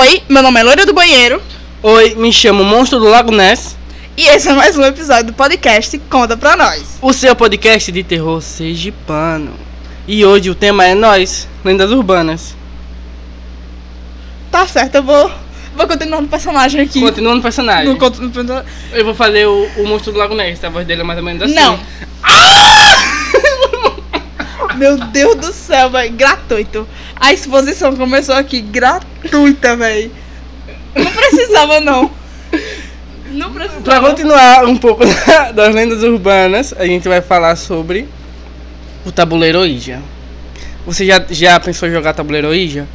Oi, 0.00 0.22
meu 0.28 0.42
nome 0.42 0.60
é 0.60 0.62
Loira 0.62 0.86
do 0.86 0.92
Banheiro 0.94 1.40
Oi, 1.82 2.14
me 2.14 2.32
chamo 2.32 2.64
Monstro 2.64 2.98
do 3.00 3.06
Lago 3.08 3.32
Ness, 3.32 3.76
e 4.16 4.26
esse 4.28 4.48
é 4.48 4.52
mais 4.52 4.76
um 4.78 4.84
episódio 4.84 5.26
do 5.26 5.32
podcast 5.32 5.98
Conta 6.08 6.36
Pra 6.36 6.56
Nós. 6.56 6.98
o 7.02 7.12
seu 7.12 7.34
podcast 7.34 7.90
de 7.90 8.04
terror 8.04 8.40
sergipano. 8.40 9.52
E 10.06 10.24
hoje 10.24 10.48
o 10.48 10.54
tema 10.54 10.84
é 10.86 10.94
Nós, 10.94 11.48
Lendas 11.64 11.90
Urbanas. 11.90 12.54
Tá 14.50 14.64
certo, 14.66 14.94
eu 14.96 15.02
vou, 15.02 15.28
vou 15.76 15.86
continuar 15.88 16.20
no 16.20 16.28
personagem 16.28 16.80
aqui. 16.82 17.00
Continuando 17.00 17.40
o 17.40 17.42
personagem. 17.42 17.88
No, 17.92 17.96
conto- 17.98 18.22
no 18.22 18.64
Eu 18.92 19.04
vou 19.04 19.14
fazer 19.14 19.46
o, 19.46 19.68
o 19.78 19.86
Monstro 19.88 20.12
do 20.12 20.18
Lago 20.18 20.34
Ness, 20.36 20.62
a 20.62 20.68
voz 20.68 20.86
dele 20.86 21.00
é 21.00 21.04
mais 21.04 21.18
ou 21.18 21.24
menos 21.24 21.42
assim. 21.42 21.54
Não. 21.54 21.80
Meu 24.76 24.96
Deus 24.98 25.34
do 25.36 25.52
céu, 25.52 25.90
velho. 25.90 26.12
Gratuito. 26.14 26.86
A 27.16 27.32
exposição 27.32 27.94
começou 27.96 28.34
aqui 28.34 28.60
gratuita, 28.60 29.76
velho. 29.76 30.10
Não 30.94 31.10
precisava, 31.10 31.80
não. 31.80 32.10
Não 33.30 33.50
Pra 33.52 33.64
precisava. 33.66 34.10
continuar 34.10 34.64
um 34.66 34.76
pouco 34.76 35.04
da- 35.06 35.52
das 35.52 35.74
lendas 35.74 36.02
urbanas, 36.02 36.74
a 36.78 36.84
gente 36.86 37.08
vai 37.08 37.20
falar 37.22 37.56
sobre 37.56 38.06
o 39.06 39.10
tabuleiro 39.12 39.60
Ouija. 39.60 40.00
Você 40.84 41.06
já, 41.06 41.24
já 41.30 41.58
pensou 41.60 41.88
em 41.88 41.92
jogar 41.92 42.12
tabuleiro 42.12 42.48
Ouija? 42.48 42.86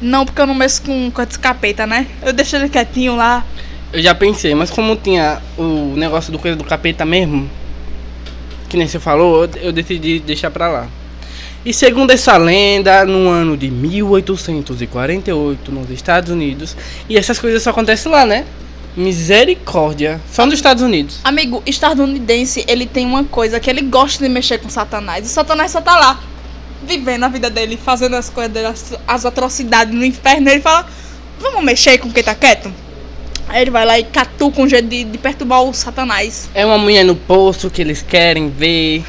Não, 0.00 0.24
porque 0.26 0.40
eu 0.40 0.46
não 0.46 0.54
mexo 0.54 0.82
com 0.82 1.10
coisa 1.10 1.30
de 1.30 1.38
capeta, 1.38 1.86
né? 1.86 2.06
Eu 2.22 2.32
deixo 2.32 2.54
ele 2.56 2.68
quietinho 2.68 3.16
lá. 3.16 3.44
Eu 3.92 4.02
já 4.02 4.14
pensei, 4.14 4.54
mas 4.54 4.70
como 4.70 4.94
tinha 4.96 5.40
o 5.56 5.94
negócio 5.96 6.30
do 6.30 6.38
coisa 6.38 6.56
do 6.56 6.64
capeta 6.64 7.04
mesmo, 7.06 7.50
que 8.68 8.76
nem 8.76 8.86
você 8.86 9.00
falou, 9.00 9.48
eu 9.56 9.72
decidi 9.72 10.18
deixar 10.20 10.50
pra 10.50 10.68
lá. 10.68 10.86
E 11.64 11.74
segundo 11.74 12.12
essa 12.12 12.36
lenda, 12.36 13.04
no 13.04 13.28
ano 13.28 13.56
de 13.56 13.70
1848, 13.70 15.72
nos 15.72 15.90
Estados 15.90 16.30
Unidos, 16.30 16.76
e 17.08 17.16
essas 17.16 17.38
coisas 17.38 17.62
só 17.62 17.70
acontecem 17.70 18.10
lá, 18.10 18.24
né? 18.24 18.44
Misericórdia. 18.96 20.20
Só 20.30 20.46
nos 20.46 20.54
Estados 20.54 20.82
Unidos. 20.82 21.20
Amigo, 21.24 21.62
estadunidense, 21.66 22.64
ele 22.68 22.86
tem 22.86 23.04
uma 23.04 23.24
coisa 23.24 23.58
que 23.58 23.68
ele 23.68 23.82
gosta 23.82 24.24
de 24.24 24.30
mexer 24.30 24.58
com 24.58 24.68
Satanás. 24.68 25.26
E 25.26 25.28
Satanás 25.28 25.72
só 25.72 25.80
tá 25.80 25.98
lá, 25.98 26.20
vivendo 26.86 27.24
a 27.24 27.28
vida 27.28 27.50
dele, 27.50 27.76
fazendo 27.76 28.16
as 28.16 28.30
coisas 28.30 28.52
dele, 28.52 28.68
as, 29.06 29.26
atrocidades 29.26 29.92
no 29.92 30.04
inferno. 30.04 30.48
Ele 30.48 30.60
fala, 30.60 30.86
vamos 31.40 31.62
mexer 31.64 31.98
com 31.98 32.10
quem 32.10 32.22
tá 32.22 32.34
quieto? 32.34 32.72
Aí 33.48 33.62
ele 33.62 33.70
vai 33.70 33.84
lá 33.84 33.98
e 33.98 34.04
catuca 34.04 34.60
um 34.60 34.68
jeito 34.68 34.88
de, 34.88 35.04
de 35.04 35.18
perturbar 35.18 35.62
o 35.62 35.72
Satanás. 35.72 36.48
É 36.54 36.64
uma 36.64 36.78
mulher 36.78 37.04
no 37.04 37.16
poço 37.16 37.68
que 37.68 37.82
eles 37.82 38.02
querem 38.02 38.48
ver. 38.48 39.04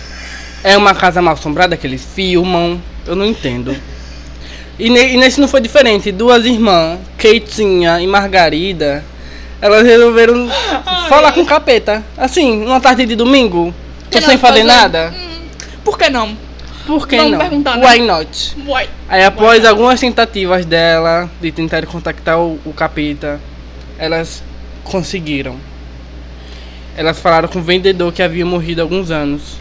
É 0.64 0.78
uma 0.78 0.94
casa 0.94 1.22
mal 1.22 1.34
assombrada 1.34 1.78
que 1.78 1.88
eles 1.88 2.04
filmam. 2.04 2.82
Eu 3.06 3.16
não 3.16 3.26
entendo. 3.26 3.76
E, 4.78 4.90
ne- 4.90 5.14
e 5.14 5.18
nesse 5.18 5.40
não 5.40 5.48
foi 5.48 5.62
diferente. 5.62 6.12
Duas 6.12 6.46
irmãs, 6.46 7.00
Keitinha 7.18 8.00
e 8.02 8.08
Margarida, 8.08 9.04
elas 9.62 9.84
resolveram 9.86 10.50
falar 11.08 11.32
com 11.32 11.42
o 11.42 11.46
capeta. 11.46 12.04
Assim, 12.18 12.58
numa 12.64 12.80
tarde 12.80 13.06
de 13.06 13.16
domingo. 13.16 13.74
Tô 14.12 14.20
sem 14.22 14.38
fazer 14.38 14.64
nada. 14.64 15.14
Hum, 15.16 15.40
por 15.84 15.98
que 15.98 16.10
não? 16.10 16.36
Por 16.86 17.08
que 17.08 17.16
Vamos 17.18 17.32
não? 17.34 17.40
perguntar, 17.40 17.78
né? 17.78 17.88
Why 17.88 18.02
not? 18.02 18.56
Uai. 18.66 18.90
Aí 19.08 19.24
após 19.24 19.64
algumas 19.64 20.00
tentativas 20.00 20.66
dela 20.66 21.30
de 21.40 21.52
tentar 21.52 21.86
contactar 21.86 22.40
o, 22.40 22.60
o 22.66 22.74
capeta, 22.74 23.40
elas 23.98 24.42
conseguiram. 24.84 25.56
Elas 26.98 27.20
falaram 27.20 27.48
com 27.48 27.60
o 27.60 27.62
vendedor 27.62 28.12
que 28.12 28.24
havia 28.24 28.46
morrido 28.46 28.82
há 28.82 28.84
alguns 28.84 29.12
anos. 29.12 29.58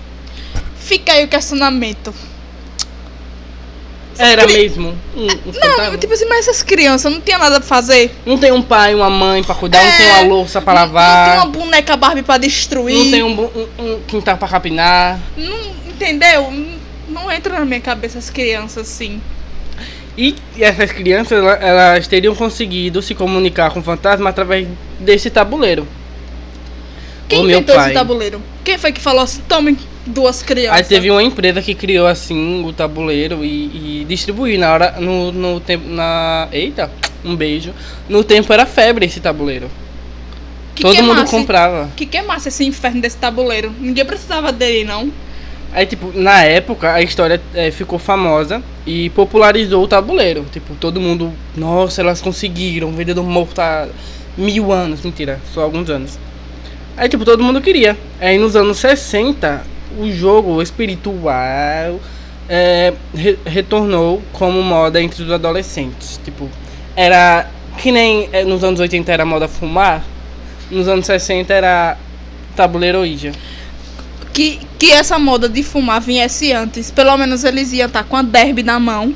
Fica 0.88 1.12
aí 1.12 1.22
o 1.24 1.28
questionamento. 1.28 2.14
Era 4.18 4.46
mesmo 4.48 4.96
um, 5.14 5.22
um 5.24 5.26
Não, 5.26 5.52
fantasma? 5.52 5.98
tipo 5.98 6.12
assim, 6.14 6.24
mas 6.24 6.48
essas 6.48 6.62
crianças 6.62 7.12
não 7.12 7.20
tinham 7.20 7.38
nada 7.38 7.60
pra 7.60 7.68
fazer. 7.68 8.10
Não 8.24 8.38
tem 8.38 8.50
um 8.50 8.62
pai, 8.62 8.94
uma 8.94 9.10
mãe 9.10 9.44
pra 9.44 9.54
cuidar, 9.54 9.84
não 9.84 9.96
tem 9.98 10.06
É, 10.08 10.12
uma 10.22 10.34
louça 10.34 10.62
pra 10.62 10.72
Não, 10.74 10.80
não 10.80 10.86
tem 10.88 10.94
lavar, 10.96 11.36
uma 11.36 11.46
boneca 11.46 11.94
Barbie 11.96 12.22
pra 12.22 12.38
destruir. 12.38 12.96
não 12.96 13.10
tem 13.10 13.22
um, 13.22 13.38
um- 13.44 13.68
um 13.78 14.00
quintal 14.08 14.38
pra 14.38 14.48
capinar. 14.48 15.20
Não, 15.36 15.58
entendeu? 15.88 16.50
Não- 16.50 16.78
Não 17.08 17.30
entra 17.32 17.58
na 17.58 17.64
minha 17.64 17.80
cabeça 17.80 18.18
as 18.18 18.28
crianças 18.30 18.90
assim. 18.90 19.20
E, 20.16 20.34
essas 20.58 20.90
crianças, 20.92 21.38
ela- 21.38 21.54
elas 21.54 22.06
teriam 22.08 22.34
conseguido 22.34 23.00
se 23.02 23.14
comunicar 23.14 23.70
com 23.70 23.80
o 23.80 23.82
fantasma 23.82 24.28
através 24.30 24.66
desse 24.98 25.28
tabuleiro. 25.30 25.86
Quem 27.28 27.40
Ô, 27.40 27.44
inventou 27.44 27.74
esse 27.76 27.84
pai. 27.84 27.92
tabuleiro? 27.94 28.42
Quem 28.64 28.76
foi 28.78 28.90
que 28.92 29.00
falou 29.00 29.22
assim, 29.22 29.42
tome 29.48 29.78
duas 30.08 30.42
crianças? 30.42 30.76
Aí 30.78 30.84
teve 30.84 31.10
uma 31.10 31.22
empresa 31.22 31.62
que 31.62 31.74
criou 31.74 32.06
assim 32.06 32.64
o 32.64 32.72
tabuleiro 32.72 33.44
e, 33.44 34.00
e 34.02 34.06
distribuiu. 34.08 34.58
Na 34.58 34.72
hora 34.72 34.94
no, 35.00 35.30
no 35.32 35.60
tempo 35.60 35.88
na 35.88 36.48
eita 36.52 36.90
um 37.24 37.36
beijo. 37.36 37.72
No 38.08 38.24
tempo 38.24 38.52
era 38.52 38.66
febre 38.66 39.06
esse 39.06 39.20
tabuleiro. 39.20 39.70
Que 40.74 40.82
todo 40.82 40.96
mundo 40.96 41.14
queimasse- 41.14 41.30
comprava. 41.36 41.88
Que 41.96 42.06
queimasse 42.06 42.48
esse 42.48 42.64
inferno 42.64 43.00
desse 43.00 43.16
tabuleiro. 43.16 43.72
Ninguém 43.80 44.04
precisava 44.04 44.52
dele, 44.52 44.84
não. 44.84 45.10
aí 45.72 45.84
tipo 45.86 46.12
na 46.14 46.42
época 46.44 46.92
a 46.94 47.02
história 47.02 47.40
eh, 47.54 47.70
ficou 47.70 47.98
famosa 47.98 48.62
e 48.86 49.10
popularizou 49.10 49.82
o 49.84 49.88
tabuleiro. 49.88 50.44
Tipo 50.52 50.74
todo 50.76 51.00
mundo 51.00 51.32
nossa 51.56 52.00
elas 52.00 52.20
conseguiram. 52.20 52.88
O 52.88 52.92
vendedor 52.92 53.24
morto 53.24 53.58
há 53.60 53.88
mil 54.36 54.72
anos. 54.72 55.02
Mentira 55.02 55.40
só 55.52 55.62
alguns 55.62 55.90
anos. 55.90 56.18
Aí 56.96 57.08
tipo 57.08 57.24
todo 57.24 57.42
mundo 57.42 57.60
queria. 57.60 57.96
Aí 58.20 58.38
nos 58.38 58.54
anos 58.56 58.78
60 58.78 59.62
o 59.98 60.10
jogo 60.10 60.60
espiritual 60.60 62.00
é, 62.48 62.92
re- 63.14 63.38
retornou 63.46 64.22
como 64.32 64.62
moda 64.62 65.00
entre 65.00 65.22
os 65.22 65.30
adolescentes. 65.30 66.20
Tipo, 66.24 66.48
era 66.96 67.48
que 67.78 67.92
nem 67.92 68.28
é, 68.32 68.44
nos 68.44 68.64
anos 68.64 68.80
80 68.80 69.12
era 69.12 69.24
moda 69.24 69.46
fumar, 69.46 70.02
nos 70.70 70.88
anos 70.88 71.06
60 71.06 71.52
era 71.52 71.96
tabuleiro 72.56 72.98
Ouija. 72.98 73.32
Que, 74.32 74.60
que 74.78 74.90
essa 74.92 75.18
moda 75.18 75.48
de 75.48 75.62
fumar 75.62 76.00
viesse 76.00 76.52
antes. 76.52 76.90
Pelo 76.90 77.16
menos 77.16 77.44
eles 77.44 77.72
iam 77.72 77.86
estar 77.86 78.04
com 78.04 78.16
a 78.16 78.22
derby 78.22 78.62
na 78.62 78.78
mão. 78.78 79.14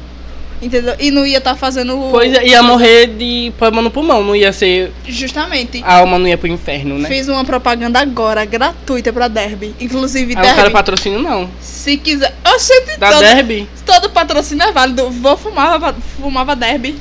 Entendeu? 0.62 0.95
E 1.00 1.11
não 1.11 1.27
ia 1.27 1.39
estar 1.39 1.56
fazendo. 1.56 1.99
o- 1.99 2.11
Pois 2.12 2.33
é, 2.33 2.47
ia 2.47 2.62
morrer 2.62 3.09
de 3.09 3.53
problema 3.59 3.83
no 3.83 3.91
pulmão, 3.91 4.23
não 4.23 4.37
ia 4.37 4.53
ser. 4.53 4.93
Justamente. 5.05 5.83
A 5.84 5.97
alma 5.99 6.19
não 6.21 6.28
ia 6.28 6.39
pro 6.39 6.47
inferno, 6.47 6.97
né? 6.99 7.09
Fiz 7.09 7.27
uma 7.28 7.45
propaganda 7.45 7.99
agora, 7.99 8.45
gratuita 8.45 9.12
pra 9.12 9.27
Derby. 9.27 9.75
Inclusive, 9.81 10.34
Aí 10.37 10.39
eu 10.39 10.43
quero 10.43 10.56
Derby. 10.56 10.73
patrocínio 10.73 11.19
não. 11.21 11.50
Se 11.61 11.97
quiser. 11.97 12.33
Eu 12.47 12.61
sempre 12.61 12.97
Da 12.97 13.11
todo, 13.11 13.21
Derby? 13.21 13.69
todo 13.84 14.11
patrocínio 14.11 14.65
é 14.69 14.71
válido. 14.71 15.11
Vou 15.11 15.37
fumar, 15.37 15.95
fumava 16.17 16.55
Derby. 16.55 16.94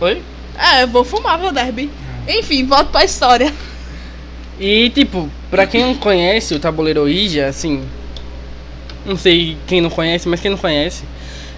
Oi? 0.00 0.22
É, 0.58 0.82
eu 0.84 0.88
vou 0.88 1.04
fumar 1.04 1.44
o 1.44 1.52
Derby. 1.52 1.90
Enfim, 2.26 2.64
volto 2.64 2.88
pra 2.90 3.04
história. 3.04 3.52
E 4.58 4.88
tipo, 4.90 5.28
pra 5.50 5.66
quem 5.66 5.82
não 5.82 5.94
conhece 5.94 6.54
o 6.54 6.58
tabuleiro 6.58 7.02
Ouija, 7.02 7.48
assim, 7.48 7.82
não 9.04 9.16
sei 9.16 9.56
quem 9.66 9.80
não 9.80 9.90
conhece, 9.90 10.28
mas 10.28 10.40
quem 10.40 10.50
não 10.50 10.58
conhece, 10.58 11.02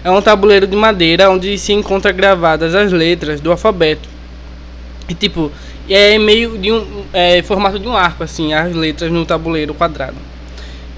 é 0.05 0.11
um 0.11 0.21
tabuleiro 0.21 0.67
de 0.67 0.75
madeira 0.75 1.31
onde 1.31 1.57
se 1.57 1.73
encontra 1.73 2.11
gravadas 2.11 2.75
as 2.75 2.91
letras 2.91 3.41
do 3.41 3.49
alfabeto. 3.49 4.07
E 5.09 5.15
tipo, 5.15 5.51
é 5.89 6.19
meio 6.19 6.59
de 6.59 6.71
um 6.71 7.03
é, 7.11 7.41
formato 7.41 7.79
de 7.79 7.87
um 7.87 7.97
arco 7.97 8.23
assim, 8.23 8.53
as 8.53 8.75
letras 8.75 9.11
no 9.11 9.25
tabuleiro 9.25 9.73
quadrado. 9.73 10.15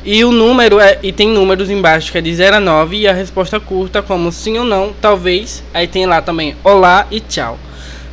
E 0.03 0.25
o 0.25 0.31
número 0.34 0.78
é 0.78 1.00
e 1.01 1.13
tem 1.13 1.29
números 1.29 1.69
embaixo 1.69 2.12
que 2.12 2.17
é 2.17 2.22
de 2.22 2.35
0 2.35 2.57
a 2.57 2.59
9 2.59 2.97
e 2.97 3.07
a 3.07 3.13
resposta 3.13 3.62
curta 3.62 4.01
como 4.01 4.29
sim 4.29 4.57
ou 4.57 4.66
não, 4.66 4.91
talvez. 5.01 5.63
Aí 5.73 5.88
tem 5.88 6.06
lá 6.06 6.22
também 6.22 6.57
olá 6.62 7.07
e 7.09 7.22
tchau. 7.22 7.57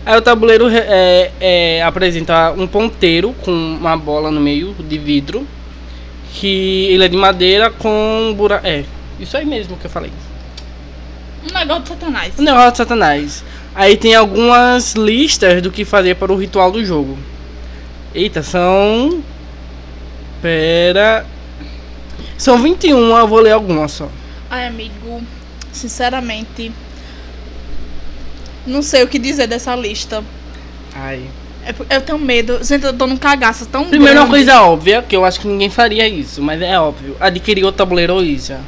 Aí 0.07 0.17
o 0.17 0.23
tabuleiro 0.23 0.69
é, 0.69 1.33
é, 1.41 1.83
apresenta 1.83 2.53
um 2.53 2.69
ponteiro 2.69 3.35
com 3.45 3.51
uma 3.51 3.97
bola 3.97 4.31
no 4.31 4.41
meio 4.41 4.73
de 4.75 4.97
vidro. 4.97 5.45
Que 6.35 6.87
ele 6.91 7.05
é 7.05 7.09
de 7.09 7.17
madeira 7.17 7.69
com 7.69 8.33
buraco. 8.37 8.65
É, 8.65 8.85
isso 9.19 9.37
aí 9.37 9.45
mesmo 9.45 9.77
que 9.77 9.87
eu 9.87 9.91
falei. 9.91 10.13
Um 11.51 11.59
negócio 11.59 11.83
de 11.83 11.89
satanás. 11.89 12.39
O 12.39 12.43
negócio 12.43 12.71
de 12.73 12.77
Satanás. 12.77 13.45
Aí 13.75 13.97
tem 13.97 14.15
algumas 14.15 14.95
listas 14.95 15.61
do 15.61 15.71
que 15.71 15.85
fazer 15.85 16.15
para 16.17 16.33
o 16.33 16.37
ritual 16.37 16.71
do 16.71 16.85
jogo. 16.85 17.19
Eita, 18.15 18.43
são. 18.43 19.23
Pera. 20.41 21.27
São 22.39 22.59
21, 22.59 23.17
eu 23.17 23.29
vou 23.29 23.41
ler 23.41 23.53
algumas 23.53 23.93
só. 23.93 24.09
Ai, 24.51 24.67
amigo, 24.67 25.23
sinceramente, 25.73 26.71
não 28.67 28.83
sei 28.83 29.03
o 29.03 29.09
que 29.09 29.19
dizer 29.19 29.47
dessa 29.47 29.75
lista. 29.75 30.23
Ai. 30.95 31.23
É 31.65 31.97
Eu 31.97 32.03
tenho 32.03 32.19
medo. 32.19 32.63
Gente, 32.63 32.85
eu 32.85 32.93
tô 32.93 33.07
num 33.07 33.17
cagaço 33.17 33.67
tão 33.67 33.87
Primeiro, 33.89 34.21
uma 34.21 34.27
grande. 34.27 34.47
coisa 34.47 34.63
óbvia, 34.63 35.03
que 35.03 35.17
eu 35.17 35.25
acho 35.25 35.41
que 35.41 35.49
ninguém 35.49 35.71
faria 35.71 36.07
isso, 36.07 36.43
mas 36.43 36.61
é 36.61 36.79
óbvio. 36.79 37.17
Adquirir 37.19 37.65
o 37.65 37.73
tabuleiro 37.73 38.15
Ouija. 38.15 38.61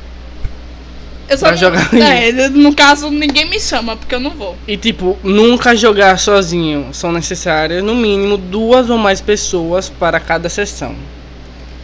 Eu 1.29 1.37
só 1.37 1.47
pra 1.47 1.53
não- 1.53 1.59
jogar 1.59 1.95
É, 1.95 2.49
no 2.51 2.75
caso, 2.75 3.11
ninguém 3.11 3.45
me 3.49 3.59
chama, 3.59 3.97
porque 3.97 4.15
eu 4.15 4.21
não 4.21 4.31
vou. 4.31 4.57
E 4.67 4.77
tipo, 4.77 5.19
nunca 5.25 5.75
jogar 5.75 6.19
sozinho. 6.19 6.89
São 6.93 7.11
necessárias 7.13 7.83
no 7.83 7.95
mínimo 7.95 8.37
duas 8.37 8.89
ou 8.91 8.97
mais 8.99 9.21
pessoas 9.21 9.89
para 9.89 10.21
cada 10.21 10.49
sessão. 10.49 10.95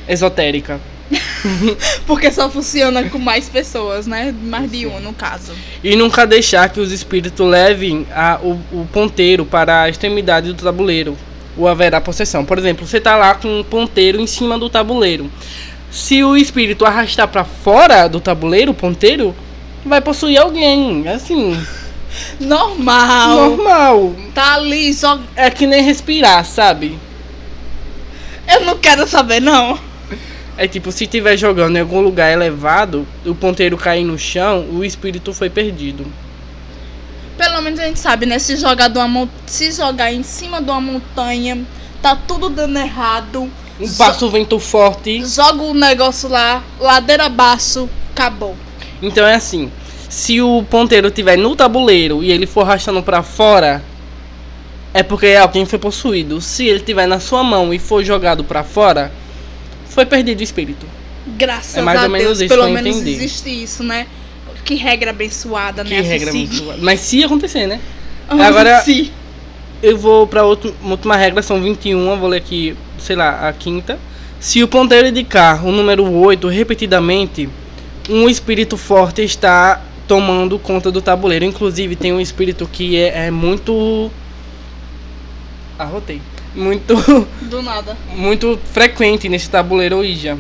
Esotérica. 0.09 0.81
Porque 2.07 2.31
só 2.33 2.49
funciona 2.49 3.05
com 3.11 3.19
mais 3.19 3.49
pessoas, 3.49 4.07
né? 4.07 4.35
Mais 4.45 4.71
de 4.71 4.87
um, 4.87 4.99
no 5.01 5.13
caso. 5.13 5.53
E 5.85 5.95
nunca 5.95 6.27
deixar 6.27 6.69
que 6.71 6.81
os 6.81 6.91
espíritos 6.91 7.47
levem 7.47 8.07
a, 8.15 8.39
o, 8.43 8.53
o 8.73 8.89
ponteiro 8.93 9.45
para 9.45 9.83
a 9.83 9.89
extremidade 9.89 10.53
do 10.53 10.63
tabuleiro. 10.63 11.17
Ou 11.57 11.69
haverá 11.69 12.01
possessão. 12.01 12.45
Por 12.47 12.59
exemplo, 12.59 12.87
você 12.87 12.99
tá 12.99 13.15
lá 13.17 13.35
com 13.35 13.61
um 13.61 13.63
ponteiro 13.63 14.19
em 14.21 14.27
cima 14.27 14.59
do 14.59 14.71
tabuleiro. 14.71 15.31
Se 15.93 16.25
o 16.25 16.35
espírito 16.35 16.87
arrastar 16.87 17.29
para 17.29 17.45
fora 17.45 18.09
do 18.09 18.19
tabuleiro, 18.19 18.73
o 18.73 18.75
ponteiro, 18.75 19.37
vai 19.85 20.01
possuir 20.01 20.41
alguém. 20.41 21.07
Assim, 21.07 21.55
Normal. 22.41 23.51
normal. 23.51 24.15
Tá 24.35 24.55
ali, 24.55 24.93
só. 24.95 25.21
É 25.37 25.51
que 25.51 25.67
nem 25.67 25.83
respirar, 25.83 26.45
sabe? 26.47 26.99
Eu 28.49 28.65
não 28.65 28.79
quero 28.79 29.07
saber, 29.07 29.41
não. 29.41 29.79
É 30.57 30.67
tipo, 30.67 30.91
se 30.93 31.05
estiver 31.05 31.37
jogando 31.37 31.77
em 31.77 31.81
algum 31.81 32.01
lugar 32.01 32.33
elevado, 32.33 33.07
o 33.25 33.35
ponteiro 33.35 33.77
cair 33.77 34.05
no 34.05 34.19
chão, 34.19 34.67
o 34.73 34.85
espírito 34.85 35.33
foi 35.33 35.49
perdido. 35.49 36.07
Pelo 37.37 37.63
menos 37.63 37.81
a 37.81 37.85
gente 37.85 37.99
sabe, 37.99 38.27
né? 38.27 38.39
Se 38.39 38.57
jogar, 38.57 38.89
de 38.89 38.99
uma. 38.99 39.29
Se 39.47 39.71
jogar 39.73 40.13
em 40.13 40.23
cima 40.23 40.61
de 40.61 40.71
uma 40.71 40.81
montanha, 40.81 41.63
tá 42.01 42.17
tudo 42.17 42.49
dando 42.49 42.79
errado. 42.79 43.51
Um 43.83 43.95
passo 43.95 44.31
vento 44.31 44.59
forte. 44.59 45.25
Joga 45.25 45.63
o 45.63 45.75
negócio 45.75 46.29
lá, 46.29 46.63
ladeira 46.81 47.27
abaixo, 47.27 47.89
acabou. 48.15 48.57
Então 49.03 49.27
é 49.27 49.35
assim, 49.35 49.71
se 50.09 50.41
o 50.41 50.63
ponteiro 50.71 51.09
estiver 51.09 51.37
no 51.37 51.57
tabuleiro 51.57 52.23
e 52.23 52.31
ele 52.31 52.47
for 52.47 52.61
arrastando 52.63 53.03
pra 53.03 53.23
fora, 53.23 53.83
é 54.95 55.03
porque 55.03 55.29
alguém 55.35 55.65
foi 55.67 55.79
possuído. 55.79 56.41
Se 56.41 56.67
ele 56.67 56.79
estiver 56.79 57.07
na 57.07 57.19
sua 57.19 57.43
mão 57.43 57.73
e 57.75 57.79
for 57.79 58.05
jogado 58.05 58.45
pra 58.45 58.63
fora, 58.63 59.11
foi 59.89 60.07
perdido 60.07 60.41
o 60.41 60.43
espírito. 60.43 60.87
Graças 61.27 61.77
É 61.77 61.83
mais 61.83 61.99
a 62.01 62.05
ou 62.05 62.09
menos 62.11 62.27
Deus, 62.39 62.41
isso 62.41 62.49
pelo 62.49 62.69
menos 62.71 62.97
entender. 62.97 63.13
existe 63.17 63.49
isso, 63.63 63.83
né? 63.83 64.07
Que 64.65 64.75
regra 64.75 65.11
abençoada, 65.11 65.83
Que 65.85 65.91
né? 65.97 66.03
se 66.03 66.09
regra 66.09 66.33
muito... 66.33 66.75
Mas 66.81 67.01
se 67.01 67.25
acontecer, 67.25 67.67
né? 67.67 67.81
Agora- 68.29 68.81
sim. 68.83 69.11
Eu 69.83 69.99
vou 69.99 70.29
pra 70.29 70.45
outro, 70.45 70.73
uma 70.81 70.93
última 70.93 71.17
regra, 71.17 71.43
são 71.43 71.61
21, 71.61 72.09
eu 72.13 72.17
vou 72.17 72.29
ler 72.29 72.37
aqui, 72.37 72.77
sei 73.03 73.17
lá, 73.17 73.49
a 73.49 73.53
quinta. 73.53 73.99
Se 74.41 74.63
o 74.63 74.69
ponteiro 74.69 75.09
indicar 75.09 75.65
o 75.65 75.71
número 75.71 76.11
8 76.11 76.49
repetidamente, 76.49 77.49
um 78.09 78.29
espírito 78.29 78.77
forte 78.77 79.23
está 79.23 79.81
tomando 80.09 80.59
conta 80.59 80.91
do 80.91 81.01
tabuleiro. 81.01 81.45
Inclusive, 81.45 81.97
tem 81.97 82.13
um 82.13 82.21
espírito 82.21 82.69
que 82.71 82.97
é, 82.97 83.27
é 83.27 83.31
muito. 83.31 84.11
Arrotei. 85.79 86.21
Muito, 86.55 86.95
Do 87.49 87.63
nada. 87.63 87.97
muito 88.15 88.59
frequente 88.73 89.29
nesse 89.29 89.49
tabuleiro 89.49 89.97
Ouija. 89.97 90.37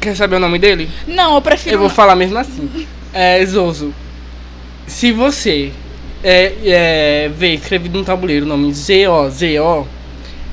Quer 0.00 0.14
saber 0.16 0.36
o 0.36 0.40
nome 0.40 0.58
dele? 0.58 0.90
Não, 1.06 1.36
eu 1.36 1.40
prefiro. 1.40 1.76
Eu 1.76 1.80
vou 1.80 1.88
falar 1.88 2.16
mesmo 2.16 2.38
assim. 2.38 2.86
É, 3.14 3.44
Zoso. 3.44 3.92
Se 4.86 5.12
você 5.12 5.70
é, 6.24 6.54
é, 6.64 7.28
vê 7.28 7.52
escrevido 7.52 7.98
no 7.98 8.04
tabuleiro 8.04 8.46
o 8.46 8.48
nome 8.48 8.72
Z-O-Z-O, 8.72 9.86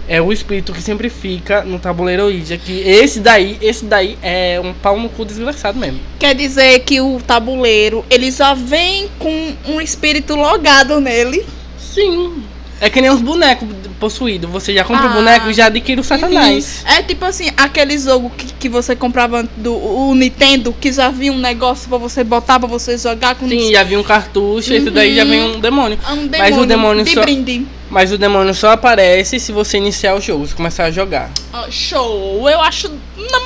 é 0.09 0.19
o 0.21 0.33
espírito 0.33 0.73
que 0.73 0.81
sempre 0.81 1.07
fica 1.09 1.61
no 1.63 1.77
tabuleiro 1.79 2.23
Ouija. 2.23 2.57
Que 2.57 2.81
esse 2.81 3.19
daí, 3.19 3.57
esse 3.61 3.85
daí 3.85 4.17
é 4.23 4.59
um 4.61 4.73
pau 4.73 4.99
no 4.99 5.07
cu 5.07 5.23
desgraçado 5.23 5.77
mesmo. 5.79 5.99
Quer 6.19 6.33
dizer 6.35 6.79
que 6.79 6.99
o 6.99 7.21
tabuleiro, 7.25 8.03
ele 8.09 8.31
já 8.31 8.53
vem 8.55 9.07
com 9.19 9.53
um 9.67 9.79
espírito 9.79 10.35
logado 10.35 10.99
nele. 10.99 11.45
Sim. 11.77 12.43
É 12.81 12.89
que 12.89 13.01
nem 13.01 13.11
os 13.11 13.19
bonecos 13.19 13.67
possuídos. 13.99 14.49
Você 14.49 14.73
já 14.73 14.85
compra 14.85 15.03
Ah. 15.07 15.11
o 15.11 15.13
boneco 15.15 15.49
e 15.49 15.53
já 15.53 15.65
adquire 15.65 15.99
o 15.99 16.03
satanás. 16.03 16.81
É 16.87 17.03
tipo 17.03 17.25
assim, 17.25 17.49
aquele 17.57 17.97
jogo 17.97 18.31
que, 18.37 18.45
que 18.53 18.69
você 18.69 18.95
comprava 18.95 19.43
do 19.57 19.75
o 19.75 20.15
Nintendo, 20.15 20.73
que 20.79 20.89
já 20.91 21.09
vinha 21.09 21.33
um 21.33 21.37
negócio 21.39 21.89
pra 21.89 21.97
você 21.97 22.23
botar, 22.23 22.57
pra 22.57 22.69
você 22.69 22.97
jogar 22.97 23.35
com 23.35 23.47
Sim, 23.49 23.73
já 23.73 23.83
vi 23.83 23.97
um 23.97 24.03
cartucho, 24.03 24.73
esse 24.73 24.89
daí 24.89 25.13
já 25.13 25.25
vem 25.25 25.41
um 25.43 25.59
demônio. 25.59 25.99
um 26.09 26.25
demônio, 26.27 26.29
Mas 26.39 26.57
o 26.57 26.65
demônio 26.65 27.03
de 27.03 27.13
só- 27.13 27.21
brinde. 27.21 27.67
Mas 27.89 28.11
o 28.11 28.17
demônio 28.17 28.53
só 28.53 28.71
aparece 28.71 29.39
se 29.39 29.51
você 29.51 29.77
iniciar 29.77 30.15
o 30.15 30.21
jogo, 30.21 30.45
se 30.45 30.53
começar 30.53 30.85
a 30.85 30.91
jogar. 30.91 31.31
Ah, 31.51 31.67
show! 31.71 32.47
Eu 32.47 32.61
acho 32.61 32.91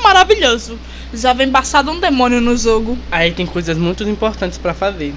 maravilhoso. 0.03 0.77
Já 1.13 1.31
vem 1.31 1.49
passado 1.49 1.89
um 1.91 1.99
demônio 1.99 2.41
no 2.41 2.57
jogo. 2.57 2.97
Aí 3.11 3.31
tem 3.31 3.45
coisas 3.45 3.77
muito 3.77 4.03
importantes 4.03 4.57
pra 4.57 4.73
fazer. 4.73 5.13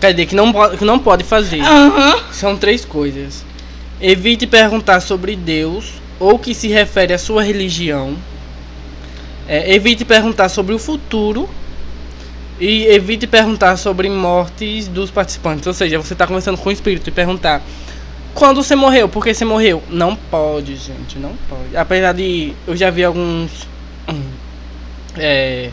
Quer 0.00 0.12
dizer, 0.12 0.26
que 0.26 0.34
não, 0.34 0.52
que 0.76 0.84
não 0.84 0.98
pode 0.98 1.24
fazer. 1.24 1.60
São 2.32 2.56
três 2.56 2.84
coisas. 2.84 3.44
Evite 4.00 4.46
perguntar 4.46 5.00
sobre 5.00 5.36
Deus 5.36 5.94
ou 6.18 6.38
que 6.38 6.54
se 6.54 6.68
refere 6.68 7.12
à 7.12 7.18
sua 7.18 7.42
religião. 7.42 8.16
É, 9.46 9.74
evite 9.74 10.04
perguntar 10.04 10.48
sobre 10.48 10.74
o 10.74 10.78
futuro. 10.78 11.48
E 12.60 12.86
evite 12.86 13.26
perguntar 13.26 13.76
sobre 13.76 14.08
mortes 14.10 14.88
dos 14.88 15.12
participantes. 15.12 15.66
Ou 15.66 15.72
seja, 15.72 15.96
você 15.98 16.12
está 16.12 16.26
conversando 16.26 16.58
com 16.58 16.68
o 16.68 16.72
espírito 16.72 17.08
e 17.08 17.12
perguntar 17.12 17.62
quando 18.34 18.62
você 18.62 18.76
morreu, 18.76 19.08
por 19.08 19.24
que 19.24 19.34
você 19.34 19.44
morreu. 19.44 19.82
Não 19.88 20.14
pode, 20.14 20.76
gente, 20.76 21.18
não 21.18 21.34
pode. 21.48 21.76
Apesar 21.76 22.12
de 22.12 22.52
eu 22.66 22.76
já 22.76 22.90
vi 22.90 23.04
alguns 23.04 23.66
hum, 24.08 24.22
é, 25.16 25.70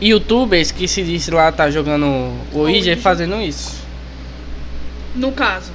youtubers 0.00 0.70
que 0.70 0.86
se 0.86 1.02
diz 1.02 1.28
lá 1.28 1.50
tá 1.50 1.70
jogando 1.70 2.06
o 2.52 2.58
Ouija 2.60 2.96
fazendo 2.96 3.40
isso. 3.40 3.78
No 5.14 5.32
caso, 5.32 5.72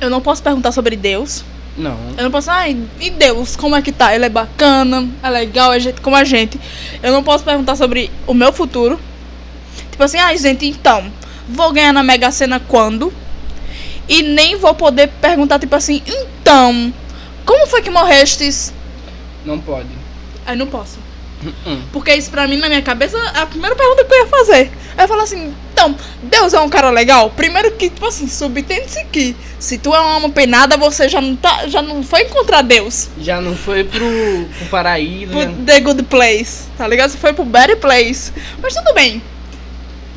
eu 0.00 0.10
não 0.10 0.20
posso 0.20 0.42
perguntar 0.42 0.72
sobre 0.72 0.96
Deus. 0.96 1.44
Não. 1.76 1.96
Eu 2.18 2.24
não 2.24 2.30
posso, 2.30 2.50
ai, 2.50 2.76
e 3.00 3.10
Deus, 3.10 3.56
como 3.56 3.76
é 3.76 3.80
que 3.80 3.92
tá? 3.92 4.14
Ele 4.14 4.26
é 4.26 4.28
bacana, 4.28 5.08
é 5.22 5.30
legal, 5.30 5.72
é 5.72 5.80
gente 5.80 6.00
como 6.00 6.16
a 6.16 6.24
gente. 6.24 6.60
Eu 7.02 7.12
não 7.12 7.22
posso 7.22 7.44
perguntar 7.44 7.76
sobre 7.76 8.10
o 8.26 8.34
meu 8.34 8.52
futuro. 8.52 9.00
Tipo 9.90 10.02
assim, 10.02 10.18
ai, 10.18 10.36
gente, 10.36 10.66
então, 10.66 11.10
vou 11.48 11.72
ganhar 11.72 11.92
na 11.92 12.02
Mega 12.02 12.30
Sena 12.30 12.60
quando? 12.60 13.12
E 14.10 14.22
nem 14.22 14.56
vou 14.56 14.74
poder 14.74 15.06
perguntar, 15.20 15.58
tipo 15.60 15.74
assim, 15.76 16.02
então, 16.06 16.92
como 17.46 17.66
foi 17.68 17.80
que 17.80 17.90
morrestes? 17.90 18.72
Não 19.44 19.58
pode. 19.60 19.88
Aí 20.44 20.56
não 20.56 20.66
posso. 20.66 20.98
Hum. 21.66 21.80
Porque 21.92 22.12
isso 22.12 22.28
pra 22.30 22.46
mim, 22.46 22.56
na 22.56 22.68
minha 22.68 22.82
cabeça, 22.82 23.16
é 23.16 23.38
a 23.38 23.46
primeira 23.46 23.74
pergunta 23.76 24.04
que 24.04 24.12
eu 24.12 24.18
ia 24.18 24.26
fazer. 24.26 24.70
Aí 24.98 25.04
eu 25.04 25.08
falo 25.08 25.22
assim, 25.22 25.54
então, 25.72 25.96
Deus 26.24 26.52
é 26.52 26.60
um 26.60 26.68
cara 26.68 26.90
legal? 26.90 27.30
Primeiro 27.30 27.70
que, 27.70 27.88
tipo 27.88 28.04
assim, 28.04 28.26
subtende-se 28.28 29.04
que 29.06 29.34
se 29.58 29.78
tu 29.78 29.94
é 29.94 30.00
uma 30.00 30.14
alma 30.14 30.28
penada, 30.28 30.76
você 30.76 31.08
já 31.08 31.20
não, 31.20 31.36
tá, 31.36 31.66
já 31.68 31.80
não 31.80 32.02
foi 32.02 32.22
encontrar 32.22 32.62
Deus. 32.62 33.08
Já 33.18 33.40
não 33.40 33.56
foi 33.56 33.84
pro, 33.84 34.04
pro 34.58 34.66
paraíso. 34.70 35.30
Pro 35.32 35.42
já- 35.42 35.52
The 35.64 35.80
Good 35.80 36.02
Place, 36.02 36.64
tá 36.76 36.86
ligado? 36.86 37.10
Você 37.10 37.16
foi 37.16 37.32
pro 37.32 37.44
Better 37.44 37.78
Place. 37.78 38.32
Mas 38.60 38.74
tudo 38.74 38.92
bem. 38.92 39.22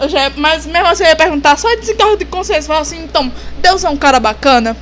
Eu 0.03 0.09
já, 0.09 0.29
mas 0.35 0.65
mesmo 0.65 0.87
assim 0.87 1.03
eu 1.03 1.09
ia 1.09 1.15
perguntar 1.15 1.57
só 1.57 1.73
de 1.75 1.93
carro 1.93 2.17
de 2.17 2.25
consciência. 2.25 2.67
Falar 2.67 2.81
assim, 2.81 3.01
então, 3.03 3.31
Deus 3.61 3.85
é 3.85 3.89
um 3.89 3.95
cara 3.95 4.19
bacana? 4.19 4.75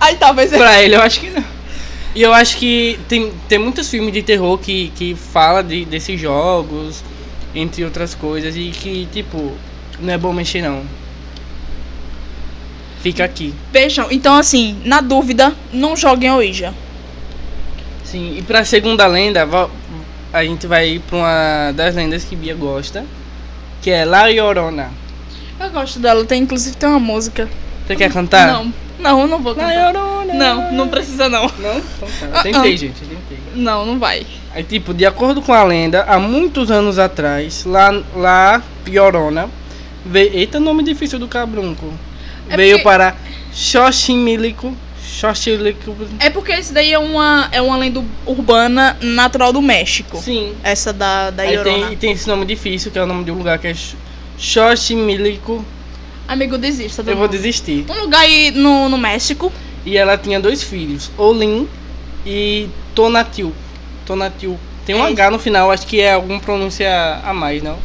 Aí 0.00 0.14
talvez. 0.14 0.50
Pra 0.50 0.80
ele, 0.80 0.94
eu 0.94 1.02
acho 1.02 1.18
que 1.18 1.30
não. 1.30 1.44
E 2.14 2.22
eu 2.22 2.32
acho 2.32 2.56
que 2.56 2.98
tem, 3.08 3.32
tem 3.48 3.58
muitos 3.58 3.88
filmes 3.88 4.12
de 4.12 4.22
terror 4.22 4.56
que, 4.58 4.92
que 4.94 5.14
fala 5.14 5.62
de, 5.62 5.84
desses 5.84 6.20
jogos, 6.20 7.02
entre 7.52 7.84
outras 7.84 8.14
coisas, 8.14 8.56
e 8.56 8.70
que, 8.70 9.08
tipo, 9.12 9.52
não 9.98 10.12
é 10.12 10.18
bom 10.18 10.32
mexer 10.32 10.62
não. 10.62 10.84
Fica 13.00 13.24
aqui. 13.24 13.52
Vejam, 13.72 14.06
então 14.10 14.36
assim, 14.36 14.80
na 14.84 15.00
dúvida, 15.00 15.52
não 15.72 15.96
joguem 15.96 16.30
Ouija. 16.30 16.72
Sim, 18.04 18.36
e 18.38 18.42
pra 18.42 18.64
segunda 18.64 19.06
lenda, 19.06 19.48
a 20.32 20.44
gente 20.44 20.66
vai 20.66 20.90
ir 20.90 21.00
pra 21.00 21.16
uma 21.16 21.72
das 21.72 21.94
lendas 21.94 22.24
que 22.24 22.36
Bia 22.36 22.54
gosta, 22.54 23.04
que 23.80 23.90
é 23.90 24.04
La 24.04 24.26
Llorona. 24.28 24.90
Eu 25.58 25.70
gosto 25.70 25.98
dela, 25.98 26.24
tem 26.24 26.42
inclusive 26.42 26.76
tem 26.76 26.88
uma 26.88 27.00
música. 27.00 27.48
Você 27.86 27.96
quer 27.96 28.10
cantar? 28.12 28.52
Não, 28.52 28.72
não, 28.98 29.20
eu 29.22 29.26
não 29.26 29.42
vou 29.42 29.54
La 29.54 29.64
cantar. 29.64 29.92
Llorona. 29.94 30.34
Não, 30.34 30.72
não 30.72 30.88
precisa 30.88 31.28
não. 31.28 31.42
Não? 31.58 31.78
Então 31.78 32.08
tá. 32.20 32.28
Ah, 32.32 32.42
Tentei, 32.42 32.74
ah. 32.74 32.76
gente, 32.76 33.00
tentei. 33.00 33.38
Não, 33.54 33.84
não 33.84 33.98
vai. 33.98 34.26
Aí, 34.54 34.62
tipo, 34.64 34.94
de 34.94 35.04
acordo 35.06 35.42
com 35.42 35.52
a 35.52 35.62
lenda, 35.62 36.04
há 36.08 36.18
muitos 36.18 36.70
anos 36.70 36.98
atrás, 36.98 37.64
lá, 37.64 37.90
lá 38.16 38.62
Llorona, 38.86 39.48
veio... 40.04 40.34
Eita, 40.34 40.58
nome 40.58 40.82
difícil 40.82 41.18
do 41.18 41.28
cabrunco. 41.28 41.92
É 42.48 42.56
veio 42.56 42.76
porque- 42.78 42.84
para 42.84 43.14
Xochimilco. 43.52 44.74
Xochimilco. 45.10 45.96
É 46.20 46.30
porque 46.30 46.52
esse 46.52 46.72
daí 46.72 46.92
é 46.92 46.98
uma, 46.98 47.48
é 47.50 47.60
uma 47.60 47.76
lenda 47.76 48.02
urbana 48.24 48.96
natural 49.00 49.52
do 49.52 49.60
México. 49.60 50.18
Sim. 50.18 50.54
Essa 50.62 50.92
da, 50.92 51.30
da 51.30 51.42
Llorona. 51.44 51.88
tem, 51.88 51.96
tem 51.96 52.12
esse 52.12 52.28
nome 52.28 52.44
difícil, 52.46 52.90
que 52.90 52.98
é 52.98 53.02
o 53.02 53.06
nome 53.06 53.24
de 53.24 53.30
um 53.30 53.34
lugar 53.36 53.58
que 53.58 53.66
é 53.66 53.74
Xochimilco. 54.38 55.64
Amigo, 56.28 56.56
desista. 56.56 57.02
do 57.02 57.10
Eu 57.10 57.16
vou 57.16 57.26
desistir. 57.28 57.84
Um 57.88 58.02
lugar 58.02 58.20
aí 58.20 58.50
no, 58.52 58.88
no 58.88 58.96
México. 58.96 59.52
E 59.84 59.96
ela 59.96 60.16
tinha 60.16 60.38
dois 60.38 60.62
filhos, 60.62 61.10
Olin 61.18 61.66
e 62.24 62.68
Tonatil. 62.94 63.52
Tonatil. 64.06 64.58
Tem 64.86 64.94
um 64.94 65.04
É. 65.06 65.10
H 65.10 65.30
no 65.30 65.38
final, 65.38 65.70
acho 65.70 65.86
que 65.86 66.00
é 66.00 66.12
alguma 66.12 66.38
pronúncia 66.38 67.20
a 67.24 67.32
mais, 67.34 67.62
não? 67.62 67.78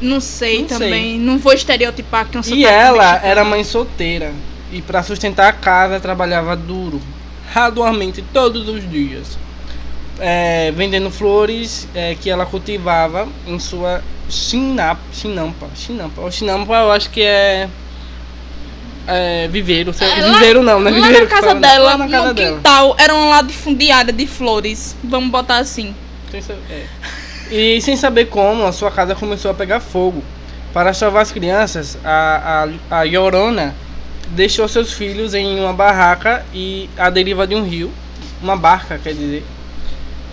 Não 0.00 0.20
sei 0.20 0.62
Não 0.62 0.68
sei. 0.68 0.78
também. 0.78 1.18
Não 1.18 1.38
vou 1.38 1.52
estereotipar 1.52 2.26
que 2.28 2.36
um 2.36 2.40
E 2.46 2.64
ela 2.64 3.10
mexicano. 3.12 3.30
era 3.30 3.44
mãe 3.44 3.62
solteira 3.64 4.32
e 4.74 4.82
para 4.82 5.02
sustentar 5.02 5.48
a 5.48 5.52
casa 5.52 5.98
trabalhava 6.00 6.54
duro, 6.56 7.00
arduamente 7.54 8.22
todos 8.32 8.68
os 8.68 8.88
dias. 8.90 9.38
é, 10.20 10.70
vendendo 10.76 11.10
flores 11.10 11.88
é, 11.94 12.14
que 12.14 12.28
ela 12.30 12.44
cultivava 12.46 13.26
em 13.46 13.58
sua 13.58 14.02
chinampa. 14.28 15.00
Chinampa. 15.74 16.20
O 16.20 16.30
chinampa 16.30 16.72
eu 16.74 16.92
acho 16.92 17.10
que 17.10 17.22
é. 17.22 17.68
É, 19.06 19.48
viveiro, 19.48 19.94
É, 20.00 20.20
lá- 20.22 20.32
viveiro 20.32 20.62
não, 20.62 20.80
né? 20.80 20.90
Lá 20.90 20.96
Viveiro 20.96 21.18
na 21.20 21.26
que 21.26 21.30
casa 21.34 21.46
fala, 21.48 21.54
né? 21.60 21.68
dela, 21.68 21.84
Lá 21.90 21.98
na 21.98 22.08
casa 22.08 22.28
no 22.28 22.34
dela. 22.34 22.56
quintal, 22.56 22.96
era 22.98 23.14
uma 23.14 23.28
ladifundiária 23.36 24.12
de 24.12 24.26
flores. 24.26 24.96
Vamos 25.04 25.30
botar 25.30 25.58
assim. 25.58 25.94
É. 26.70 26.86
E 27.50 27.80
sem 27.82 27.96
saber 27.96 28.26
como, 28.26 28.64
a 28.66 28.72
sua 28.72 28.90
casa 28.90 29.14
começou 29.14 29.50
a 29.50 29.54
pegar 29.54 29.80
fogo. 29.80 30.22
Para 30.72 30.92
salvar 30.94 31.22
as 31.22 31.30
crianças, 31.30 31.98
a, 32.04 32.66
a, 32.90 32.98
a 33.00 33.02
Yorona 33.04 33.74
deixou 34.34 34.68
seus 34.68 34.92
filhos 34.92 35.32
em 35.34 35.58
uma 35.60 35.72
barraca 35.72 36.44
e 36.52 36.88
à 36.98 37.08
deriva 37.08 37.46
de 37.46 37.54
um 37.54 37.62
rio. 37.64 37.90
Uma 38.42 38.56
barca, 38.56 38.98
quer 39.02 39.14
dizer. 39.14 39.44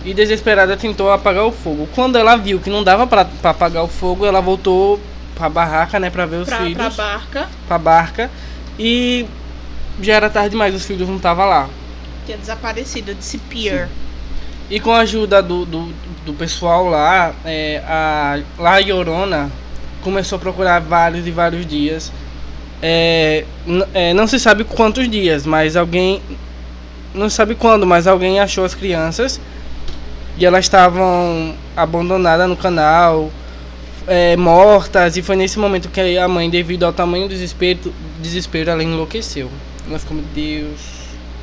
E 0.04 0.14
desesperada 0.14 0.76
tentou 0.76 1.12
apagar 1.12 1.46
o 1.46 1.52
fogo. 1.52 1.88
Quando 1.94 2.18
ela 2.18 2.36
viu 2.36 2.60
que 2.60 2.70
não 2.70 2.84
dava 2.84 3.06
para 3.06 3.28
apagar 3.44 3.84
o 3.84 3.88
fogo, 3.88 4.26
ela 4.26 4.42
voltou 4.42 5.00
para 5.36 5.46
a 5.46 5.50
barraca, 5.50 6.00
né, 6.00 6.10
para 6.10 6.26
ver 6.26 6.38
os 6.38 6.48
Pra, 6.50 6.58
filhos, 6.58 6.96
barca. 6.96 7.48
para 7.68 7.76
a 7.76 7.80
barca. 7.80 8.32
E 8.80 9.26
já 10.02 10.14
era 10.16 10.30
tarde 10.30 10.50
demais, 10.52 10.74
os 10.74 10.86
filhos 10.86 11.08
não 11.08 11.18
estavam 11.18 11.48
lá. 11.48 11.70
Tinha 12.26 12.38
desaparecido, 12.38 13.14
disappear. 13.14 13.88
E 14.70 14.80
com 14.80 14.92
a 14.92 15.00
ajuda 15.00 15.42
do, 15.44 15.66
do, 15.66 15.94
do 16.26 16.34
pessoal 16.34 16.88
lá, 16.90 17.34
é, 17.46 17.84
a 17.86 18.40
La 18.58 18.80
Llorona 18.80 19.52
começou 20.02 20.38
a 20.38 20.40
procurar 20.40 20.80
vários 20.80 21.28
e 21.28 21.32
vários 21.32 21.66
dias. 21.66 22.12
É, 22.82 23.46
é, 23.94 24.14
não 24.14 24.26
se 24.26 24.40
sabe 24.40 24.64
quantos 24.64 25.10
dias, 25.10 25.46
mas 25.46 25.76
alguém. 25.76 26.22
Não 27.14 27.30
se 27.30 27.36
sabe 27.36 27.56
quando, 27.56 27.86
mas 27.86 28.08
alguém 28.08 28.40
achou 28.40 28.64
as 28.64 28.74
crianças. 28.74 29.40
E 30.38 30.46
elas 30.46 30.66
estavam 30.66 31.54
abandonadas 31.76 32.48
no 32.50 32.56
canal, 32.56 33.30
é, 34.08 34.36
mortas. 34.38 35.18
E 35.18 35.22
foi 35.22 35.36
nesse 35.36 35.60
momento 35.60 35.90
que 35.90 36.18
a 36.18 36.28
mãe, 36.28 36.50
devido 36.50 36.84
ao 36.84 36.94
tamanho 36.94 37.28
do 37.28 37.30
desespero, 37.30 37.94
desespero 38.22 38.72
ela 38.72 38.84
enlouqueceu. 38.84 39.50
Ficou, 40.00 40.16
meu 40.16 40.26
Deus, 40.34 40.80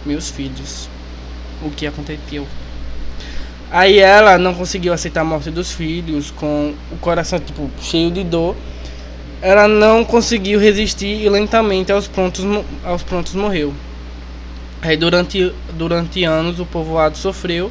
meus 0.07 0.31
filhos, 0.31 0.89
o 1.63 1.71
que 1.71 1.87
aconteceu? 1.87 2.47
Aí 3.71 3.99
ela 3.99 4.39
não 4.39 4.55
conseguiu 4.55 4.95
aceitar 4.95 5.21
a 5.21 5.25
morte 5.25 5.51
dos 5.51 5.71
filhos, 5.71 6.31
com 6.31 6.73
o 6.91 6.97
coração 6.97 7.39
tipo 7.39 7.71
cheio 7.81 8.11
de 8.11 8.25
dor. 8.25 8.57
Ela 9.41 9.69
não 9.69 10.05
conseguiu 10.05 10.59
resistir 10.59 11.23
e 11.23 11.29
lentamente 11.29 11.93
aos 11.93 12.09
prontos, 12.09 12.45
aos 12.85 13.03
prontos 13.03 13.35
morreu. 13.35 13.73
Aí 14.83 14.97
durante, 14.97 15.53
durante 15.75 16.25
anos 16.25 16.61
o 16.61 16.67
povoado 16.67 17.17
sofreu 17.17 17.71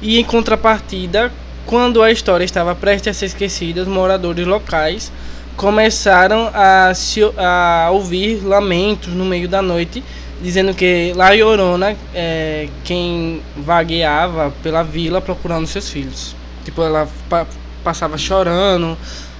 e 0.00 0.18
em 0.18 0.24
contrapartida, 0.24 1.32
quando 1.64 2.02
a 2.02 2.12
história 2.12 2.44
estava 2.44 2.74
prestes 2.74 3.08
a 3.08 3.18
ser 3.18 3.26
esquecida, 3.26 3.82
os 3.82 3.88
moradores 3.88 4.46
locais 4.46 5.10
começaram 5.56 6.50
a, 6.52 6.92
se, 6.94 7.20
a 7.36 7.88
ouvir 7.90 8.44
lamentos 8.44 9.12
no 9.14 9.24
meio 9.24 9.48
da 9.48 9.62
noite, 9.62 10.02
dizendo 10.42 10.74
que 10.74 11.12
La 11.16 11.30
Llorona 11.30 11.96
é 12.14 12.68
quem 12.84 13.40
vagueava 13.56 14.52
pela 14.62 14.82
vila 14.82 15.20
procurando 15.20 15.66
seus 15.66 15.88
filhos. 15.88 16.36
Tipo, 16.64 16.82
ela 16.82 17.08
pa- 17.28 17.46
passava 17.82 18.18
chorando, 18.18 18.98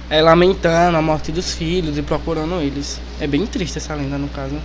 é, 0.09 0.21
lamentando 0.21 0.97
a 0.97 1.01
morte 1.01 1.31
dos 1.31 1.53
filhos 1.53 1.97
e 1.97 2.01
procurando 2.01 2.61
eles. 2.61 2.99
É 3.19 3.27
bem 3.27 3.45
triste 3.45 3.77
essa 3.77 3.93
lenda, 3.93 4.17
no 4.17 4.27
caso. 4.29 4.55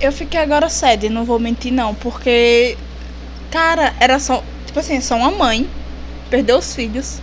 Eu 0.00 0.10
fiquei 0.12 0.40
agora 0.40 0.68
sede, 0.70 1.10
não 1.10 1.24
vou 1.24 1.38
mentir 1.38 1.70
não, 1.72 1.94
porque. 1.94 2.76
Cara, 3.50 3.92
era 4.00 4.18
só. 4.18 4.42
Tipo 4.66 4.80
assim, 4.80 4.98
só 5.00 5.14
uma 5.16 5.30
mãe. 5.30 5.68
Perdeu 6.30 6.56
os 6.58 6.74
filhos. 6.74 7.18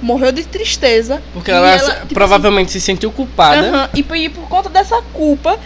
Morreu 0.00 0.30
de 0.30 0.44
tristeza. 0.44 1.20
Porque 1.32 1.50
e 1.50 1.54
ela, 1.54 1.78
tipo 1.78 2.14
provavelmente 2.14 2.70
se 2.70 2.80
sentiu 2.80 3.08
assim, 3.08 3.16
culpada. 3.16 3.68
aham, 3.68 3.90
e, 3.94 4.02
por- 4.04 4.16
e 4.16 4.28
por 4.28 4.48
conta 4.48 4.68
dessa 4.68 5.02
culpa, 5.12 5.58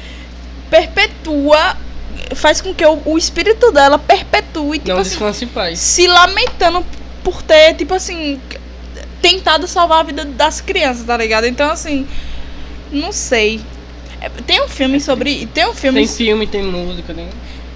perpetua. 0.71 1.77
Faz 2.35 2.61
com 2.61 2.75
que 2.75 2.85
o, 2.85 3.01
o 3.05 3.19
espírito 3.19 3.71
dela 3.71 3.99
perpetue, 3.99 4.79
tipo 4.79 4.89
Não 4.89 4.99
assim, 4.99 5.11
descanse 5.11 5.45
em 5.45 5.49
paz. 5.49 5.79
se 5.79 6.07
lamentando 6.07 6.85
por 7.23 7.43
ter, 7.43 7.75
tipo 7.75 7.93
assim, 7.95 8.41
tentado 9.23 9.67
salvar 9.67 10.01
a 10.01 10.03
vida 10.03 10.25
das 10.25 10.61
crianças, 10.61 11.05
tá 11.05 11.17
ligado? 11.17 11.47
Então, 11.47 11.71
assim, 11.71 12.07
não 12.93 13.13
sei. 13.13 13.61
É, 14.21 14.29
Tem 14.29 14.63
um 14.63 14.69
filme 14.69 15.01
sobre. 15.01 15.47
Tem 15.47 15.67
um 15.67 15.75
filme. 15.75 16.01
Tem 16.01 16.09
filme, 16.09 16.47
tem 16.47 16.63
música, 16.63 17.13
tem. 17.15 17.29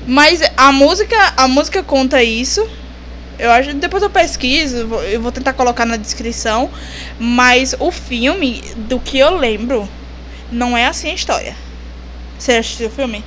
Mas 0.07 0.41
a 0.57 0.73
música, 0.73 1.17
a 1.37 1.47
música 1.47 1.83
conta 1.83 2.23
isso. 2.23 2.67
Eu 3.39 3.51
acho, 3.51 3.73
depois 3.75 4.03
eu 4.03 4.11
pesquiso, 4.11 4.77
eu 5.11 5.21
vou- 5.21 5.33
tentar 5.33 5.53
colocar 5.55 5.87
na 5.87 5.97
descrição. 5.97 6.71
Mas 7.19 7.75
o 7.79 7.91
filme, 7.91 8.63
do 8.77 8.99
que 8.99 9.19
eu 9.19 9.37
lembro, 9.37 9.89
não 10.53 10.77
é 10.77 10.87
assim 10.87 11.11
a 11.11 11.15
história. 11.15 11.57
Você 12.39 12.53
assistiu 12.53 12.89
o 12.89 12.91
filme? 12.91 13.25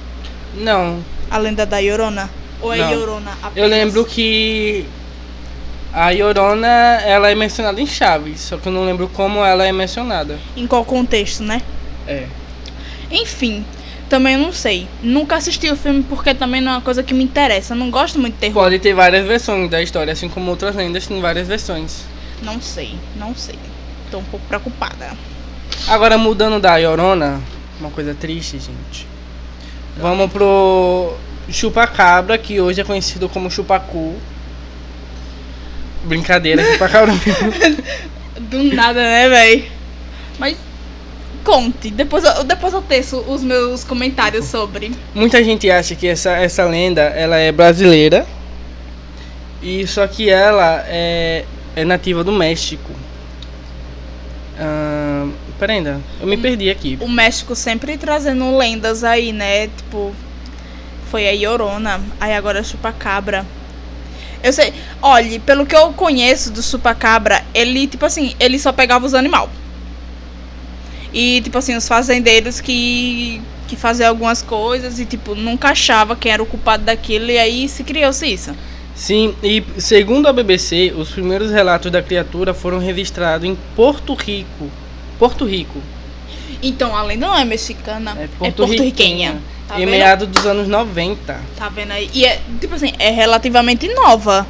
Não. 0.56 1.04
A 1.32 1.38
lenda 1.38 1.66
da 1.66 1.80
Llorona? 1.80 2.30
Ou 2.62 2.72
é 2.74 2.78
Não. 2.78 2.94
Llorona 2.94 3.32
apenas? 3.42 3.58
Eu 3.58 3.68
lembro 3.68 4.06
que 4.06 4.86
a 5.94 6.10
Yorona, 6.10 6.68
ela 7.06 7.30
é 7.30 7.36
mencionada 7.36 7.80
em 7.80 7.86
Chaves, 7.86 8.42
só 8.42 8.58
que 8.58 8.68
eu 8.68 8.72
não 8.74 8.84
lembro 8.84 9.08
como 9.10 9.46
ela 9.46 9.64
é 9.64 9.72
mencionada. 9.72 10.40
Em 10.58 10.66
qual 10.66 10.84
contexto, 10.84 11.44
né? 11.44 11.62
É. 12.08 12.26
Enfim, 13.12 13.64
também 14.10 14.36
não 14.36 14.52
sei. 14.52 14.88
Nunca 15.04 15.36
assisti 15.36 15.70
o 15.70 15.76
filme 15.76 16.04
porque 16.04 16.34
também 16.34 16.62
não 16.62 16.72
é 16.72 16.76
uma 16.76 16.82
coisa 16.82 17.04
que 17.04 17.14
me 17.14 17.24
interessa. 17.24 17.74
Eu 17.74 17.78
não 17.78 17.92
gosto 17.92 18.20
muito 18.20 18.34
de 18.34 18.40
terror. 18.40 18.64
Pode 18.64 18.80
ter 18.80 18.94
várias 18.94 19.26
versões 19.26 19.70
da 19.70 19.82
história, 19.84 20.12
assim 20.12 20.28
como 20.28 20.50
outras 20.50 20.76
lendas 20.76 21.06
tem 21.06 21.22
várias 21.22 21.48
versões. 21.48 22.06
Não 22.42 22.60
sei, 22.60 22.96
não 23.16 23.36
sei. 23.36 23.60
Tô 24.10 24.18
um 24.18 24.24
pouco 24.24 24.46
preocupada. 24.48 25.12
Agora 25.88 26.18
mudando 26.18 26.60
da 26.60 26.76
Yorona, 26.78 27.40
uma 27.80 27.92
coisa 27.92 28.16
triste, 28.16 28.58
gente. 28.58 29.08
Vamos 29.98 30.32
pro 30.32 31.14
Chupacabra, 31.50 32.38
que 32.38 32.60
hoje 32.60 32.82
é 32.82 32.84
conhecido 32.84 33.30
como 33.30 33.52
Chupacu. 33.52 34.16
Brincadeira, 36.04 36.64
Chupacabra. 36.64 37.14
Do 38.40 38.64
nada, 38.64 39.02
né, 39.02 39.30
véi? 39.30 39.72
Mas 40.38 40.58
conte. 41.44 41.90
Depois 41.90 42.24
eu, 42.24 42.44
depois 42.44 42.74
eu 42.74 42.82
teço 42.82 43.20
os 43.28 43.44
meus 43.44 43.84
comentários 43.84 44.46
sobre. 44.46 44.92
Muita 45.14 45.44
gente 45.44 45.70
acha 45.70 45.96
que 45.96 46.08
essa, 46.08 46.32
essa 46.32 46.66
lenda 46.66 47.02
ela 47.02 47.38
é 47.38 47.52
brasileira. 47.52 48.26
E 49.62 49.88
só 49.88 50.06
que 50.08 50.30
ela 50.30 50.84
é, 50.88 51.46
é 51.76 51.86
nativa 51.86 52.24
do 52.24 52.32
México. 52.32 52.92
Ah, 54.60 55.28
pera 55.58 55.74
ainda, 55.74 56.02
eu 56.20 56.28
me 56.28 56.38
perdi 56.38 56.70
aqui. 56.70 56.98
O 57.00 57.08
México 57.08 57.56
sempre 57.56 57.98
trazendo 57.98 58.58
lendas 58.58 59.04
aí, 59.04 59.32
né? 59.32 59.68
Tipo, 59.68 60.14
foi 61.10 61.30
a 61.30 61.32
Llorona, 61.32 62.02
aí 62.20 62.34
agora 62.34 62.60
é 62.60 62.64
Chupacabra. 62.64 63.46
Eu 64.44 64.52
sei, 64.54 64.74
olhe, 65.02 65.40
pelo 65.40 65.66
que 65.66 65.76
eu 65.76 65.94
conheço 65.94 66.52
do 66.52 66.62
Chupacabra, 66.62 67.46
ele, 67.54 67.88
tipo 67.88 68.06
assim, 68.06 68.36
ele 68.40 68.60
só 68.60 68.74
pegava 68.74 69.06
os 69.06 69.14
animais. 69.14 69.50
E, 71.14 71.42
tipo 71.42 71.58
assim, 71.58 71.76
os 71.76 71.88
fazendeiros 71.88 72.60
que, 72.60 73.48
que 73.68 73.76
faziam 73.76 74.10
algumas 74.10 74.42
coisas 74.42 75.00
e, 75.00 75.06
tipo, 75.06 75.36
nunca 75.36 75.70
achava 75.70 76.16
quem 76.16 76.32
era 76.32 76.44
o 76.44 76.48
culpado 76.48 76.84
daquilo, 76.86 77.32
e 77.32 77.38
aí 77.38 77.70
se 77.70 77.84
criou-se 77.84 78.28
isso. 78.28 78.58
Sim, 78.94 79.38
e 79.42 79.66
segundo 79.80 80.28
a 80.28 80.34
BBC, 80.34 80.94
os 80.96 81.12
primeiros 81.12 81.52
relatos 81.52 81.92
da 81.92 82.04
criatura 82.04 82.54
foram 82.54 82.80
registrados 82.80 83.48
em 83.48 83.56
Porto 83.56 84.14
Rico. 84.14 84.74
Porto 85.18 85.46
Rico, 85.46 85.84
Então, 86.62 86.96
a 86.96 87.04
lenda 87.04 87.28
não 87.28 87.36
é 87.36 87.46
mexicana, 87.46 88.16
é 88.20 88.26
é 88.26 88.28
porto-riquenha. 88.28 89.44
Tá 89.68 89.80
em 89.80 89.86
meados 89.86 90.28
dos 90.28 90.46
anos 90.46 90.68
90. 90.68 91.40
Tá 91.58 91.70
vendo 91.70 91.92
aí? 91.92 92.10
E 92.14 92.26
é, 92.26 92.42
tipo 92.60 92.76
assim, 92.76 92.94
é 93.00 93.10
relativamente 93.10 93.88
nova. 93.94 94.46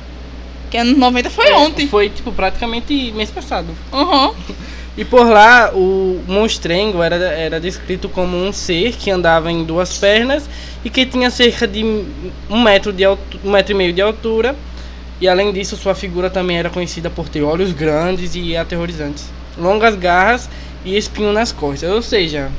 Que 0.70 0.78
anos 0.78 0.98
90 0.98 1.30
foi 1.30 1.48
É, 1.48 1.56
ontem. 1.56 1.88
Foi, 1.88 2.10
tipo, 2.10 2.32
praticamente 2.32 3.12
mês 3.12 3.30
passado. 3.30 3.68
Uhum. 3.92 4.34
E 4.96 5.04
por 5.04 5.28
lá, 5.28 5.72
o 5.74 6.22
monstrengo 6.28 7.02
era, 7.02 7.16
era 7.16 7.60
descrito 7.60 8.08
como 8.08 8.38
um 8.38 8.54
ser 8.54 8.94
que 8.94 9.10
andava 9.10 9.52
em 9.52 9.64
duas 9.64 9.98
pernas 9.98 10.48
e 10.86 10.90
que 10.90 11.04
tinha 11.04 11.32
cerca 11.32 11.68
de 11.68 11.84
um 12.48 12.62
metro, 12.62 12.94
de 12.94 13.08
um 13.08 13.18
metro 13.52 13.72
e 13.72 13.76
meio 13.76 13.92
de 13.92 14.04
altura. 14.04 14.56
E 15.20 15.28
além 15.28 15.52
disso, 15.52 15.76
sua 15.76 15.96
figura 15.96 16.30
também 16.30 16.60
era 16.60 16.70
conhecida 16.70 17.10
por 17.10 17.28
ter 17.28 17.42
olhos 17.42 17.72
grandes 17.72 18.36
e 18.36 18.56
aterrorizantes, 18.56 19.32
longas 19.58 19.96
garras 19.96 20.48
e 20.86 20.96
espinho 20.96 21.34
nas 21.34 21.52
costas. 21.52 21.90
Ou 21.90 22.02
seja, 22.04 22.52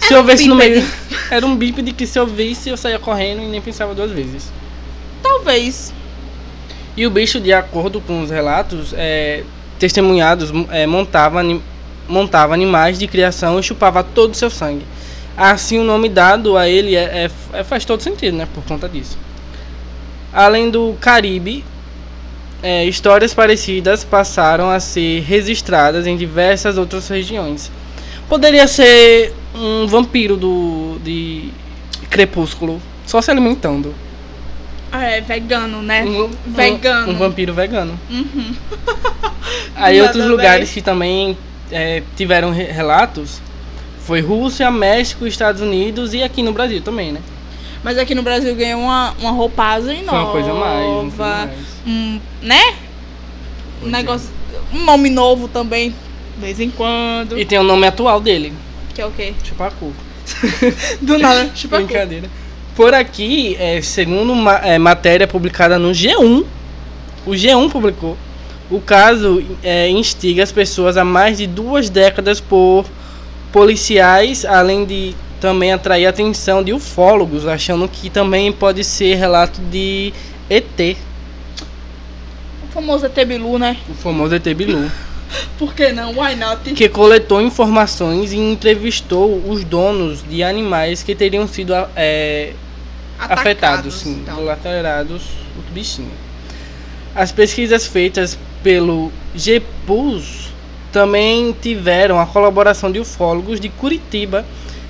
se 0.00 0.22
visse 0.22 0.48
no 0.48 0.56
meio. 0.56 0.84
Era 1.30 1.44
um 1.44 1.56
bípede 1.56 1.92
que 1.92 2.06
se 2.06 2.18
eu 2.18 2.26
visse, 2.26 2.68
eu 2.68 2.76
saía 2.76 2.98
correndo 2.98 3.42
e 3.42 3.46
nem 3.46 3.60
pensava 3.60 3.94
duas 3.94 4.10
vezes. 4.10 4.52
Talvez. 5.22 5.92
E 6.96 7.06
o 7.06 7.10
bicho, 7.10 7.40
de 7.40 7.52
acordo 7.52 8.00
com 8.00 8.22
os 8.22 8.30
relatos 8.30 8.94
é, 8.96 9.42
testemunhados, 9.78 10.50
é, 10.70 10.86
montava, 10.86 11.42
montava 12.08 12.54
animais 12.54 12.98
de 12.98 13.06
criação 13.06 13.58
e 13.58 13.62
chupava 13.62 14.02
todo 14.02 14.32
o 14.32 14.36
seu 14.36 14.50
sangue. 14.50 14.84
Assim, 15.36 15.78
o 15.78 15.84
nome 15.84 16.08
dado 16.08 16.56
a 16.56 16.66
ele 16.68 16.94
é, 16.94 17.26
é- 17.52 17.58
é- 17.58 17.64
faz 17.64 17.84
todo 17.84 18.02
sentido, 18.02 18.36
né? 18.36 18.48
Por 18.54 18.64
conta 18.64 18.88
disso. 18.88 19.18
Além 20.32 20.70
do 20.70 20.96
Caribe, 21.00 21.62
é, 22.62 22.84
histórias 22.84 23.34
parecidas 23.34 24.02
passaram 24.02 24.70
a 24.70 24.80
ser 24.80 25.20
registradas 25.20 26.06
em 26.06 26.16
diversas 26.16 26.78
outras 26.78 27.06
regiões. 27.08 27.70
Poderia 28.28 28.66
ser 28.66 29.32
um 29.54 29.86
vampiro 29.86 30.36
do 30.36 30.98
de 31.02 31.50
Crepúsculo, 32.10 32.80
só 33.06 33.20
se 33.22 33.30
alimentando. 33.30 33.94
Ah, 34.90 35.04
é 35.04 35.20
vegano, 35.20 35.82
né? 35.82 36.04
Um, 36.04 36.30
Vegano. 36.46 37.12
Um, 37.12 37.14
um 37.14 37.18
vampiro 37.18 37.52
vegano. 37.52 37.98
Uhum. 38.10 38.54
Aí 39.74 39.96
Nada 39.98 40.08
outros 40.08 40.24
bem. 40.24 40.30
lugares 40.32 40.70
que 40.72 40.80
também 40.80 41.36
é, 41.70 42.02
tiveram 42.16 42.50
re- 42.50 42.64
relatos 42.64 43.40
foi 44.00 44.20
Rússia, 44.20 44.70
México, 44.70 45.26
Estados 45.26 45.60
Unidos 45.60 46.14
e 46.14 46.22
aqui 46.22 46.42
no 46.42 46.52
Brasil 46.52 46.80
também, 46.80 47.12
né? 47.12 47.20
Mas 47.82 47.98
aqui 47.98 48.14
no 48.14 48.22
Brasil 48.22 48.54
ganhou 48.54 48.80
uma, 48.80 49.12
uma 49.20 49.30
roupagem 49.32 49.98
Foi 49.98 50.06
nova. 50.06 50.18
uma 50.22 50.32
coisa 50.32 50.54
mais, 50.54 51.20
a 51.20 51.22
mais. 51.22 51.50
Um, 51.86 52.20
né? 52.42 52.74
Um 53.82 53.88
é. 53.88 53.90
negócio. 53.90 54.30
Um 54.72 54.84
nome 54.84 55.10
novo 55.10 55.46
também, 55.48 55.94
de 56.36 56.40
vez 56.40 56.60
em 56.60 56.70
quando. 56.70 57.38
E 57.38 57.44
tem 57.44 57.58
o 57.58 57.62
nome 57.62 57.86
atual 57.86 58.20
dele, 58.20 58.52
Que 58.94 59.00
é 59.00 59.06
o 59.06 59.10
quê? 59.10 59.34
Chupacu. 59.42 59.92
Do 61.00 61.18
nada, 61.18 61.46
tipo 61.54 61.76
Brincadeira. 61.76 62.28
Por 62.74 62.92
aqui, 62.92 63.56
é, 63.58 63.80
segundo 63.80 64.32
uma 64.32 64.56
é, 64.56 64.78
matéria 64.78 65.26
publicada 65.26 65.78
no 65.78 65.92
G1, 65.92 66.44
o 67.24 67.30
G1 67.30 67.70
publicou, 67.70 68.16
o 68.70 68.80
caso 68.80 69.42
é, 69.62 69.88
instiga 69.88 70.42
as 70.42 70.52
pessoas 70.52 70.96
há 70.96 71.04
mais 71.04 71.38
de 71.38 71.46
duas 71.46 71.88
décadas 71.88 72.38
por 72.38 72.84
policiais, 73.50 74.44
além 74.44 74.84
de 74.84 75.14
também 75.40 75.72
atrair 75.72 76.06
a 76.06 76.10
atenção 76.10 76.62
de 76.62 76.72
ufólogos, 76.72 77.46
achando 77.46 77.88
que 77.88 78.10
também 78.10 78.52
pode 78.52 78.84
ser 78.84 79.14
relato 79.14 79.60
de 79.70 80.12
ET, 80.50 80.96
O 82.68 82.72
famoso 82.72 83.06
ET 83.06 83.24
Bilu, 83.26 83.58
né? 83.58 83.76
o 83.88 83.94
famoso 83.94 84.34
ET 84.34 84.44
Bilu, 84.54 84.90
Por 85.58 85.74
que 85.74 85.92
não? 85.92 86.10
Why 86.18 86.34
not? 86.36 86.72
que 86.72 86.88
coletou 86.88 87.40
informações 87.40 88.32
e 88.32 88.36
entrevistou 88.36 89.42
os 89.48 89.64
donos 89.64 90.22
de 90.28 90.42
animais 90.42 91.02
que 91.02 91.14
teriam 91.14 91.46
sido 91.48 91.72
é, 91.94 92.52
Atacados, 93.18 93.40
afetados, 93.40 93.94
sim, 93.94 94.20
então. 94.22 94.44
lateirados 94.44 95.22
o 95.56 95.72
bichinho. 95.72 96.10
As 97.14 97.32
pesquisas 97.32 97.86
feitas 97.86 98.38
pelo 98.62 99.10
GPUS 99.34 100.50
também 100.92 101.54
tiveram 101.60 102.20
a 102.20 102.26
colaboração 102.26 102.90
de 102.90 102.98
ufólogos 102.98 103.58
de 103.60 103.68
Curitiba, 103.68 104.44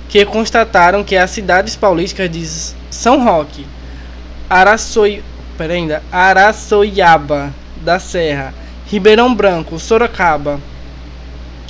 que 0.09 0.25
constataram 0.25 1.03
que 1.03 1.15
as 1.15 1.31
cidades 1.31 1.75
paulistas 1.75 2.29
de 2.29 2.45
São 2.89 3.23
Roque, 3.23 3.65
Araçoi, 4.49 5.23
pera 5.57 5.73
ainda, 5.73 6.03
Araçoiaba 6.11 7.53
da 7.81 7.99
Serra, 7.99 8.53
Ribeirão 8.89 9.33
Branco, 9.33 9.77
Sorocaba 9.79 10.59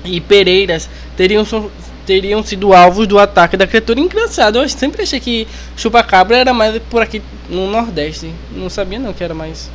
e 0.05 0.21
Pereiras 0.21 0.89
teriam, 1.15 1.45
teriam 2.05 2.43
sido 2.43 2.73
alvos 2.73 3.07
do 3.07 3.17
ataque 3.19 3.57
da 3.57 3.65
criatura. 3.67 3.99
Engraçado, 3.99 4.57
eu 4.59 4.69
sempre 4.69 5.01
achei 5.03 5.19
que 5.19 5.47
chupacabra 5.75 6.37
era 6.37 6.53
mais 6.53 6.79
por 6.89 7.01
aqui 7.01 7.21
no 7.49 7.69
Nordeste. 7.69 8.31
Não 8.51 8.69
sabia 8.69 8.99
não 8.99 9.13
que 9.13 9.23
era 9.23 9.33
mais. 9.33 9.69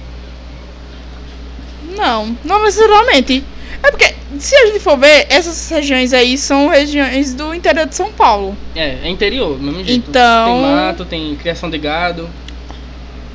Não, 1.96 2.36
não 2.44 2.62
necessariamente. 2.64 3.44
É 3.82 3.90
porque, 3.90 4.14
se 4.38 4.54
a 4.54 4.66
gente 4.66 4.78
for 4.78 4.96
ver, 4.96 5.26
essas 5.28 5.68
regiões 5.68 6.12
aí 6.12 6.38
são 6.38 6.68
regiões 6.68 7.34
do 7.34 7.52
interior 7.52 7.86
de 7.86 7.94
São 7.96 8.12
Paulo. 8.12 8.56
É, 8.76 8.98
é 9.02 9.08
interior, 9.08 9.60
mesmo 9.60 9.84
jeito. 9.84 10.08
Então- 10.08 10.46
Tem 10.46 10.62
mato, 10.62 11.04
tem 11.04 11.34
criação 11.36 11.68
de 11.68 11.78
gado. 11.78 12.30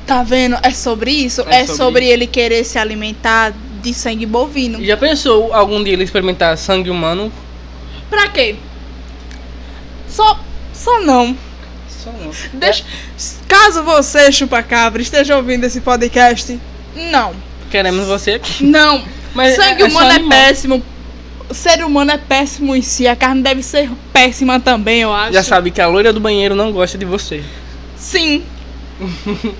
Tá 0.06 0.22
vendo? 0.22 0.56
É 0.62 0.70
sobre 0.70 1.10
isso? 1.10 1.42
É 1.42 1.56
É, 1.60 1.66
sobre 1.66 1.76
sobre, 1.76 2.06
ele 2.06 2.26
querer 2.26 2.64
se 2.64 2.78
alimentar 2.78 3.52
de 3.82 3.94
sangue 3.94 4.26
bovino. 4.26 4.84
Já 4.84 4.96
pensou 4.96 5.52
algum 5.54 5.82
dia 5.82 5.92
ele 5.92 6.04
experimentar 6.04 6.56
sangue 6.58 6.90
humano? 6.90 7.32
Pra 8.10 8.28
quê? 8.28 8.56
Só. 10.08 10.38
Só 10.72 11.00
não. 11.00 11.36
Só 11.88 12.10
não. 12.12 12.30
Deixa. 12.54 12.84
Caso 13.46 13.82
você, 13.82 14.30
chupacabra, 14.32 15.02
esteja 15.02 15.36
ouvindo 15.36 15.64
esse 15.64 15.80
podcast, 15.80 16.58
não. 17.10 17.34
Queremos 17.70 18.06
você 18.06 18.32
aqui. 18.32 18.64
Não. 18.64 19.02
Mas 19.34 19.56
sangue 19.56 19.82
é- 19.82 19.86
é 19.86 19.88
humano 19.88 20.10
é, 20.10 20.14
animal. 20.14 20.38
péssimo. 20.38 20.82
O 21.50 21.54
ser 21.54 21.84
humano 21.84 22.10
é 22.10 22.18
péssimo 22.18 22.76
em 22.76 22.82
si. 22.82 23.06
A 23.06 23.16
carne 23.16 23.42
deve 23.42 23.62
ser 23.62 23.90
péssima 24.12 24.60
também, 24.60 25.00
eu 25.00 25.12
acho. 25.12 25.32
Já 25.32 25.42
sabe 25.42 25.70
que 25.70 25.80
a 25.80 25.86
loira 25.86 26.12
do 26.12 26.20
banheiro 26.20 26.54
não 26.54 26.72
gosta 26.72 26.96
de 26.98 27.04
você. 27.04 27.42
Sim. 27.96 28.44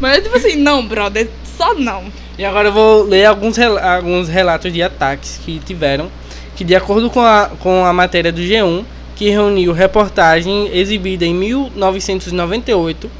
Mas 0.00 0.22
tipo 0.22 0.36
assim, 0.36 0.56
não, 0.56 0.86
brother, 0.86 1.28
só 1.56 1.74
não. 1.74 2.04
E 2.40 2.44
agora 2.46 2.68
eu 2.68 2.72
vou 2.72 3.02
ler 3.02 3.26
alguns, 3.26 3.58
rel- 3.58 3.78
alguns 3.78 4.26
relatos 4.26 4.72
de 4.72 4.82
ataques 4.82 5.38
que 5.44 5.58
tiveram, 5.58 6.10
que 6.56 6.64
de 6.64 6.74
acordo 6.74 7.10
com 7.10 7.20
a, 7.20 7.50
com 7.60 7.84
a 7.84 7.92
matéria 7.92 8.32
do 8.32 8.40
G1, 8.40 8.82
que 9.14 9.28
reuniu 9.28 9.74
reportagem 9.74 10.70
exibida 10.72 11.26
em 11.26 11.34
1998 11.34 13.10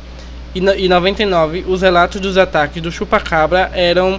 e, 0.54 0.60
no- 0.62 0.74
e 0.74 0.88
99, 0.88 1.66
os 1.68 1.82
relatos 1.82 2.18
dos 2.18 2.38
ataques 2.38 2.80
do 2.80 2.90
chupacabra 2.90 3.70
eram, 3.74 4.18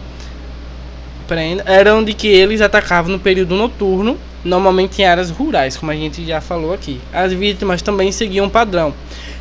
eram 1.65 2.03
de 2.03 2.13
que 2.13 2.27
eles 2.27 2.61
atacavam 2.61 3.11
no 3.11 3.17
período 3.17 3.55
noturno, 3.55 4.19
normalmente 4.45 5.01
em 5.01 5.05
áreas 5.05 5.31
rurais, 5.31 5.75
como 5.77 5.91
a 5.91 5.95
gente 5.95 6.23
já 6.23 6.39
falou 6.39 6.75
aqui. 6.75 7.01
As 7.11 7.33
vítimas 7.33 7.81
também 7.81 8.11
seguiam 8.11 8.45
um 8.45 8.49
padrão. 8.49 8.93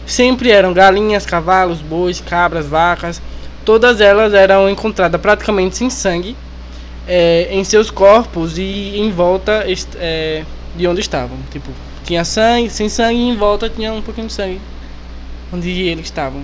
Sempre 0.07 0.51
eram 0.51 0.73
galinhas, 0.73 1.27
cavalos, 1.27 1.83
bois, 1.83 2.19
cabras, 2.19 2.67
vacas, 2.67 3.21
Todas 3.71 4.01
elas 4.01 4.35
eram 4.35 4.69
encontradas 4.69 5.21
praticamente 5.21 5.77
sem 5.77 5.89
sangue 5.89 6.37
é, 7.07 7.47
em 7.53 7.63
seus 7.63 7.89
corpos 7.89 8.59
e 8.59 8.99
em 8.99 9.13
volta 9.13 9.65
é, 9.95 10.43
de 10.75 10.89
onde 10.89 11.01
estavam. 11.01 11.39
Tipo, 11.53 11.71
tinha 12.03 12.25
sangue, 12.25 12.69
sem 12.69 12.89
sangue 12.89 13.21
e 13.21 13.29
em 13.29 13.37
volta 13.37 13.69
tinha 13.71 13.93
um 13.93 14.03
pouquinho 14.03 14.27
de 14.27 14.33
sangue. 14.33 14.61
Onde 15.53 15.71
eles 15.71 16.07
estavam. 16.07 16.43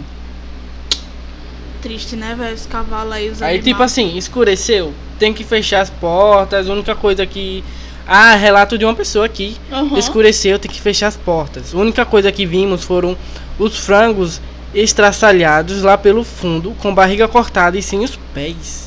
Triste, 1.82 2.14
né, 2.14 2.36
velho? 2.38 2.54
Os 2.54 2.64
cavalos 2.64 3.12
aí, 3.12 3.28
os 3.28 3.42
Aí, 3.42 3.56
animais. 3.56 3.64
tipo 3.64 3.82
assim, 3.82 4.16
escureceu, 4.16 4.94
tem 5.18 5.34
que 5.34 5.42
fechar 5.42 5.80
as 5.80 5.90
portas. 5.90 6.70
A 6.70 6.72
única 6.72 6.94
coisa 6.94 7.26
que. 7.26 7.64
Ah, 8.06 8.36
relato 8.36 8.78
de 8.78 8.84
uma 8.84 8.94
pessoa 8.94 9.26
aqui. 9.26 9.56
Aham. 9.72 9.98
Escureceu, 9.98 10.60
tem 10.60 10.70
que 10.70 10.80
fechar 10.80 11.08
as 11.08 11.16
portas. 11.16 11.74
A 11.74 11.76
única 11.76 12.04
coisa 12.04 12.30
que 12.30 12.46
vimos 12.46 12.84
foram 12.84 13.16
os 13.58 13.76
frangos 13.80 14.40
estraçalhados 14.80 15.82
lá 15.82 15.96
pelo 15.96 16.22
fundo, 16.22 16.72
com 16.78 16.94
barriga 16.94 17.26
cortada 17.26 17.78
e 17.78 17.82
sem 17.82 18.04
os 18.04 18.16
pés. 18.34 18.86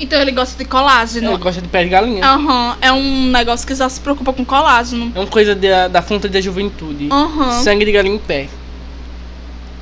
Então 0.00 0.20
ele 0.20 0.30
gosta 0.30 0.56
de 0.56 0.64
colágeno. 0.68 1.30
Ele 1.30 1.38
gosta 1.38 1.60
de 1.60 1.66
pé 1.68 1.82
de 1.82 1.88
galinha. 1.90 2.24
Aham, 2.24 2.76
é 2.80 2.92
um 2.92 3.30
negócio 3.30 3.66
que 3.66 3.74
só 3.74 3.88
se 3.88 3.98
preocupa 4.00 4.32
com 4.32 4.44
colágeno. 4.44 5.10
É 5.14 5.18
uma 5.18 5.26
coisa 5.26 5.54
da, 5.54 5.88
da 5.88 6.02
fonte 6.02 6.28
da 6.28 6.40
juventude. 6.40 7.08
Aham. 7.10 7.62
Sangue 7.62 7.84
de 7.84 7.90
galinha 7.92 8.14
em 8.14 8.18
pé. 8.18 8.48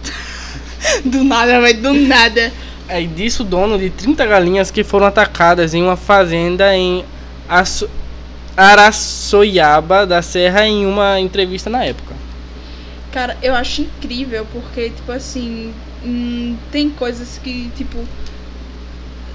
Do 1.05 1.25
nada, 1.25 1.61
velho, 1.61 1.83
do 1.83 1.93
nada. 1.93 2.53
Aí 2.89 3.07
disse 3.07 3.43
o 3.43 3.45
dono 3.45 3.77
de 3.79 3.91
30 3.91 4.25
galinhas 4.25 4.71
que 4.71 4.85
foram 4.85 5.07
atacadas 5.07 5.75
em 5.75 5.83
uma 5.83 5.97
fazenda 5.97 6.75
em 6.75 7.05
Aço- 7.49 7.91
Araçoiaba 8.57 10.07
da 10.07 10.23
Serra 10.23 10.67
em 10.67 10.87
uma 10.87 11.19
entrevista 11.21 11.69
na 11.69 11.85
época. 11.85 12.06
Cara, 13.17 13.35
eu 13.41 13.55
acho 13.55 13.81
incrível 13.81 14.47
porque, 14.53 14.91
tipo 14.91 15.11
assim, 15.11 15.73
hum, 16.05 16.55
tem 16.71 16.91
coisas 16.91 17.41
que, 17.43 17.71
tipo. 17.75 18.05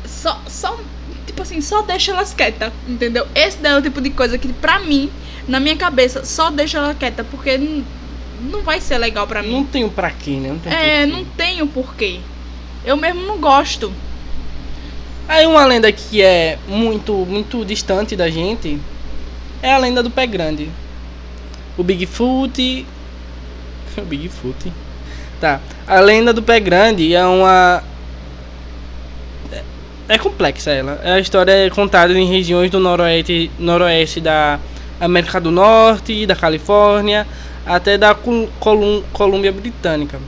Só, 0.06 0.40
só. 0.48 0.80
Tipo 1.26 1.42
assim, 1.42 1.60
só 1.62 1.82
deixa 1.82 2.12
elas 2.12 2.32
quietas, 2.32 2.72
entendeu? 2.88 3.26
Esse 3.34 3.58
daí 3.58 3.74
é 3.74 3.78
o 3.80 3.82
tipo 3.82 4.00
de 4.00 4.12
coisa 4.12 4.38
que, 4.38 4.54
pra 4.54 4.78
mim, 4.78 5.10
na 5.48 5.60
minha 5.60 5.76
cabeça, 5.76 6.24
só 6.24 6.52
deixa 6.52 6.78
ela 6.78 6.94
quieta, 6.94 7.24
porque 7.24 7.58
não, 7.58 7.84
não 8.52 8.62
vai 8.62 8.80
ser 8.80 9.00
legal 9.00 9.26
pra 9.26 9.42
mim. 9.42 9.50
Não 9.52 9.66
tem 9.66 9.84
o 9.84 9.90
pra 9.90 10.12
quê, 10.12 10.34
né? 10.34 10.50
Não 10.50 10.60
tem 10.60 10.72
É, 10.72 11.00
porquê. 11.00 11.06
não 11.08 11.26
tem 11.26 11.62
o 11.64 11.68
porquê. 11.68 12.20
Eu 12.86 12.96
mesmo 12.96 13.24
não 13.26 13.40
gosto. 13.40 13.92
Aí 15.28 15.48
uma 15.48 15.66
lenda 15.66 15.92
que 15.92 16.22
é 16.22 16.60
muito, 16.68 17.14
muito 17.26 17.66
distante 17.66 18.16
da 18.16 18.30
gente 18.30 18.80
é 19.60 19.74
a 19.74 19.80
lenda 19.80 20.04
do 20.04 20.12
pé 20.12 20.28
grande. 20.28 20.70
O 21.76 21.82
Bigfoot. 21.82 22.86
O 23.98 24.02
Bigfoot. 24.02 24.72
Tá. 25.40 25.60
A 25.88 26.00
lenda 26.00 26.32
do 26.34 26.42
pé 26.44 26.60
grande 26.60 27.14
é 27.16 27.26
uma. 27.26 27.82
é- 30.08 30.18
complexa 30.18 30.72
ela. 30.72 31.00
A 31.04 31.20
história 31.20 31.52
é 31.52 31.70
contada 31.70 32.14
em 32.18 32.28
regiões 32.28 32.70
do 32.70 32.80
noroeste, 32.80 33.50
noroeste 33.58 34.20
da 34.22 34.60
América 35.00 35.40
do 35.42 35.52
Norte, 35.52 36.26
da 36.26 36.36
Califórnia, 36.36 37.26
até 37.66 37.98
da 37.98 38.14
Col- 38.14 38.50
Colum- 38.60 39.04
Colômbia 39.14 39.52
Britânica. 39.52 40.20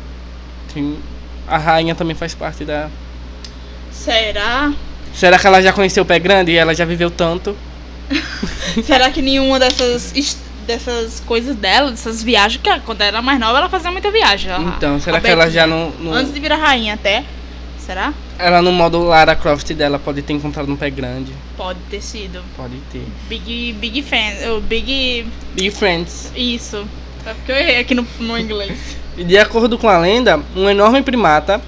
A 1.48 1.58
rainha 1.58 1.94
também 1.94 2.16
faz 2.16 2.34
parte 2.34 2.66
da, 2.66 2.90
Será? 3.92 4.74
Será 5.14 5.38
que 5.38 5.46
ela 5.46 5.62
já 5.62 5.72
conheceu 5.72 6.02
o 6.04 6.06
pé 6.06 6.18
grande 6.18 6.52
e 6.52 6.58
ela 6.58 6.74
já 6.74 6.84
viveu 6.86 7.12
tanto? 7.12 7.56
Será 8.84 9.12
que 9.12 9.22
nenhuma 9.22 9.60
dessas, 9.60 10.12
dessas 10.64 11.20
coisas 11.22 11.56
dela, 11.56 11.92
dessas 11.92 12.24
viagens, 12.24 12.62
que 12.62 12.80
quando 12.82 13.02
ela 13.02 13.08
era 13.10 13.22
mais 13.22 13.40
nova, 13.40 13.58
ela 13.60 13.70
fazia 13.70 13.92
muita 13.92 14.10
viagem. 14.12 14.52
ela- 14.52 14.74
Então, 14.78 15.00
será 15.00 15.20
que 15.22 15.28
ela 15.28 15.50
já 15.50 15.66
não. 15.68 15.92
não- 16.00 16.14
Antes 16.14 16.34
de 16.34 16.40
virar 16.40 16.58
rainha 16.58 16.94
até. 16.96 17.24
Será? 17.78 18.14
Ela 18.40 18.62
no 18.62 18.72
modo 18.72 19.04
Lara 19.04 19.36
Croft 19.36 19.70
dela 19.74 20.00
pode 20.00 20.22
ter 20.22 20.32
encontrado 20.34 20.72
um 20.72 20.76
pé 20.76 20.90
grande. 20.90 21.34
Pode 21.58 21.80
ter 21.90 22.02
sido. 22.02 22.42
Pode 22.56 22.76
ter. 22.92 23.06
Big, 23.28 23.74
big 23.74 24.02
fan. 24.02 24.60
Big. 24.62 25.26
Big 25.54 25.70
Friends. 25.72 26.32
Isso. 26.36 26.86
É 27.26 27.34
porque 27.34 27.52
eu 27.52 27.56
errei 27.58 27.80
aqui 27.80 27.94
no, 27.94 28.08
no 28.20 28.38
inglês. 28.38 28.78
E 29.16 29.24
de 29.24 29.38
acordo 29.38 29.78
com 29.78 29.88
a 29.88 30.00
lenda, 30.00 30.40
um 30.56 30.68
enorme 30.68 31.04
primata 31.04 31.62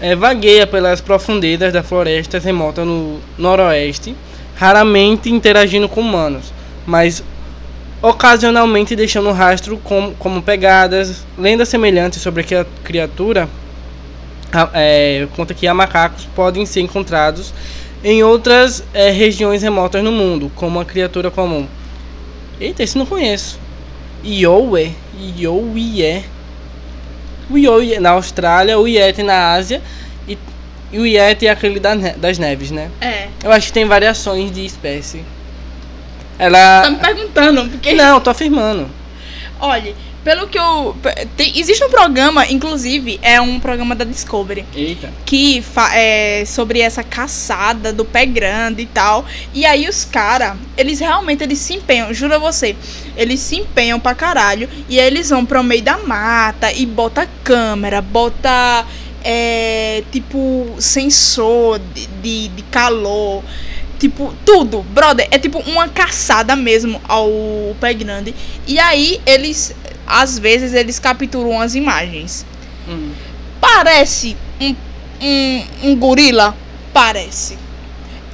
é, 0.00 0.16
vagueia 0.16 0.66
pelas 0.66 0.98
profundezas 0.98 1.70
da 1.70 1.82
floresta 1.82 2.38
remota 2.38 2.86
no 2.86 3.20
noroeste, 3.36 4.16
raramente 4.56 5.28
interagindo 5.30 5.90
com 5.90 6.00
humanos, 6.00 6.52
mas 6.86 7.22
ocasionalmente 8.02 8.94
deixando 8.94 9.32
rastro 9.32 9.78
como, 9.78 10.12
como 10.14 10.42
pegadas, 10.42 11.24
lendas 11.38 11.68
semelhantes 11.68 12.20
sobre 12.20 12.42
a 12.54 12.66
criatura 12.84 13.48
é, 14.72 15.26
conta 15.34 15.54
que 15.54 15.66
há 15.66 15.74
macacos 15.74 16.26
podem 16.34 16.64
ser 16.64 16.80
encontrados 16.80 17.52
em 18.04 18.22
outras 18.22 18.84
é, 18.94 19.10
regiões 19.10 19.62
remotas 19.62 20.02
no 20.02 20.12
mundo, 20.12 20.50
como 20.54 20.78
a 20.78 20.84
criatura 20.84 21.30
comum. 21.30 21.66
Eita, 22.60 22.82
esse 22.82 22.96
não 22.96 23.04
conheço. 23.04 23.58
Iowe, 24.24 24.94
Iowie, 25.38 26.24
o 27.50 27.58
Iowie 27.58 27.98
na 27.98 28.10
Austrália, 28.10 28.78
o 28.78 28.86
Yeti 28.86 29.22
na 29.22 29.52
Ásia 29.52 29.82
e, 30.26 30.38
e 30.92 30.98
o 30.98 31.06
Yeti 31.06 31.46
é 31.46 31.50
aquele 31.50 31.78
da, 31.78 31.94
das 31.94 32.38
neves, 32.38 32.70
né? 32.70 32.90
É. 33.00 33.28
Eu 33.42 33.52
acho 33.52 33.68
que 33.68 33.72
tem 33.72 33.84
variações 33.84 34.50
de 34.52 34.64
espécie. 34.64 35.22
Ela. 36.38 36.82
Tá 36.82 36.90
me 36.90 36.96
perguntando, 36.96 37.68
porque. 37.70 37.92
Não, 37.92 38.20
tô 38.20 38.30
afirmando. 38.30 38.88
Olha, 39.58 39.94
pelo 40.26 40.48
que 40.48 40.58
eu. 40.58 40.96
Tem, 41.36 41.56
existe 41.56 41.84
um 41.84 41.88
programa, 41.88 42.44
inclusive, 42.50 43.16
é 43.22 43.40
um 43.40 43.60
programa 43.60 43.94
da 43.94 44.04
Discovery. 44.04 44.64
Eita. 44.74 45.12
Que 45.24 45.62
é 45.94 46.44
sobre 46.44 46.80
essa 46.80 47.04
caçada 47.04 47.92
do 47.92 48.04
pé 48.04 48.26
grande 48.26 48.82
e 48.82 48.86
tal. 48.86 49.24
E 49.54 49.64
aí 49.64 49.88
os 49.88 50.04
caras, 50.04 50.56
eles 50.76 50.98
realmente 50.98 51.44
eles 51.44 51.60
se 51.60 51.74
empenham, 51.74 52.12
juro 52.12 52.34
a 52.34 52.38
você. 52.38 52.74
Eles 53.16 53.38
se 53.38 53.54
empenham 53.54 54.00
pra 54.00 54.16
caralho. 54.16 54.68
E 54.88 54.98
aí 54.98 55.06
eles 55.06 55.30
vão 55.30 55.46
pro 55.46 55.62
meio 55.62 55.82
da 55.82 55.98
mata 55.98 56.72
e 56.72 56.84
bota 56.84 57.28
câmera, 57.44 58.02
bota. 58.02 58.84
É, 59.28 60.04
tipo, 60.12 60.74
sensor 60.78 61.80
de, 61.94 62.06
de, 62.06 62.48
de 62.48 62.62
calor. 62.64 63.42
Tipo, 63.98 64.34
tudo, 64.44 64.82
brother, 64.82 65.26
é 65.30 65.38
tipo 65.38 65.58
uma 65.60 65.88
caçada 65.88 66.54
mesmo 66.54 67.00
ao 67.08 67.30
pé 67.80 67.94
grande. 67.94 68.34
E 68.66 68.78
aí 68.78 69.20
eles, 69.24 69.74
às 70.06 70.38
vezes, 70.38 70.74
eles 70.74 70.98
capturam 70.98 71.60
as 71.60 71.74
imagens. 71.74 72.44
Hum. 72.88 73.10
Parece 73.60 74.36
um, 74.60 74.74
um, 75.20 75.64
um 75.84 75.96
gorila? 75.96 76.54
Parece. 76.92 77.58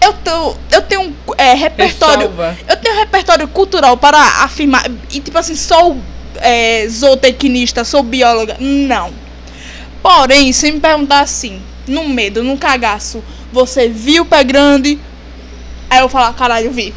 Eu, 0.00 0.12
tô, 0.14 0.56
eu 0.70 0.82
tenho 0.82 1.02
um 1.02 1.14
é, 1.38 1.54
repertório. 1.54 2.32
Eu 2.68 2.76
tenho 2.76 2.96
um 2.96 2.98
repertório 2.98 3.46
cultural 3.46 3.96
para 3.96 4.18
afirmar. 4.42 4.84
E 5.12 5.20
tipo 5.20 5.38
assim, 5.38 5.54
sou 5.54 5.96
é, 6.36 6.86
zootecnista, 6.88 7.84
sou 7.84 8.02
bióloga. 8.02 8.56
Não. 8.58 9.12
Porém, 10.02 10.52
se 10.52 10.72
me 10.72 10.80
perguntar 10.80 11.20
assim, 11.20 11.62
no 11.86 12.08
medo, 12.08 12.42
no 12.42 12.58
cagaço, 12.58 13.22
você 13.52 13.88
viu 13.88 14.24
o 14.24 14.26
pé 14.26 14.42
grande? 14.42 14.98
Aí 15.92 15.98
eu 15.98 16.08
falar, 16.08 16.32
caralho, 16.32 16.70
vi. 16.70 16.94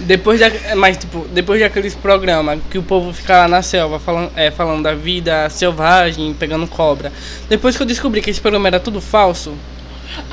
Depois 0.00 0.40
da, 0.40 0.50
mas 0.74 0.96
tipo, 0.96 1.26
depois 1.30 1.60
daqueles 1.60 1.94
programas 1.94 2.58
que 2.70 2.78
o 2.78 2.82
povo 2.82 3.12
fica 3.12 3.40
lá 3.40 3.48
na 3.48 3.60
selva 3.60 3.98
falando, 4.00 4.32
é, 4.34 4.50
falando 4.50 4.82
da 4.82 4.94
vida 4.94 5.46
selvagem, 5.50 6.32
pegando 6.32 6.66
cobra. 6.66 7.12
Depois 7.50 7.76
que 7.76 7.82
eu 7.82 7.86
descobri 7.86 8.22
que 8.22 8.30
esse 8.30 8.40
programa 8.40 8.66
era 8.66 8.80
tudo 8.80 8.98
falso, 8.98 9.52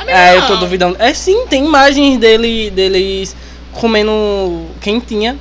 é, 0.07 0.37
eu 0.37 0.47
tô 0.47 0.55
duvidando. 0.55 0.95
É 0.99 1.13
sim, 1.13 1.47
tem 1.47 1.65
imagens 1.65 2.17
dele, 2.17 2.69
deles 2.69 3.35
comendo 3.73 4.65
quentinha. 4.79 5.37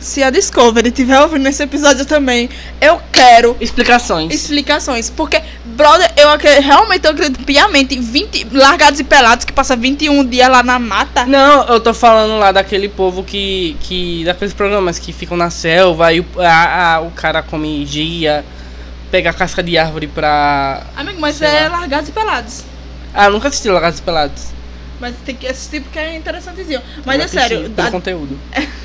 Se 0.00 0.22
a 0.22 0.30
Discovery 0.30 0.88
estiver 0.88 1.20
ouvindo 1.20 1.46
esse 1.46 1.62
episódio 1.62 2.06
também, 2.06 2.48
eu 2.80 3.00
quero 3.12 3.54
Explicações. 3.60 4.32
explicações. 4.32 5.10
Porque, 5.10 5.42
brother, 5.76 6.10
eu 6.16 6.30
acredito, 6.30 6.62
realmente 6.64 7.04
eu 7.04 7.10
acredito 7.10 7.44
piamente 7.44 7.98
20 7.98 8.46
largados 8.50 8.98
e 8.98 9.04
pelados 9.04 9.44
que 9.44 9.52
passa 9.52 9.76
21 9.76 10.24
dias 10.24 10.48
lá 10.48 10.62
na 10.62 10.78
mata. 10.78 11.26
Não, 11.26 11.64
eu 11.68 11.78
tô 11.80 11.92
falando 11.92 12.38
lá 12.38 12.50
daquele 12.50 12.88
povo 12.88 13.22
que. 13.22 13.76
que 13.82 14.24
daqueles 14.24 14.54
programas 14.54 14.98
que 14.98 15.12
ficam 15.12 15.36
na 15.36 15.50
selva 15.50 16.12
e 16.14 16.20
o, 16.20 16.26
a, 16.38 16.94
a- 16.94 17.00
o 17.02 17.10
cara 17.10 17.42
come 17.42 17.84
gia, 17.84 18.42
pega 19.10 19.28
a 19.28 19.32
casca 19.34 19.62
de 19.62 19.76
árvore 19.76 20.06
pra. 20.06 20.82
Amigo, 20.96 21.20
mas 21.20 21.42
é 21.42 21.68
lá. 21.68 21.80
largados 21.80 22.08
e 22.08 22.12
pelados. 22.12 22.64
Ah, 23.12 23.26
eu 23.26 23.32
nunca 23.32 23.48
assisti 23.48 23.68
Largados 23.68 23.98
e 23.98 24.02
Pelados. 24.02 24.44
Mas 25.00 25.14
tem 25.26 25.34
que 25.34 25.46
assistir 25.46 25.80
porque 25.82 25.98
é 25.98 26.14
interessantezinho. 26.14 26.80
Mas 27.04 27.20
é 27.20 27.26
sério. 27.28 27.70
A- 27.76 27.90
conteúdo. 27.90 28.38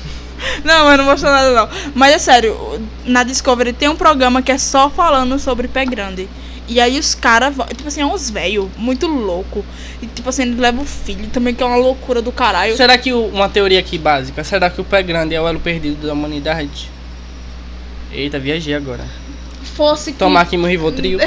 Não, 0.64 0.84
mas 0.84 0.98
não 0.98 1.04
mostrou 1.04 1.32
nada 1.32 1.52
não. 1.52 1.68
Mas 1.94 2.12
é 2.14 2.18
sério, 2.18 2.56
na 3.04 3.22
Discovery 3.22 3.72
tem 3.72 3.88
um 3.88 3.96
programa 3.96 4.42
que 4.42 4.52
é 4.52 4.58
só 4.58 4.88
falando 4.90 5.38
sobre 5.38 5.68
pé 5.68 5.84
grande. 5.84 6.28
E 6.68 6.80
aí 6.80 6.98
os 6.98 7.14
caras, 7.14 7.54
tipo 7.76 7.86
assim, 7.86 8.00
é 8.00 8.06
uns 8.06 8.28
velho 8.28 8.68
muito 8.76 9.06
louco. 9.06 9.64
E 10.02 10.06
tipo 10.06 10.28
assim, 10.28 10.42
ele 10.42 10.60
leva 10.60 10.82
o 10.82 10.84
filho 10.84 11.28
também, 11.28 11.54
que 11.54 11.62
é 11.62 11.66
uma 11.66 11.76
loucura 11.76 12.20
do 12.20 12.32
caralho. 12.32 12.76
Será 12.76 12.98
que 12.98 13.12
o- 13.12 13.26
uma 13.28 13.48
teoria 13.48 13.78
aqui 13.78 13.96
básica, 13.96 14.42
será 14.42 14.68
que 14.68 14.80
o 14.80 14.84
pé 14.84 15.02
grande 15.02 15.34
é 15.34 15.40
o 15.40 15.46
elo 15.46 15.60
perdido 15.60 16.06
da 16.06 16.12
humanidade? 16.12 16.90
Eita, 18.12 18.38
viajei 18.38 18.74
agora. 18.74 19.04
Fosse 19.76 20.12
com, 20.12 20.18
Tomar 20.18 20.40
aqui 20.42 20.56
meu 20.56 20.68
Rivotril. 20.68 21.18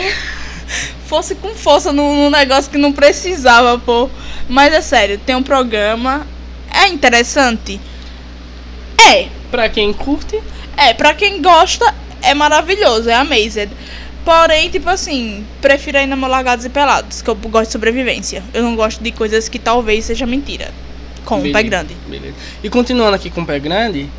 fosse 1.06 1.36
com 1.36 1.50
força 1.56 1.92
num 1.94 2.30
negócio 2.30 2.70
que 2.70 2.78
não 2.78 2.92
precisava, 2.92 3.78
pô. 3.80 4.10
Mas 4.48 4.74
é 4.74 4.82
sério, 4.82 5.18
tem 5.26 5.36
um 5.36 5.44
programa. 5.44 6.26
É 6.72 6.88
interessante? 6.88 7.80
É. 9.00 9.28
pra 9.50 9.70
quem 9.70 9.94
curte, 9.94 10.40
É, 10.78 10.94
pra 10.94 11.14
quem 11.14 11.42
gosta, 11.42 11.94
é 12.22 12.34
maravilhoso, 12.34 13.10
é 13.10 13.14
amazing. 13.14 13.70
Porém, 14.24 14.70
tipo 14.70 14.90
assim, 14.90 15.46
prefiro 15.62 15.98
ainda 15.98 16.16
meu 16.16 16.30
Largados 16.30 16.66
e 16.66 16.70
Pelados, 16.70 17.22
que 17.22 17.30
eu 17.30 17.36
gosto 17.36 17.66
de 17.66 17.72
sobrevivência. 17.72 18.44
Eu 18.54 18.64
não 18.64 18.76
gosto 18.76 19.02
de 19.02 19.12
coisas 19.12 19.50
que 19.50 19.58
talvez 19.58 20.06
seja 20.06 20.26
mentira. 20.26 20.72
Com 21.26 21.40
o 21.40 21.42
pé 21.42 21.48
Beleza, 21.48 21.70
grande. 21.70 21.96
Beleza. 22.08 22.36
E 22.64 22.70
continuando 22.70 23.16
aqui 23.16 23.30
com 23.30 23.42
o 23.42 23.46
pé 23.46 23.60
grande, 23.60 24.10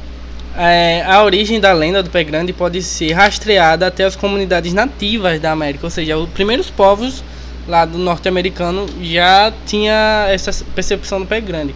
é, 0.57 1.05
a 1.07 1.23
origem 1.23 1.61
da 1.61 1.73
lenda 1.73 2.03
do 2.03 2.11
pé 2.11 2.25
grande 2.25 2.53
pode 2.53 2.83
ser 2.83 3.12
rastreada 3.12 3.87
até 3.87 4.05
as 4.05 4.16
comunidades 4.16 4.73
nativas 4.73 5.40
da 5.40 5.53
América, 5.53 5.87
ou 5.87 5.90
seja, 5.90 6.16
os 6.16 6.29
primeiros 6.31 6.71
povos 6.71 7.23
lá 7.69 7.85
do 7.85 7.99
norte-americano 7.99 8.87
já 9.01 9.53
tinha 9.64 10.27
essa 10.29 10.64
percepção 10.75 11.21
do 11.21 11.27
pé 11.27 11.40
grande. 11.40 11.75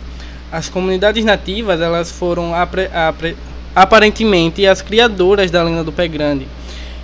As 0.54 0.68
comunidades 0.68 1.24
nativas 1.24 1.80
elas 1.80 2.12
foram 2.12 2.54
apre- 2.54 2.88
apre- 2.94 3.36
aparentemente 3.74 4.64
as 4.64 4.80
criadoras 4.80 5.50
da 5.50 5.60
lenda 5.64 5.82
do 5.82 5.90
pé 5.90 6.06
grande. 6.06 6.46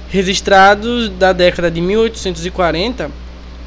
Registrados 0.09 1.09
da 1.09 1.33
década 1.33 1.69
de 1.69 1.81
1840 1.81 3.11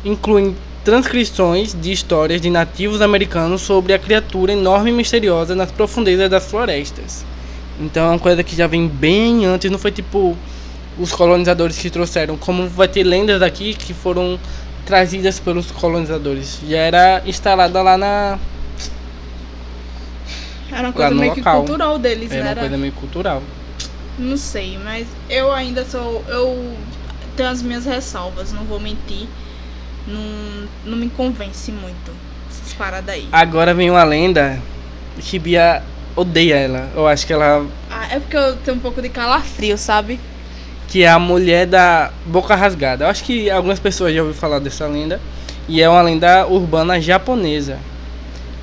incluem 0.06 0.56
transcrições 0.86 1.74
de 1.74 1.91
histórias 1.91 2.39
de 2.39 2.50
nativos 2.50 3.02
americanos 3.02 3.62
sobre 3.62 3.91
a 3.93 4.00
criatura 4.00 4.54
enorme 4.54 4.89
e 4.89 4.93
misteriosa 4.93 5.54
nas 5.54 5.69
profundezas 5.69 6.30
das 6.30 6.46
florestas. 6.50 7.26
Então 7.78 8.06
é 8.06 8.10
uma 8.12 8.19
coisa 8.19 8.41
que 8.41 8.56
já 8.56 8.67
vem 8.67 8.88
bem 8.88 9.46
antes, 9.46 9.69
não 9.69 9.78
foi 9.78 9.91
tipo 9.91 10.38
os 10.98 11.12
colonizadores 11.12 11.78
que 11.78 11.89
trouxeram, 11.89 12.38
como 12.38 12.69
vai 12.69 12.88
ter 12.88 13.04
lendas 13.04 13.41
daqui 13.41 13.74
que 13.74 13.93
foram 13.93 14.39
trazidas 14.86 15.41
pelos 15.41 15.72
colonizadores. 15.72 16.60
Já 16.69 16.78
era 16.78 17.22
instalada 17.26 17.82
lá 17.82 17.98
na. 17.98 18.39
Era 20.73 20.88
uma 20.88 20.93
coisa 20.93 21.12
meio 21.15 21.33
que 21.33 21.39
local. 21.39 21.57
cultural 21.63 21.99
deles, 21.99 22.31
Era 22.31 22.36
né? 22.36 22.41
uma 22.41 22.51
Era- 22.51 22.59
coisa 22.62 22.77
meio 22.77 22.93
cultural. 22.93 23.43
Não 24.17 24.38
sei, 24.38 24.77
mas 24.83 25.07
eu 25.29 25.51
ainda 25.51 25.83
sou. 25.86 26.23
Eu 26.27 26.75
tenho 27.36 27.49
as 27.49 27.62
minhas 27.62 27.86
ressalvas, 27.86 28.51
não 28.51 28.63
vou 28.63 28.79
mentir. 28.79 29.27
Não, 30.07 30.67
não 30.86 30.97
me 30.97 31.09
convence 31.09 31.71
muito 31.71 32.12
essas 32.49 32.73
paradas 32.73 33.15
aí. 33.15 33.27
Agora 33.31 33.73
vem 33.73 33.89
uma 33.89 34.03
lenda 34.03 34.59
que 35.19 35.39
Bia 35.39 35.81
odeia 36.15 36.55
ela. 36.55 36.89
Eu 36.95 37.07
acho 37.07 37.25
que 37.25 37.33
ela. 37.33 37.65
Ah, 37.89 38.07
é 38.12 38.19
porque 38.19 38.36
eu 38.38 38.55
tenho 38.57 38.77
um 38.77 38.79
pouco 38.79 39.01
de 39.01 39.09
calafrio, 39.09 39.77
sabe? 39.77 40.19
Que 40.88 41.03
é 41.03 41.09
a 41.09 41.17
mulher 41.17 41.65
da 41.65 42.12
boca 42.25 42.53
rasgada. 42.55 43.05
Eu 43.05 43.09
acho 43.09 43.23
que 43.23 43.49
algumas 43.49 43.79
pessoas 43.79 44.13
já 44.13 44.21
ouviram 44.21 44.39
falar 44.39 44.59
dessa 44.59 44.86
lenda. 44.86 45.19
E 45.67 45.81
é 45.81 45.89
uma 45.89 46.01
lenda 46.01 46.45
urbana 46.45 46.99
japonesa. 46.99 47.79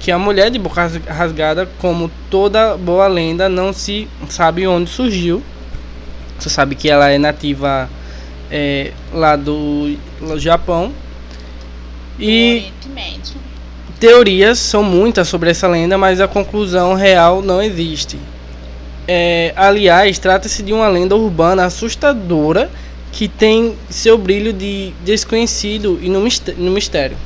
Que 0.00 0.10
a 0.10 0.18
mulher 0.18 0.50
de 0.50 0.58
boca 0.58 0.82
ras- 0.82 0.96
rasgada, 1.06 1.68
como 1.78 2.10
toda 2.30 2.76
boa 2.76 3.06
lenda, 3.06 3.48
não 3.48 3.72
se 3.72 4.08
sabe 4.28 4.66
onde 4.66 4.90
surgiu. 4.90 5.42
Você 6.38 6.48
sabe 6.48 6.74
que 6.74 6.88
ela 6.88 7.10
é 7.10 7.18
nativa 7.18 7.88
é, 8.50 8.92
lá 9.12 9.36
do 9.36 9.94
Japão. 10.38 10.92
E. 12.18 12.72
Teorias 14.00 14.58
são 14.58 14.82
muitas 14.82 15.28
sobre 15.28 15.50
essa 15.50 15.68
lenda, 15.68 15.98
mas 15.98 16.20
a 16.22 16.26
conclusão 16.26 16.94
real 16.94 17.42
não 17.42 17.62
existe. 17.62 18.18
É, 19.06 19.52
aliás, 19.54 20.18
trata-se 20.18 20.62
de 20.62 20.72
uma 20.72 20.88
lenda 20.88 21.14
urbana 21.14 21.64
assustadora 21.66 22.70
que 23.12 23.28
tem 23.28 23.76
seu 23.90 24.16
brilho 24.16 24.52
de 24.52 24.92
desconhecido 25.04 25.98
e 26.00 26.08
no 26.08 26.70
mistério. 26.70 27.16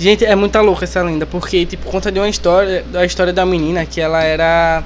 Gente, 0.00 0.24
é 0.24 0.34
muito 0.34 0.58
louca 0.60 0.84
essa 0.84 1.02
lenda, 1.02 1.26
porque 1.26 1.66
tipo 1.66 1.84
conta 1.90 2.10
de 2.10 2.18
uma 2.18 2.26
história, 2.26 2.82
da 2.90 3.04
história 3.04 3.34
da 3.34 3.44
menina 3.44 3.84
que 3.84 4.00
ela 4.00 4.24
era 4.24 4.82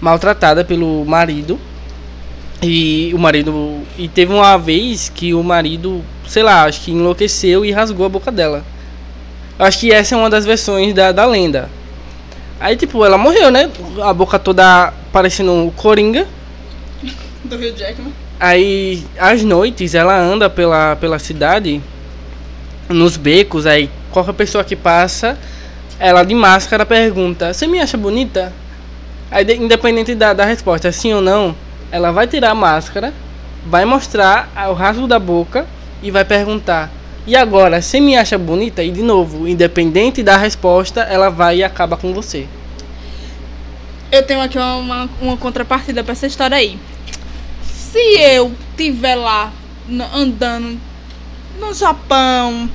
maltratada 0.00 0.64
pelo 0.64 1.04
marido. 1.04 1.60
E 2.62 3.12
o 3.14 3.18
marido 3.18 3.82
e 3.98 4.08
teve 4.08 4.32
uma 4.32 4.56
vez 4.56 5.10
que 5.14 5.34
o 5.34 5.42
marido, 5.42 6.02
sei 6.26 6.42
lá, 6.42 6.64
acho 6.64 6.80
que 6.80 6.92
enlouqueceu 6.92 7.62
e 7.62 7.70
rasgou 7.70 8.06
a 8.06 8.08
boca 8.08 8.32
dela. 8.32 8.64
Acho 9.58 9.80
que 9.80 9.92
essa 9.92 10.14
é 10.14 10.18
uma 10.18 10.30
das 10.30 10.46
versões 10.46 10.94
da, 10.94 11.12
da 11.12 11.26
lenda. 11.26 11.68
Aí 12.58 12.74
tipo, 12.74 13.04
ela 13.04 13.18
morreu, 13.18 13.50
né? 13.50 13.70
A 14.02 14.14
boca 14.14 14.38
toda 14.38 14.94
parecendo 15.12 15.52
um 15.52 15.68
coringa. 15.70 16.26
Do 17.44 17.54
Rio 17.58 17.76
Jackman. 17.76 18.14
Aí, 18.40 19.04
às 19.18 19.42
noites, 19.42 19.94
ela 19.94 20.18
anda 20.18 20.48
pela, 20.48 20.96
pela 20.96 21.18
cidade, 21.18 21.82
nos 22.88 23.16
becos, 23.16 23.66
aí 23.66 23.90
qualquer 24.10 24.32
pessoa 24.32 24.64
que 24.64 24.76
passa, 24.76 25.38
ela 25.98 26.22
de 26.24 26.34
máscara 26.34 26.86
pergunta, 26.86 27.52
você 27.52 27.66
me 27.66 27.80
acha 27.80 27.96
bonita? 27.96 28.52
Aí, 29.30 29.44
de- 29.44 29.56
independente 29.56 30.14
da, 30.14 30.32
da 30.32 30.44
resposta, 30.44 30.90
sim 30.90 31.12
ou 31.12 31.20
não, 31.20 31.54
ela 31.90 32.10
vai 32.10 32.26
tirar 32.26 32.50
a 32.50 32.54
máscara, 32.54 33.12
vai 33.66 33.84
mostrar 33.84 34.50
o 34.70 34.72
rasgo 34.72 35.06
da 35.06 35.18
boca 35.18 35.66
e 36.02 36.10
vai 36.10 36.24
perguntar, 36.24 36.90
e 37.28 37.36
agora, 37.36 37.82
você 37.82 38.00
me 38.00 38.16
acha 38.16 38.38
bonita? 38.38 38.82
E 38.82 38.90
de 38.90 39.02
novo, 39.02 39.46
independente 39.46 40.22
da 40.22 40.38
resposta, 40.38 41.02
ela 41.02 41.28
vai 41.28 41.58
e 41.58 41.62
acaba 41.62 41.94
com 41.94 42.14
você. 42.14 42.46
Eu 44.10 44.22
tenho 44.22 44.40
aqui 44.40 44.56
uma, 44.56 45.06
uma, 45.20 45.36
contrapartida 45.36 46.02
pra 46.02 46.12
essa 46.12 46.26
história 46.26 46.56
aí. 46.56 46.78
Se 47.62 47.98
eu 48.18 48.50
tiver 48.78 49.14
lá 49.14 49.52
andando 50.14 50.80
no 51.60 51.74
Japão, 51.74 52.70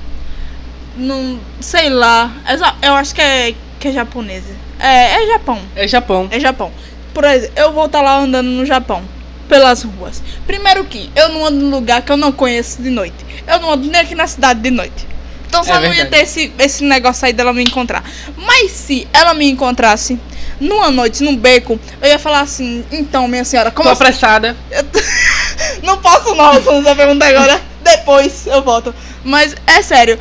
no. 0.95 1.39
sei 1.59 1.89
lá. 1.89 2.31
é 2.45 2.87
Eu 2.87 2.93
acho 2.93 3.13
que 3.13 3.21
é, 3.21 3.55
que 3.79 3.87
é 3.89 3.91
japonesa. 3.91 4.53
É, 4.79 5.23
é 5.23 5.27
Japão. 5.27 5.59
É 5.75 5.87
Japão. 5.87 6.27
É 6.31 6.39
Japão. 6.39 6.71
Por 7.13 7.23
exemplo, 7.23 7.53
eu 7.55 7.71
vou 7.71 7.85
estar 7.85 8.01
lá 8.01 8.17
andando 8.19 8.47
no 8.47 8.65
Japão. 8.65 9.03
Pelas 9.47 9.83
ruas. 9.83 10.23
Primeiro 10.47 10.83
que 10.85 11.11
eu 11.15 11.29
não 11.29 11.45
ando 11.45 11.57
num 11.57 11.69
lugar 11.69 12.01
que 12.01 12.11
eu 12.11 12.17
não 12.17 12.31
conheço 12.31 12.81
de 12.81 12.89
noite. 12.89 13.15
Eu 13.45 13.59
não 13.59 13.71
ando 13.73 13.87
nem 13.87 14.01
aqui 14.01 14.15
na 14.15 14.25
cidade 14.25 14.61
de 14.61 14.71
noite. 14.71 15.07
Então 15.47 15.63
só 15.63 15.75
É 15.75 15.87
não 15.87 15.93
ia 15.93 16.07
ter 16.07 16.21
esse, 16.23 16.51
esse 16.57 16.83
negócio 16.83 17.25
aí 17.27 17.33
dela 17.33 17.53
me 17.53 17.61
encontrar. 17.61 18.03
Mas 18.37 18.71
se 18.71 19.07
ela 19.13 19.33
me 19.35 19.47
encontrasse 19.49 20.17
numa 20.59 20.89
noite, 20.89 21.23
num 21.23 21.35
beco, 21.35 21.79
eu 22.01 22.07
ia 22.07 22.17
falar 22.17 22.41
assim, 22.41 22.83
então, 22.91 23.27
minha 23.27 23.43
senhora, 23.43 23.69
como 23.69 23.87
Tô 23.87 23.93
assim? 23.93 24.03
apressada. 24.03 24.57
Eu 24.71 24.83
não 25.83 25.97
posso 25.97 26.33
não, 26.33 26.53
se 26.55 26.61
você 26.61 26.95
perguntar 26.95 27.27
agora. 27.27 27.61
Depois 27.83 28.47
eu 28.47 28.63
volto. 28.63 28.95
Mas 29.23 29.53
é 29.67 29.81
sério. 29.81 30.17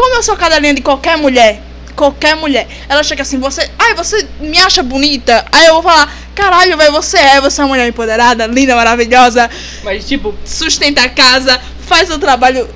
Como 0.00 0.14
eu 0.14 0.22
sou 0.22 0.34
cadelinha 0.34 0.72
de 0.72 0.80
qualquer 0.80 1.18
mulher, 1.18 1.60
qualquer 1.94 2.34
mulher, 2.34 2.66
ela 2.88 3.02
chega 3.02 3.20
assim, 3.20 3.38
você. 3.38 3.70
Ai, 3.78 3.92
você 3.94 4.26
me 4.40 4.58
acha 4.58 4.82
bonita? 4.82 5.44
Aí 5.52 5.66
eu 5.66 5.74
vou 5.74 5.82
falar, 5.82 6.10
caralho, 6.34 6.74
velho, 6.78 6.90
você 6.90 7.18
é, 7.18 7.38
você 7.38 7.60
é 7.60 7.64
uma 7.64 7.68
mulher 7.68 7.86
empoderada, 7.86 8.46
linda, 8.46 8.74
maravilhosa, 8.74 9.50
Mas 9.84 10.08
tipo, 10.08 10.34
sustenta 10.42 11.02
a 11.02 11.08
casa, 11.10 11.60
faz 11.86 12.08
o 12.10 12.18
trabalho. 12.18 12.66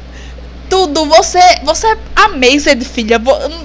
Tudo, 0.69 1.07
você, 1.07 1.41
você 1.65 1.87
é 1.87 1.97
amazing, 2.15 2.83
filha. 2.83 3.19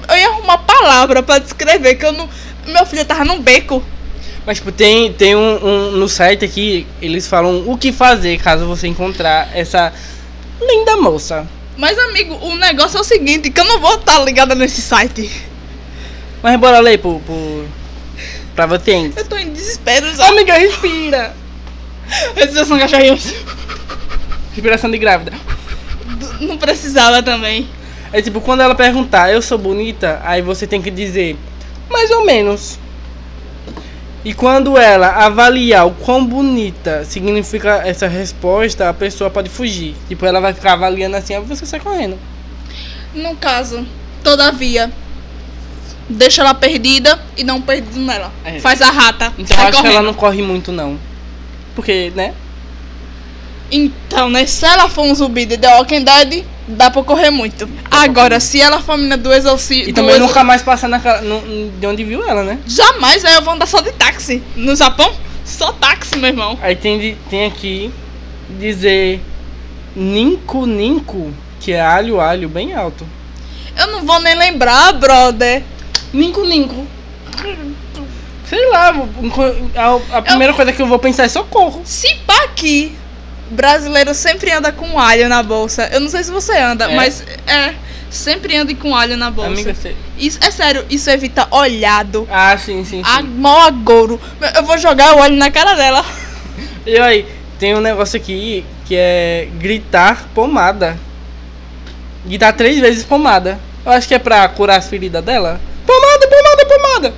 Eu 0.08 0.16
ia 0.18 0.30
arrumar 0.30 0.60
palavra 0.60 1.22
pra 1.22 1.40
descrever 1.40 1.96
que 1.96 2.06
eu 2.06 2.14
não. 2.14 2.30
Meu 2.66 2.86
filho 2.86 3.04
tava 3.04 3.26
num 3.26 3.42
beco. 3.42 3.84
Mas 4.46 4.60
tipo, 4.60 4.72
tem, 4.72 5.12
tem 5.12 5.36
um, 5.36 5.66
um- 5.66 5.92
no 5.98 6.08
site 6.08 6.46
aqui, 6.46 6.88
eles 7.02 7.28
falam 7.28 7.66
o 7.70 7.78
que 7.78 7.92
fazer 7.92 8.38
caso 8.40 8.66
você 8.66 8.88
encontrar 8.88 9.50
essa 9.54 9.92
linda 10.62 10.96
moça. 10.96 11.46
Mas, 11.80 11.98
amigo, 11.98 12.36
o 12.36 12.58
negócio 12.58 12.98
é 12.98 13.00
o 13.00 13.06
seguinte, 13.06 13.50
que 13.50 13.58
eu 13.58 13.64
não 13.64 13.80
vou 13.80 13.96
estar 13.96 14.20
ligada 14.26 14.54
nesse 14.54 14.82
site. 14.82 15.32
Mas 16.44 16.60
bora 16.60 16.80
ler 16.80 16.98
por, 16.98 17.22
por 17.22 17.66
pra 18.54 18.66
você. 18.66 19.10
Eu 19.16 19.26
tô 19.26 19.38
em 19.38 19.54
desespero 19.54 20.14
já. 20.14 20.28
Amiga, 20.28 20.56
respira. 20.56 21.34
Respiração 22.36 22.78
cachorrinho. 22.78 23.18
Respiração 24.50 24.92
de 24.92 24.98
grávida. 24.98 25.32
Não 26.42 26.58
precisava 26.58 27.24
também. 27.24 27.70
É 28.12 28.22
tipo, 28.22 28.42
quando 28.42 28.60
ela 28.60 28.76
perguntar, 28.76 29.32
eu 29.32 29.42
sou 29.42 29.58
bonita, 29.58 30.20
aí 30.26 30.42
você 30.42 30.68
tem 30.68 30.82
que 30.82 30.92
dizer, 30.92 31.38
mais 31.90 32.12
ou 32.12 32.26
menos. 32.26 32.78
E 34.24 34.34
quando 34.34 34.78
ela 34.78 35.26
avaliar 35.26 35.88
o 35.88 35.92
quão 35.92 36.26
bonita 36.26 37.06
significa 37.06 37.82
essa 37.86 38.08
resposta, 38.08 38.90
a 38.90 38.94
pessoa 38.94 39.30
pode 39.30 39.50
fugir. 39.50 39.96
Tipo, 40.08 40.26
ela 40.26 40.42
vai 40.42 40.54
ficar 40.54 40.74
avaliando 40.74 41.16
assim, 41.16 41.34
aí 41.34 41.42
você 41.42 41.66
sai 41.66 41.80
correndo. 41.80 42.20
No 43.14 43.36
caso, 43.38 43.88
todavia, 44.22 44.92
deixa 46.10 46.42
ela 46.42 46.54
perdida 46.54 47.18
e 47.38 47.50
um 47.50 47.62
perdido 47.62 48.00
nela. 48.00 48.32
É. 48.44 48.60
Faz 48.60 48.82
a 48.82 48.92
rata. 48.92 49.34
Então 49.38 49.58
acho 49.58 49.72
que 49.72 49.78
correndo. 49.78 49.94
ela 49.94 50.02
não 50.02 50.14
corre 50.14 50.42
muito 50.42 50.72
não. 50.72 51.00
Porque, 51.74 52.12
né? 52.14 52.34
Então, 53.72 54.30
né? 54.30 54.46
Se 54.46 54.66
ela 54.66 54.90
for 54.90 55.04
um 55.04 55.16
zumbi 55.16 55.46
de 55.46 55.58
The 55.58 55.76
Walking 55.76 56.04
Dead, 56.04 56.44
dá 56.70 56.92
pra 56.92 57.04
correr 57.04 57.32
muito. 57.32 57.68
Agora, 57.90 58.40
se 58.40 58.62
ela 58.62 58.80
for 58.80 58.94
a 58.94 58.98
menina 58.98 59.18
do 59.18 59.34
exorcismo. 59.34 59.90
E 59.90 59.94
também 59.94 60.20
nunca 60.20 60.44
mais 60.44 60.62
passar 60.62 60.88
naquela, 60.88 61.22
no, 61.22 61.72
de 61.72 61.88
onde 61.88 62.04
viu 62.04 62.28
ela, 62.28 62.44
né? 62.44 62.60
Jamais, 62.68 63.26
aí 63.26 63.36
eu 63.36 63.42
vou 63.42 63.54
andar 63.54 63.66
só 63.66 63.82
de 63.82 63.92
táxi. 63.92 64.44
No 64.56 64.76
Japão, 64.76 65.12
só 65.44 65.72
táxi, 65.74 66.18
meu 66.18 66.30
irmão. 66.30 66.58
Aí 66.62 66.76
tem, 66.76 67.18
tem 67.30 67.46
aqui 67.46 67.92
dizer 68.60 69.22
Ninco 69.96 70.66
Ninco, 70.66 71.34
que 71.60 71.72
é 71.72 71.82
alho 71.82 72.20
alho 72.20 72.48
bem 72.48 72.74
alto. 72.74 73.06
Eu 73.78 73.88
não 73.88 74.06
vou 74.06 74.20
nem 74.20 74.36
lembrar, 74.36 74.94
brother. 74.94 75.64
Ninco 76.14 76.44
Ninco. 76.44 76.86
Sei 78.48 78.68
lá, 78.70 78.94
a, 79.76 80.18
a 80.18 80.22
primeira 80.22 80.54
coisa 80.54 80.74
que 80.74 80.82
eu 80.82 80.88
vou 80.88 80.98
pensar 80.98 81.26
é 81.26 81.30
socorro. 81.30 81.82
Se 81.86 82.16
pá 82.26 82.46
aqui, 82.46 82.96
brasileiro 83.50 84.14
sempre 84.14 84.52
anda 84.52 84.72
com 84.72 85.00
alho 85.00 85.28
na 85.30 85.42
bolsa. 85.44 85.90
Eu 85.92 86.00
não 86.00 86.10
sei 86.10 86.24
se 86.24 86.32
você 86.32 86.58
anda, 86.58 86.86
É? 86.90 86.96
mas 86.96 87.24
é. 87.48 87.74
Sempre 88.10 88.56
anda 88.56 88.74
com 88.74 88.96
alho 88.96 89.16
na 89.16 89.30
bolsa. 89.30 89.52
Amiga, 89.52 89.74
você... 89.74 89.96
Isso, 90.18 90.40
é 90.42 90.50
sério, 90.50 90.84
isso 90.90 91.10
evita 91.12 91.48
olhado. 91.52 92.28
Ah, 92.32 92.58
sim, 92.58 92.84
sim, 92.84 93.04
sim. 93.04 93.10
A 93.10 93.22
mó 93.22 93.68
agouro. 93.68 94.20
Eu 94.56 94.64
vou 94.64 94.78
jogar 94.80 95.16
o 95.16 95.20
óleo 95.20 95.36
na 95.36 95.52
cara 95.52 95.76
dela. 95.76 96.04
E 96.88 96.98
aí, 96.98 97.26
tem 97.60 97.76
um 97.76 97.80
negócio 97.82 98.18
aqui 98.18 98.66
que 98.86 98.96
é 98.96 99.48
gritar 99.60 100.28
pomada. 100.34 100.98
Gritar 102.26 102.54
três 102.54 102.80
vezes 102.80 103.04
pomada. 103.04 103.60
Eu 103.86 103.92
acho 103.92 104.08
que 104.08 104.16
é 104.16 104.20
pra 104.20 104.48
curar 104.50 104.80
as 104.80 104.88
feridas 104.88 105.24
dela. 105.24 105.62
Pomada, 105.86 106.28
pomada, 106.28 106.66
pomada. 106.66 107.14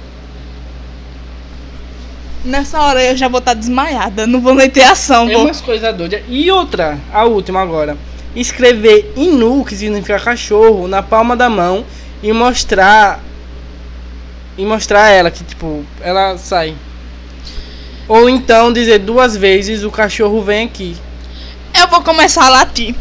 Nessa 2.44 2.80
hora 2.82 3.04
eu 3.04 3.16
já 3.16 3.28
vou 3.28 3.40
estar 3.40 3.54
desmaiada. 3.54 4.26
Não 4.26 4.42
vou 4.42 4.56
nem 4.56 4.70
ter 4.70 4.82
ação. 4.82 5.30
É 5.30 5.34
Vou... 5.34 5.44
umas 5.46 5.62
coisas 5.62 5.96
doidas. 5.96 6.22
E 6.28 6.50
outra, 6.52 6.98
a 7.14 7.24
última 7.26 7.62
agora. 7.62 7.96
Escrever 8.36 9.14
inu, 9.16 9.64
que 9.64 9.76
significa 9.76 10.20
cachorro, 10.20 10.88
na 10.88 11.04
palma 11.04 11.36
da 11.36 11.50
mão 11.50 11.86
e 12.24 12.32
mostrar. 12.34 13.20
E 14.58 14.66
mostrar 14.66 15.10
ela 15.10 15.30
que, 15.30 15.44
tipo, 15.44 15.86
ela 16.02 16.38
sai. 16.38 16.74
Ou 18.08 18.28
então 18.28 18.74
dizer 18.74 19.00
duas 19.00 19.38
vezes 19.38 19.84
o 19.84 19.92
cachorro 19.92 20.42
vem 20.42 20.66
aqui. 20.66 20.96
Eu 21.80 21.88
vou 21.88 22.02
começar 22.02 22.46
a 22.46 22.50
latir. 22.50 22.96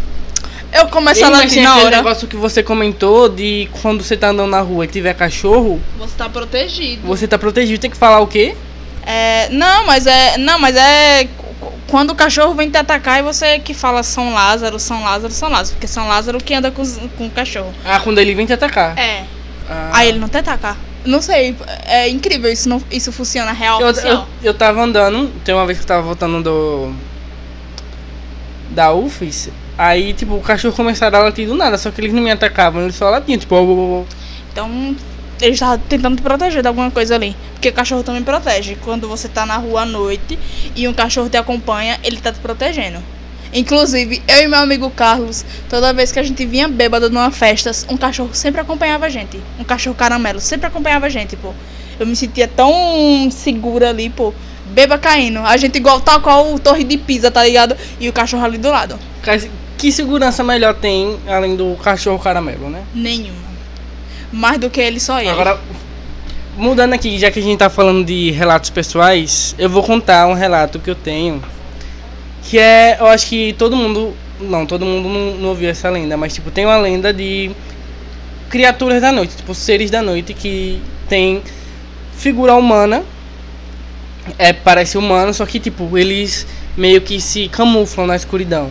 Eu 0.72 0.86
começo 0.86 1.24
a 1.24 1.26
Ei, 1.26 1.32
mas 1.32 1.42
latir 1.44 1.62
na 1.62 1.76
hora. 1.78 1.96
negócio 1.96 2.28
que 2.28 2.36
você 2.36 2.62
comentou 2.62 3.28
de 3.28 3.68
quando 3.82 4.04
você 4.04 4.16
tá 4.16 4.28
andando 4.28 4.50
na 4.50 4.60
rua 4.60 4.84
e 4.84 4.88
tiver 4.88 5.14
cachorro, 5.14 5.80
Você 5.98 6.14
tá 6.16 6.28
protegido. 6.28 7.04
você 7.04 7.26
tá 7.26 7.36
protegido. 7.36 7.80
Tem 7.80 7.90
que 7.90 7.96
falar 7.96 8.20
o 8.20 8.26
quê? 8.28 8.54
É, 9.04 9.48
não, 9.50 9.86
mas 9.86 10.06
é. 10.06 10.36
Não, 10.38 10.58
mas 10.58 10.76
é. 10.76 11.24
qu- 11.24 11.72
Quando 11.88 12.10
o 12.10 12.14
cachorro 12.14 12.54
vem 12.54 12.70
te 12.70 12.76
atacar 12.78 13.18
e 13.18 13.22
você 13.22 13.58
que 13.58 13.74
fala 13.74 14.02
São 14.02 14.32
Lázaro, 14.32 14.78
São 14.78 15.02
Lázaro, 15.02 15.32
São 15.32 15.48
Lázaro. 15.50 15.74
Porque 15.76 15.86
São 15.86 16.06
Lázaro 16.08 16.38
que 16.38 16.54
anda 16.54 16.70
com, 16.70 16.84
com 17.16 17.26
o 17.26 17.30
cachorro. 17.30 17.72
Ah, 17.84 18.00
quando 18.00 18.18
ele 18.18 18.34
vem 18.34 18.46
te 18.46 18.52
atacar. 18.52 18.96
É. 18.98 19.24
Ah. 19.68 19.90
Aí 19.94 20.08
ele 20.08 20.18
não 20.18 20.28
te 20.28 20.36
ataca. 20.36 20.76
Não 21.04 21.22
sei, 21.22 21.56
é 21.86 22.10
incrível, 22.10 22.52
isso, 22.52 22.68
não, 22.68 22.82
isso 22.90 23.10
funciona 23.10 23.52
real 23.52 23.80
Eu, 23.80 23.90
eu, 23.90 24.26
eu 24.42 24.52
tava 24.52 24.82
andando, 24.82 25.28
tem 25.42 25.54
uma 25.54 25.64
vez 25.64 25.78
que 25.78 25.84
eu 25.84 25.88
tava 25.88 26.02
voltando 26.02 26.42
do. 26.42 26.92
Da 28.70 28.92
UFES, 28.92 29.48
aí 29.78 30.12
tipo, 30.12 30.34
o 30.34 30.40
cachorro 30.42 30.74
começaram 30.76 31.18
a 31.18 31.22
latir 31.22 31.48
do 31.48 31.56
nada, 31.56 31.76
só 31.78 31.90
que 31.90 32.00
eles 32.02 32.12
não 32.12 32.22
me 32.22 32.30
atacavam, 32.30 32.82
eles 32.82 32.94
só 32.94 33.08
latiam, 33.10 33.38
tipo. 33.38 34.06
Então, 34.52 34.94
ele 35.40 35.52
estava 35.52 35.78
tentando 35.78 36.16
te 36.16 36.22
proteger 36.22 36.62
de 36.62 36.68
alguma 36.68 36.90
coisa 36.90 37.14
ali. 37.14 37.36
Porque 37.52 37.68
o 37.68 37.72
cachorro 37.72 38.02
também 38.02 38.22
protege. 38.22 38.76
Quando 38.82 39.08
você 39.08 39.28
tá 39.28 39.46
na 39.46 39.56
rua 39.56 39.82
à 39.82 39.86
noite 39.86 40.38
e 40.76 40.86
um 40.86 40.92
cachorro 40.92 41.28
te 41.28 41.36
acompanha, 41.36 41.98
ele 42.02 42.18
tá 42.18 42.32
te 42.32 42.38
protegendo. 42.38 43.02
Inclusive, 43.52 44.22
eu 44.28 44.44
e 44.44 44.46
meu 44.46 44.60
amigo 44.60 44.88
Carlos, 44.90 45.44
toda 45.68 45.92
vez 45.92 46.12
que 46.12 46.20
a 46.20 46.22
gente 46.22 46.46
vinha 46.46 46.68
bêbado 46.68 47.10
numa 47.10 47.32
festa, 47.32 47.72
um 47.88 47.96
cachorro 47.96 48.30
sempre 48.32 48.60
acompanhava 48.60 49.06
a 49.06 49.08
gente. 49.08 49.40
Um 49.58 49.64
cachorro 49.64 49.96
caramelo 49.96 50.38
sempre 50.38 50.66
acompanhava 50.66 51.06
a 51.06 51.08
gente, 51.08 51.36
pô. 51.36 51.52
Eu 51.98 52.06
me 52.06 52.14
sentia 52.14 52.46
tão 52.46 53.28
segura 53.30 53.90
ali, 53.90 54.08
pô, 54.08 54.32
beba 54.66 54.98
caindo. 54.98 55.40
A 55.40 55.56
gente 55.56 55.76
igual 55.76 56.00
tal 56.00 56.20
qual 56.20 56.54
o 56.54 56.60
Torre 56.60 56.84
de 56.84 56.96
Pisa, 56.96 57.30
tá 57.30 57.44
ligado? 57.44 57.76
E 57.98 58.08
o 58.08 58.12
cachorro 58.12 58.44
ali 58.44 58.56
do 58.56 58.70
lado. 58.70 58.96
Que 59.76 59.90
segurança 59.90 60.44
melhor 60.44 60.74
tem 60.74 61.18
além 61.26 61.56
do 61.56 61.76
cachorro 61.82 62.18
caramelo, 62.18 62.70
né? 62.70 62.84
Nenhuma. 62.94 63.49
Mais 64.32 64.58
do 64.58 64.70
que 64.70 64.80
ele, 64.80 65.00
só 65.00 65.20
ele. 65.20 65.30
Agora, 65.30 65.58
mudando 66.56 66.92
aqui, 66.92 67.18
já 67.18 67.30
que 67.30 67.38
a 67.38 67.42
gente 67.42 67.58
tá 67.58 67.70
falando 67.70 68.04
de 68.04 68.30
relatos 68.30 68.70
pessoais, 68.70 69.54
eu 69.58 69.68
vou 69.68 69.82
contar 69.82 70.26
um 70.26 70.34
relato 70.34 70.78
que 70.78 70.90
eu 70.90 70.94
tenho. 70.94 71.42
Que 72.44 72.58
é, 72.58 72.96
eu 73.00 73.06
acho 73.06 73.26
que 73.26 73.52
todo 73.54 73.76
mundo. 73.76 74.14
Não, 74.40 74.64
todo 74.64 74.86
mundo 74.86 75.08
não, 75.08 75.36
não 75.36 75.48
ouviu 75.50 75.68
essa 75.68 75.90
lenda, 75.90 76.16
mas 76.16 76.34
tipo, 76.34 76.50
tem 76.50 76.64
uma 76.64 76.78
lenda 76.78 77.12
de 77.12 77.50
criaturas 78.48 79.00
da 79.00 79.12
noite, 79.12 79.36
tipo, 79.36 79.54
seres 79.54 79.90
da 79.90 80.00
noite 80.00 80.32
que 80.32 80.80
tem 81.08 81.42
figura 82.16 82.54
humana. 82.54 83.02
É, 84.38 84.52
parece 84.52 84.96
humano, 84.96 85.34
só 85.34 85.44
que 85.44 85.58
tipo, 85.58 85.96
eles 85.98 86.46
meio 86.76 87.00
que 87.00 87.20
se 87.20 87.48
camuflam 87.48 88.06
na 88.06 88.16
escuridão. 88.16 88.70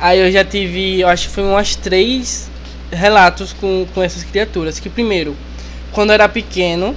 Aí 0.00 0.18
eu 0.18 0.30
já 0.30 0.44
tive, 0.44 1.00
eu 1.00 1.08
acho 1.08 1.28
que 1.28 1.34
foi 1.34 1.44
umas 1.44 1.76
três 1.76 2.48
relatos 2.90 3.52
com, 3.52 3.86
com 3.94 4.02
essas 4.02 4.24
criaturas. 4.24 4.78
Que 4.78 4.88
primeiro, 4.88 5.36
quando 5.92 6.10
eu 6.10 6.14
era 6.14 6.28
pequeno, 6.28 6.96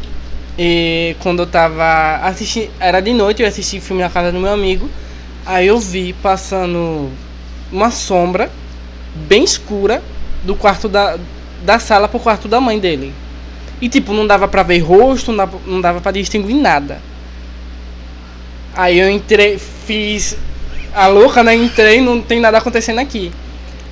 e 0.57 1.15
quando 1.19 1.43
eu 1.43 1.47
tava 1.47 2.17
assistindo, 2.23 2.69
era 2.79 2.99
de 2.99 3.13
noite, 3.13 3.41
eu 3.41 3.47
assisti 3.47 3.79
filme 3.79 4.01
na 4.01 4.09
casa 4.09 4.31
do 4.31 4.39
meu 4.39 4.51
amigo. 4.51 4.89
Aí 5.45 5.67
eu 5.67 5.79
vi 5.79 6.13
passando 6.13 7.09
uma 7.71 7.89
sombra 7.89 8.51
bem 9.27 9.43
escura 9.43 10.03
do 10.43 10.55
quarto 10.55 10.87
da, 10.87 11.17
da 11.63 11.79
sala 11.79 12.07
pro 12.07 12.19
quarto 12.19 12.47
da 12.47 12.59
mãe 12.59 12.79
dele. 12.79 13.13
E 13.81 13.89
tipo, 13.89 14.13
não 14.13 14.27
dava 14.27 14.47
pra 14.47 14.61
ver 14.61 14.79
rosto, 14.79 15.31
não 15.31 15.37
dava, 15.37 15.59
não 15.65 15.81
dava 15.81 16.13
distinguir 16.13 16.55
nada. 16.55 17.01
Aí 18.75 18.99
eu 18.99 19.09
entrei, 19.09 19.57
fiz 19.57 20.37
a 20.93 21.07
louca, 21.07 21.43
né? 21.43 21.55
Entrei, 21.55 21.99
não 21.99 22.21
tem 22.21 22.39
nada 22.39 22.57
acontecendo 22.57 22.99
aqui. 22.99 23.31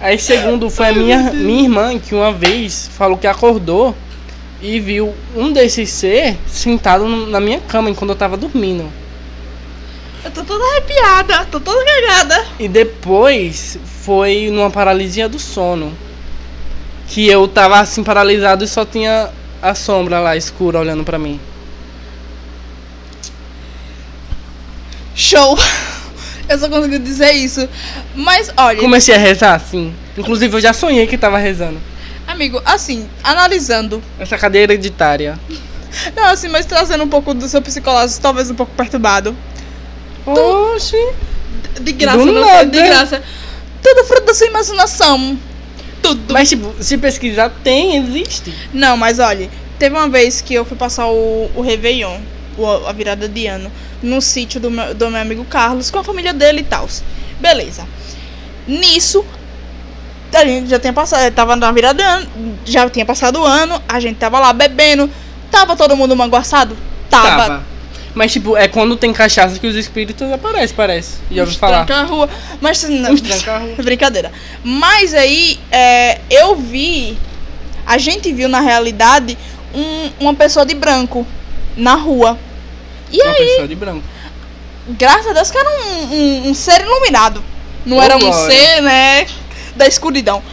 Aí 0.01 0.17
segundo 0.17 0.69
foi 0.69 0.88
a 0.88 0.93
minha, 0.93 1.33
minha 1.33 1.63
irmã 1.63 1.99
que 1.99 2.15
uma 2.15 2.31
vez 2.31 2.89
falou 2.93 3.17
que 3.17 3.27
acordou 3.27 3.93
e 4.62 4.79
viu 4.79 5.13
um 5.35 5.51
desses 5.51 5.89
ser 5.89 6.38
sentado 6.47 7.05
na 7.07 7.39
minha 7.39 7.59
cama 7.59 7.89
enquanto 7.89 8.12
eu 8.12 8.15
tava 8.15 8.38
dormindo. 8.38 8.89
Eu 10.23 10.31
tô 10.31 10.43
toda 10.43 10.63
arrepiada, 10.63 11.45
tô 11.45 11.59
toda 11.59 11.83
cagada. 11.83 12.45
E 12.59 12.67
depois 12.67 13.77
foi 14.03 14.49
numa 14.51 14.69
paralisia 14.69 15.27
do 15.27 15.39
sono. 15.39 15.93
Que 17.07 17.27
eu 17.27 17.47
tava 17.47 17.79
assim 17.79 18.03
paralisado 18.03 18.63
e 18.63 18.67
só 18.67 18.85
tinha 18.85 19.29
a 19.62 19.75
sombra 19.75 20.19
lá 20.19 20.35
escura 20.35 20.79
olhando 20.79 21.03
pra 21.03 21.17
mim. 21.17 21.39
Show. 25.15 25.57
Eu 26.49 26.57
só 26.57 26.67
consegui 26.67 26.97
dizer 26.97 27.31
isso. 27.31 27.69
Mas, 28.15 28.51
olha, 28.57 28.79
Comecei 28.79 29.13
a 29.13 29.17
rezar 29.17 29.53
assim. 29.55 29.93
Inclusive 30.17 30.57
eu 30.57 30.59
já 30.59 30.73
sonhei 30.73 31.05
que 31.05 31.17
tava 31.17 31.38
rezando. 31.38 31.79
amigo, 32.27 32.62
assim, 32.65 33.07
analisando. 33.23 34.01
Essa 34.19 34.38
cadeira 34.38 34.73
hereditária. 34.73 35.39
Não, 36.15 36.25
assim, 36.25 36.47
mas 36.47 36.65
trazendo 36.65 37.03
um 37.03 37.07
pouco 37.07 37.33
do 37.33 37.47
seu 37.47 37.62
psicológico, 37.62 38.19
talvez 38.21 38.49
um 38.49 38.55
pouco 38.55 38.73
perturbado. 38.75 39.35
Oxi. 40.25 40.97
De 41.81 41.91
graça, 41.91 42.17
não 42.17 42.33
nada. 42.33 42.65
de 42.65 42.81
graça. 42.83 43.23
Tudo 43.81 44.03
fruto 44.05 44.25
da 44.25 44.33
sua 44.33 44.47
imaginação. 44.47 45.38
Tudo. 46.01 46.33
Mas 46.33 46.49
tipo, 46.49 46.73
se 46.81 46.97
pesquisar 46.97 47.49
tem, 47.63 47.97
existe. 47.97 48.53
Não, 48.73 48.97
mas 48.97 49.19
olha, 49.19 49.49
teve 49.77 49.95
uma 49.95 50.09
vez 50.09 50.41
que 50.41 50.53
eu 50.53 50.65
fui 50.65 50.77
passar 50.77 51.07
o, 51.07 51.49
o 51.55 51.62
Réveillon, 51.62 52.19
a 52.65 52.91
virada 52.91 53.28
de 53.28 53.45
ano, 53.48 53.72
no 54.02 54.22
sítio 54.22 54.60
do 54.60 54.69
meu, 54.72 54.93
do 54.93 55.10
meu 55.10 55.22
amigo 55.22 55.45
Carlos, 55.45 55.89
com 55.91 56.00
a 56.00 56.04
família 56.04 56.34
dele 56.34 56.62
e 56.62 56.63
tal. 56.63 56.88
Beleza. 57.39 57.88
Nisso, 58.67 59.26
a 60.34 60.45
gente 60.45 60.69
já 60.69 60.80
tinha 60.80 60.93
passado, 60.93 61.32
tava 61.34 61.56
na 61.56 61.72
virada 61.72 62.02
de 62.04 62.08
ano, 62.08 62.28
já 62.65 62.89
tinha 62.89 63.06
passado 63.06 63.39
o 63.39 63.45
ano, 63.45 63.82
a 63.88 64.00
gente 64.00 64.17
tava 64.17 64.39
lá 64.39 64.54
bebendo, 64.54 65.10
tava 65.50 65.76
todo 65.76 65.95
mundo 65.95 66.15
manguaçado? 66.15 66.78
Tava. 67.10 67.63
Mas 68.13 68.32
tipo, 68.34 68.58
é 68.58 68.67
quando 68.67 68.95
tem 68.95 69.13
cachaça 69.13 69.60
que 69.60 69.67
os 69.67 69.76
espíritos 69.76 70.32
aparecem, 70.32 70.76
parece. 70.76 71.17
Já 71.32 71.43
ouvi 71.43 71.56
falar. 71.58 71.86
Tranca 71.86 72.02
a 72.02 72.06
rua. 72.06 72.30
Mas 72.60 72.84
não. 72.84 73.10
Rua. 73.15 73.76
Brincadeira. 73.84 74.32
Mas 74.63 75.13
aí, 75.13 75.60
é, 75.72 76.19
eu 76.30 76.56
vi. 76.56 77.17
A 77.86 77.98
gente 77.98 78.32
viu 78.34 78.50
na 78.50 78.60
realidade 78.60 79.38
um- 79.74 80.12
uma 80.19 80.34
pessoa 80.34 80.65
de 80.65 80.74
branco 80.74 81.26
na 81.78 81.95
rua. 81.95 82.38
E 83.12 83.22
Uma 83.22 83.32
aí, 83.32 83.38
pessoa 83.45 83.67
de 83.67 83.76
branco. 83.76 84.04
graças 84.89 85.28
a 85.28 85.34
Deus 85.34 85.50
que 85.52 85.58
era 85.58 85.69
um, 85.69 86.04
um- 86.13 86.50
um 86.50 86.54
ser 86.54 86.82
iluminado. 86.82 87.43
Não 87.86 87.98
Ô, 87.98 88.02
era 88.02 88.15
um 88.17 88.19
glória. 88.19 88.56
ser, 88.56 88.82
né? 88.82 89.26
Da 89.76 89.88
escuridão. 89.88 90.43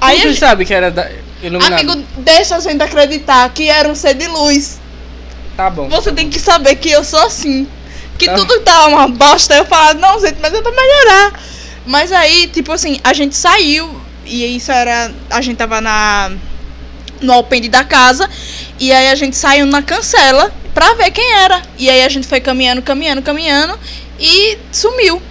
Aí, 0.00 0.20
tu 0.20 0.34
sabe 0.36 0.64
que 0.64 0.72
era 0.72 0.90
da... 0.90 1.10
iluminado. 1.42 1.80
amigo, 1.80 2.04
deixa 2.18 2.56
a 2.56 2.60
gente 2.60 2.82
acreditar 2.82 3.48
que 3.52 3.68
era 3.68 3.88
um 3.88 3.94
ser 3.94 4.14
de 4.14 4.26
luz. 4.26 4.78
Tá 5.56 5.68
bom. 5.70 5.88
Você 5.88 6.12
tem 6.12 6.30
que 6.30 6.38
saber 6.38 6.76
que 6.76 6.90
eu 6.90 7.02
sou 7.04 7.20
assim. 7.26 7.66
Que 8.18 8.26
Tá. 8.26 8.34
tudo 8.34 8.60
tá 8.60 8.86
uma 8.86 9.08
bosta. 9.08 9.54
Eu 9.54 9.64
falo, 9.66 9.98
não, 9.98 10.18
gente, 10.20 10.38
mas 10.40 10.52
eu 10.54 10.62
vou 10.62 10.72
melhorar. 10.74 11.40
Mas 11.84 12.12
aí, 12.12 12.46
tipo 12.48 12.72
assim, 12.72 12.98
a 13.04 13.12
gente 13.12 13.34
saiu. 13.34 14.00
E 14.24 14.56
isso 14.56 14.70
era. 14.72 15.10
A 15.30 15.40
gente 15.40 15.56
tava 15.56 15.80
na. 15.80 16.32
No 17.20 17.32
alpendre 17.32 17.68
da 17.68 17.84
casa. 17.84 18.28
E 18.78 18.92
aí 18.92 19.08
a 19.08 19.14
gente 19.14 19.36
saiu 19.36 19.66
na 19.66 19.82
cancela 19.82 20.52
pra 20.76 20.92
ver 20.92 21.10
quem 21.10 21.32
era. 21.32 21.62
E 21.78 21.88
aí 21.88 22.04
a 22.04 22.08
gente 22.10 22.26
foi 22.26 22.38
caminhando, 22.38 22.82
caminhando, 22.82 23.22
caminhando. 23.22 23.78
E 24.20 24.58
sumiu. 24.70 25.22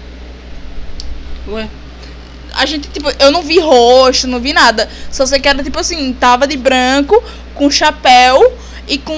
Ué. 1.48 1.68
A 2.56 2.66
gente, 2.66 2.88
tipo, 2.88 3.12
eu 3.20 3.32
não 3.32 3.44
vi 3.44 3.60
rosto, 3.60 4.26
não 4.28 4.40
vi 4.40 4.54
nada. 4.54 4.90
Só 5.12 5.24
sei 5.26 5.40
que 5.40 5.48
era, 5.48 5.64
tipo 5.64 5.78
assim, 5.80 6.14
tava 6.14 6.48
de 6.48 6.58
branco, 6.58 7.24
com 7.54 7.70
chapéu 7.70 8.58
e 8.88 8.98
com 8.98 9.16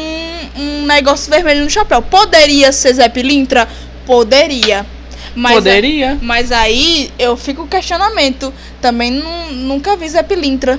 um 0.58 0.86
negócio 0.86 1.30
vermelho 1.32 1.64
no 1.64 1.70
chapéu. 1.70 2.02
Poderia 2.02 2.74
ser 2.74 2.94
Zé 2.96 3.08
Pilintra? 3.08 3.66
Poderia. 4.06 4.86
Mas, 5.34 5.54
Poderia. 5.56 6.18
mas 6.22 6.52
aí 6.52 7.10
eu 7.18 7.38
fico 7.38 7.62
com 7.62 7.68
questionamento. 7.70 8.54
Também 8.82 9.12
nu- 9.12 9.52
nunca 9.54 9.96
vi 9.96 10.10
Zé 10.10 10.24
Pilintra. 10.24 10.78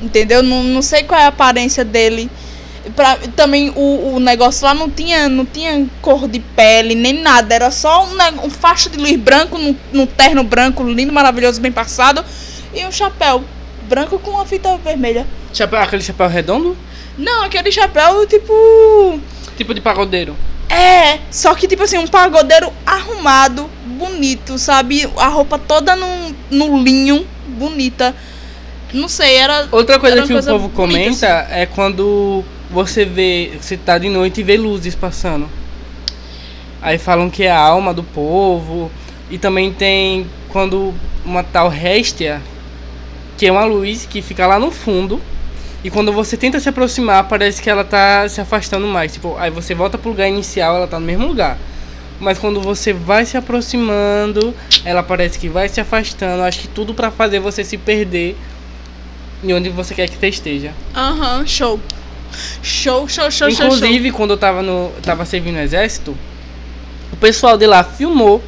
Entendeu? 0.00 0.42
Não, 0.42 0.62
não 0.62 0.80
sei 0.80 1.02
qual 1.02 1.20
é 1.20 1.24
a 1.24 1.28
aparência 1.28 1.84
dele. 1.84 2.30
Pra, 2.94 3.16
também 3.34 3.70
o, 3.74 4.14
o 4.14 4.20
negócio 4.20 4.64
lá 4.66 4.74
não 4.74 4.90
tinha, 4.90 5.28
não 5.28 5.44
tinha 5.46 5.86
cor 6.02 6.28
de 6.28 6.38
pele, 6.38 6.94
nem 6.94 7.14
nada. 7.14 7.54
Era 7.54 7.70
só 7.70 8.04
um, 8.04 8.46
um 8.46 8.50
facho 8.50 8.90
de 8.90 8.98
luz 8.98 9.16
branco, 9.16 9.58
num, 9.58 9.74
num 9.92 10.06
terno 10.06 10.42
branco, 10.42 10.82
lindo, 10.82 11.12
maravilhoso, 11.12 11.60
bem 11.60 11.72
passado. 11.72 12.24
E 12.74 12.84
um 12.84 12.92
chapéu 12.92 13.42
branco 13.88 14.18
com 14.18 14.32
uma 14.32 14.44
fita 14.44 14.76
vermelha. 14.78 15.26
Chapéu, 15.52 15.80
aquele 15.80 16.02
chapéu 16.02 16.28
redondo? 16.28 16.76
Não, 17.16 17.44
aquele 17.44 17.70
chapéu 17.70 18.26
tipo. 18.26 19.20
Tipo 19.56 19.72
de 19.72 19.80
pagodeiro. 19.80 20.36
É, 20.68 21.20
só 21.30 21.54
que 21.54 21.68
tipo 21.68 21.84
assim, 21.84 21.98
um 21.98 22.06
pagodeiro 22.06 22.72
arrumado, 22.84 23.70
bonito, 23.84 24.58
sabe? 24.58 25.08
A 25.16 25.28
roupa 25.28 25.58
toda 25.58 25.94
no, 25.94 26.34
no 26.50 26.82
linho, 26.82 27.26
bonita. 27.46 28.14
Não 28.94 29.08
sei, 29.08 29.34
era. 29.36 29.68
Outra 29.72 29.98
coisa 29.98 30.16
Era 30.16 30.26
que 30.26 30.32
coisa 30.32 30.54
o 30.54 30.60
povo 30.60 30.68
bonita, 30.68 30.94
comenta 30.94 31.46
é 31.50 31.66
quando 31.66 32.44
você 32.70 33.04
vê, 33.04 33.50
você 33.60 33.76
tá 33.76 33.98
de 33.98 34.08
noite 34.08 34.40
e 34.40 34.44
vê 34.44 34.56
luzes 34.56 34.94
passando. 34.94 35.48
Aí 36.80 36.96
falam 36.96 37.28
que 37.28 37.42
é 37.42 37.50
a 37.50 37.58
alma 37.58 37.92
do 37.92 38.04
povo. 38.04 38.90
E 39.30 39.36
também 39.36 39.72
tem 39.72 40.26
quando 40.48 40.94
uma 41.24 41.42
tal 41.42 41.68
Réstia, 41.68 42.40
que 43.36 43.46
é 43.46 43.52
uma 43.52 43.64
luz 43.64 44.06
que 44.08 44.22
fica 44.22 44.46
lá 44.46 44.60
no 44.60 44.70
fundo. 44.70 45.20
E 45.82 45.90
quando 45.90 46.12
você 46.12 46.36
tenta 46.36 46.60
se 46.60 46.68
aproximar, 46.68 47.24
parece 47.24 47.60
que 47.60 47.68
ela 47.68 47.84
tá 47.84 48.28
se 48.28 48.40
afastando 48.40 48.86
mais. 48.86 49.14
Tipo, 49.14 49.36
aí 49.38 49.50
você 49.50 49.74
volta 49.74 49.98
pro 49.98 50.10
lugar 50.10 50.28
inicial, 50.28 50.76
ela 50.76 50.86
tá 50.86 51.00
no 51.00 51.06
mesmo 51.06 51.26
lugar. 51.26 51.58
Mas 52.20 52.38
quando 52.38 52.60
você 52.60 52.92
vai 52.92 53.26
se 53.26 53.36
aproximando, 53.36 54.54
ela 54.84 55.02
parece 55.02 55.38
que 55.38 55.48
vai 55.48 55.68
se 55.68 55.80
afastando. 55.80 56.42
Acho 56.42 56.60
que 56.60 56.68
tudo 56.68 56.94
pra 56.94 57.10
fazer 57.10 57.40
você 57.40 57.64
se 57.64 57.76
perder 57.76 58.36
em 59.44 59.52
onde 59.52 59.68
você 59.68 59.94
quer 59.94 60.08
que 60.08 60.16
você 60.16 60.28
esteja. 60.28 60.72
Aham, 60.94 61.46
show. 61.46 61.78
Show, 62.62 63.06
show, 63.08 63.30
show, 63.30 63.30
show, 63.30 63.50
show. 63.50 63.66
Inclusive, 63.66 64.10
quando 64.10 64.30
eu 64.30 64.36
tava, 64.36 64.62
no, 64.62 64.90
tava 65.02 65.24
servindo 65.24 65.54
no 65.54 65.60
exército, 65.60 66.16
o 67.12 67.16
pessoal 67.16 67.56
de 67.56 67.66
lá 67.66 67.84
filmou 67.84 68.42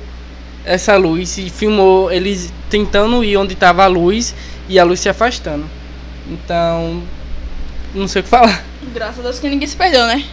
essa 0.65 0.97
luz 0.97 1.39
e 1.39 1.49
filmou 1.49 2.11
eles 2.11 2.53
tentando 2.69 3.23
ir 3.23 3.37
onde 3.37 3.55
tava 3.55 3.85
a 3.85 3.87
luz 3.87 4.35
e 4.69 4.79
a 4.79 4.85
luz 4.85 5.01
se 5.01 5.09
afastando. 5.09 5.65
Então, 6.29 7.03
não 7.95 8.09
sei 8.09 8.21
o 8.21 8.23
que 8.25 8.31
falar. 8.31 8.65
Graças 8.93 9.21
a 9.21 9.23
Deus 9.23 9.39
que 9.39 9.49
ninguém 9.49 9.69
se 9.69 9.77
perdeu, 9.77 10.05
né? 10.07 10.25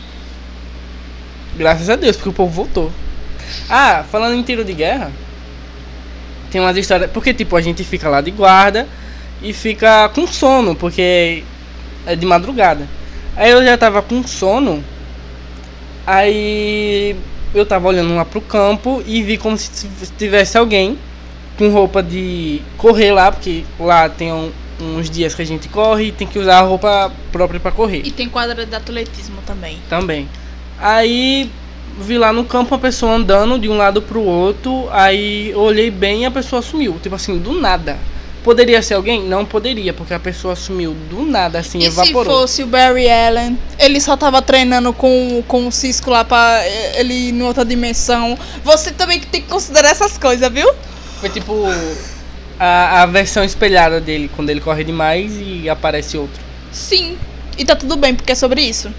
Graças 1.55 1.89
a 1.89 1.95
Deus, 1.95 2.16
porque 2.16 2.30
o 2.30 2.34
povo 2.34 2.51
voltou. 2.51 2.91
Ah, 3.70 4.03
falando 4.09 4.36
em 4.36 4.41
tiro 4.41 4.64
de 4.64 4.74
guerra, 4.74 5.11
tem 6.49 6.59
umas 6.59 6.76
histórias. 6.76 7.11
Porque, 7.11 7.34
tipo, 7.34 7.55
a 7.55 7.61
gente 7.61 7.84
fica 7.84 8.09
lá 8.09 8.22
de 8.22 8.32
guarda 8.32 8.88
e 9.41 9.53
fica 9.53 10.09
com 10.09 10.25
sono, 10.27 10.75
porque 10.75 11.43
é 12.05 12.15
de 12.15 12.25
madrugada. 12.25 12.88
Aí 13.36 13.51
eu 13.51 13.63
já 13.63 13.77
tava 13.77 14.01
com 14.01 14.25
sono, 14.25 14.84
aí 16.05 17.15
eu 17.53 17.65
tava 17.65 17.88
olhando 17.88 18.15
lá 18.15 18.25
pro 18.25 18.41
campo 18.41 19.03
e 19.05 19.21
vi 19.21 19.38
como 19.38 19.57
se 19.57 19.88
tivesse 20.17 20.57
alguém 20.57 20.97
com 21.57 21.69
roupa 21.69 22.01
de 22.01 22.61
correr 22.77 23.11
lá, 23.11 23.31
porque 23.31 23.63
lá 23.79 24.09
tem 24.09 24.31
um, 24.31 24.51
uns 24.79 25.09
dias 25.09 25.36
que 25.36 25.41
a 25.41 25.45
gente 25.45 25.69
corre 25.69 26.05
e 26.05 26.11
tem 26.11 26.27
que 26.27 26.39
usar 26.39 26.59
a 26.59 26.61
roupa 26.61 27.11
própria 27.31 27.59
para 27.59 27.71
correr. 27.71 28.01
E 28.03 28.11
tem 28.11 28.27
quadra 28.27 28.65
de 28.65 28.75
atletismo 28.75 29.38
também. 29.45 29.77
Também. 29.89 30.27
Aí 30.79 31.49
vi 31.99 32.17
lá 32.17 32.34
no 32.34 32.43
campo 32.43 32.73
uma 32.73 32.79
pessoa 32.79 33.13
andando 33.13 33.59
de 33.59 33.69
um 33.69 33.77
lado 33.77 34.01
pro 34.01 34.21
outro, 34.21 34.88
aí 34.91 35.53
olhei 35.55 35.91
bem 35.91 36.23
e 36.23 36.25
a 36.25 36.31
pessoa 36.31 36.61
sumiu, 36.61 36.97
tipo 37.01 37.15
assim, 37.15 37.38
do 37.38 37.53
nada. 37.59 37.97
Poderia 38.44 38.82
ser 38.82 38.96
alguém? 38.96 39.24
Não 39.24 39.46
poderia, 39.46 39.94
porque 39.94 40.14
a 40.14 40.20
pessoa 40.20 40.56
sumiu 40.56 40.94
do 41.10 41.26
nada, 41.26 41.60
assim, 41.60 41.80
e 41.80 41.86
evaporou. 41.86 42.24
se 42.24 42.30
fosse 42.30 42.64
o 42.64 42.68
Barry 42.68 43.10
Allen? 43.10 43.58
Ele 43.80 44.02
só 44.02 44.18
tava 44.18 44.41
treinando 44.41 44.91
com, 44.91 45.41
com 45.48 45.68
o 45.68 45.72
Cisco 45.72 46.10
lá 46.10 46.26
pra 46.26 46.60
eh, 46.62 47.00
ele 47.00 47.14
ir 47.14 47.34
em 47.34 47.41
outra 47.41 47.64
dimensão. 47.64 48.38
Você 48.64 48.91
também 48.91 49.22
tem 49.22 49.41
que 49.41 49.48
considerar 49.48 49.89
essas 49.89 50.18
coisas, 50.18 50.52
viu? 50.52 50.70
Foi 51.22 51.30
tipo 51.30 51.54
a, 52.60 53.04
a 53.04 53.06
versão 53.06 53.46
espelhada 53.46 54.02
dele, 54.02 54.30
quando 54.36 54.50
ele 54.50 54.60
corre 54.60 54.84
demais 54.84 55.34
e 55.39 55.70
aparece 55.70 56.18
outro. 56.18 56.41
Sim. 56.70 57.18
E 57.58 57.64
tá 57.64 57.78
tudo 57.78 57.96
bem, 57.96 58.14
porque 58.14 58.34
é 58.34 58.36
sobre 58.36 58.62
isso. 58.62 58.91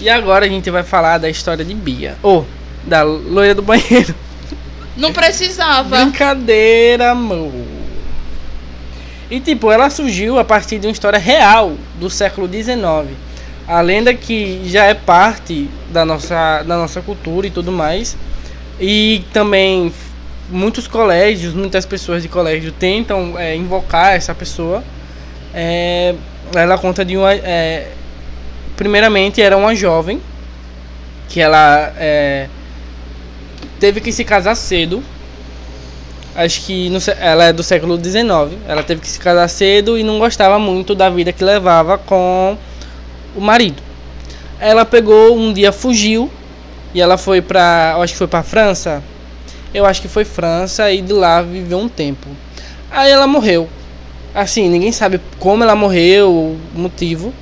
E 0.00 0.08
agora 0.08 0.46
a 0.46 0.48
gente 0.48 0.68
vai 0.70 0.82
falar 0.82 1.18
da 1.18 1.30
história 1.30 1.64
de 1.64 1.74
Bia. 1.74 2.16
Ou, 2.20 2.44
da 2.84 3.02
loira 3.02 3.54
do 3.54 3.62
banheiro. 3.62 4.12
Não 4.96 5.12
precisava. 5.12 6.04
Brincadeira, 6.04 7.12
amor. 7.12 7.79
E 9.30 9.38
tipo, 9.38 9.70
ela 9.70 9.88
surgiu 9.88 10.38
a 10.38 10.44
partir 10.44 10.78
de 10.78 10.88
uma 10.88 10.92
história 10.92 11.18
real 11.18 11.74
do 12.00 12.10
século 12.10 12.48
XIX. 12.48 13.16
A 13.68 13.80
lenda 13.80 14.12
que 14.12 14.62
já 14.64 14.86
é 14.86 14.94
parte 14.94 15.70
da 15.92 16.04
nossa, 16.04 16.64
da 16.64 16.76
nossa 16.76 17.00
cultura 17.00 17.46
e 17.46 17.50
tudo 17.50 17.70
mais. 17.70 18.16
E 18.80 19.24
também 19.32 19.92
muitos 20.50 20.88
colégios, 20.88 21.54
muitas 21.54 21.86
pessoas 21.86 22.22
de 22.22 22.28
colégio 22.28 22.72
tentam 22.72 23.38
é, 23.38 23.54
invocar 23.54 24.14
essa 24.14 24.34
pessoa. 24.34 24.82
É, 25.54 26.14
ela 26.54 26.76
conta 26.76 27.04
de 27.04 27.16
uma. 27.16 27.32
É, 27.32 27.92
primeiramente, 28.76 29.40
era 29.40 29.56
uma 29.56 29.74
jovem 29.76 30.20
que 31.28 31.40
ela 31.40 31.92
é, 31.96 32.48
teve 33.78 34.00
que 34.00 34.10
se 34.10 34.24
casar 34.24 34.56
cedo. 34.56 35.02
Acho 36.34 36.62
que 36.62 36.88
no, 36.88 36.98
ela 37.18 37.44
é 37.44 37.52
do 37.52 37.62
século 37.62 37.96
XIX. 37.96 38.58
Ela 38.66 38.82
teve 38.82 39.00
que 39.00 39.08
se 39.08 39.18
casar 39.18 39.48
cedo 39.48 39.98
e 39.98 40.04
não 40.04 40.18
gostava 40.18 40.58
muito 40.58 40.94
da 40.94 41.10
vida 41.10 41.32
que 41.32 41.42
levava 41.42 41.98
com 41.98 42.56
o 43.36 43.40
marido. 43.40 43.82
Ela 44.60 44.84
pegou 44.84 45.36
um 45.36 45.52
dia, 45.52 45.72
fugiu 45.72 46.30
e 46.94 47.00
ela 47.00 47.16
foi 47.16 47.40
para, 47.40 47.96
acho 48.00 48.12
que 48.12 48.18
foi 48.18 48.28
para 48.28 48.42
França. 48.42 49.02
Eu 49.72 49.86
acho 49.86 50.02
que 50.02 50.08
foi 50.08 50.24
França 50.24 50.90
e 50.90 51.00
de 51.00 51.12
lá 51.12 51.42
viveu 51.42 51.78
um 51.78 51.88
tempo. 51.88 52.28
Aí 52.90 53.10
ela 53.10 53.26
morreu. 53.26 53.68
Assim, 54.34 54.68
ninguém 54.68 54.92
sabe 54.92 55.20
como 55.38 55.62
ela 55.64 55.74
morreu, 55.74 56.30
o 56.30 56.58
motivo. 56.74 57.32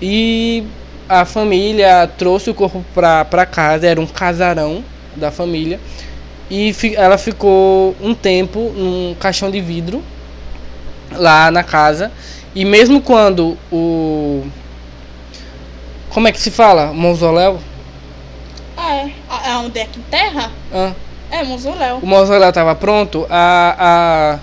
E 0.00 0.64
a 1.08 1.24
família 1.24 2.08
trouxe 2.18 2.50
o 2.50 2.54
corpo 2.54 2.84
pra 2.92 3.46
casa, 3.46 3.86
era 3.86 4.00
um 4.00 4.06
casarão 4.06 4.82
da 5.14 5.30
família. 5.30 5.80
E 6.50 6.72
fi, 6.72 6.94
ela 6.94 7.18
ficou 7.18 7.96
um 8.00 8.14
tempo 8.14 8.72
num 8.76 9.16
caixão 9.18 9.50
de 9.50 9.60
vidro 9.60 10.02
lá 11.12 11.50
na 11.50 11.62
casa. 11.62 12.12
E 12.54 12.64
mesmo 12.64 13.00
quando 13.00 13.56
o. 13.70 14.44
Como 16.10 16.28
é 16.28 16.32
que 16.32 16.40
se 16.40 16.50
fala? 16.50 16.92
Mausoléu? 16.92 17.60
É. 18.78 19.10
É 19.48 19.56
onde 19.56 19.78
é 19.78 19.86
que 19.86 19.98
enterra? 19.98 20.50
Ah. 20.72 20.92
É, 21.30 21.42
mausoléu. 21.42 21.98
O 21.98 22.06
mausoléu 22.06 22.48
estava 22.48 22.74
pronto, 22.74 23.26
a, 23.28 23.76
a, 23.78 24.38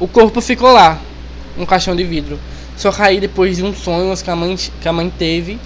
o 0.00 0.08
corpo 0.08 0.40
ficou 0.40 0.72
lá, 0.72 0.98
um 1.56 1.64
caixão 1.64 1.94
de 1.94 2.04
vidro. 2.04 2.38
Só 2.76 2.90
que 2.92 3.00
aí 3.00 3.20
depois 3.20 3.56
de 3.56 3.62
uns 3.62 3.78
sonhos 3.78 4.22
que 4.22 4.30
a 4.30 4.36
mãe, 4.36 4.56
que 4.80 4.88
a 4.88 4.92
mãe 4.92 5.10
teve, 5.16 5.58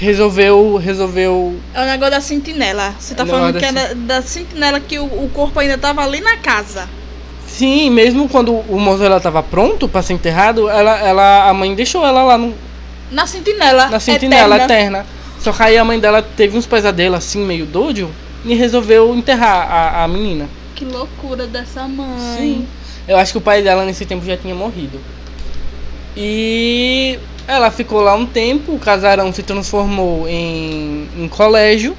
resolveu. 0.00 0.76
resolveu 0.76 1.54
É 1.74 1.82
o 1.82 1.84
negócio 1.84 2.10
da 2.12 2.20
sentinela. 2.20 2.94
Você 2.98 3.14
tá 3.14 3.22
É 3.22 3.26
falando 3.26 3.58
que 3.58 3.64
é 3.64 3.72
da, 3.72 3.92
da 3.94 4.22
sentinela 4.22 4.80
que 4.80 4.98
o, 4.98 5.04
o 5.04 5.30
corpo 5.32 5.60
ainda 5.60 5.76
tava 5.76 6.02
ali 6.02 6.20
na 6.20 6.38
casa. 6.38 6.88
Sim, 7.46 7.90
mesmo 7.90 8.28
quando 8.28 8.52
o 8.54 8.78
mausoléu 8.78 9.18
estava 9.18 9.42
pronto 9.42 9.86
para 9.88 10.02
ser 10.02 10.14
enterrado, 10.14 10.68
ela, 10.68 10.98
ela, 10.98 11.48
a 11.50 11.52
mãe 11.54 11.74
deixou 11.74 12.06
ela 12.06 12.22
lá 12.22 12.38
no, 12.38 12.54
Na 13.10 13.26
sentinela. 13.26 13.88
na 13.88 14.00
sentinela 14.00 14.56
eterna. 14.56 14.74
eterna. 14.74 15.06
Só 15.40 15.52
que 15.52 15.62
aí 15.62 15.76
a 15.76 15.84
mãe 15.84 15.98
dela 15.98 16.22
teve 16.22 16.56
uns 16.56 16.66
pesadelos 16.66 17.18
assim, 17.18 17.44
meio 17.44 17.66
doido, 17.66 18.10
e 18.44 18.54
resolveu 18.54 19.14
enterrar 19.14 19.70
a, 19.70 20.04
a 20.04 20.08
menina. 20.08 20.48
Que 20.74 20.84
loucura 20.84 21.46
dessa 21.46 21.86
mãe. 21.86 22.36
Sim. 22.38 22.66
Eu 23.06 23.18
acho 23.18 23.32
que 23.32 23.38
o 23.38 23.40
pai 23.40 23.62
dela 23.62 23.84
nesse 23.84 24.06
tempo 24.06 24.24
já 24.24 24.36
tinha 24.36 24.54
morrido. 24.54 24.98
E 26.16 27.18
ela 27.50 27.70
ficou 27.70 28.00
lá 28.00 28.14
um 28.14 28.24
tempo, 28.24 28.72
o 28.72 28.78
casarão 28.78 29.32
se 29.32 29.42
transformou 29.42 30.28
em, 30.28 31.08
em 31.18 31.28
colégio. 31.28 31.96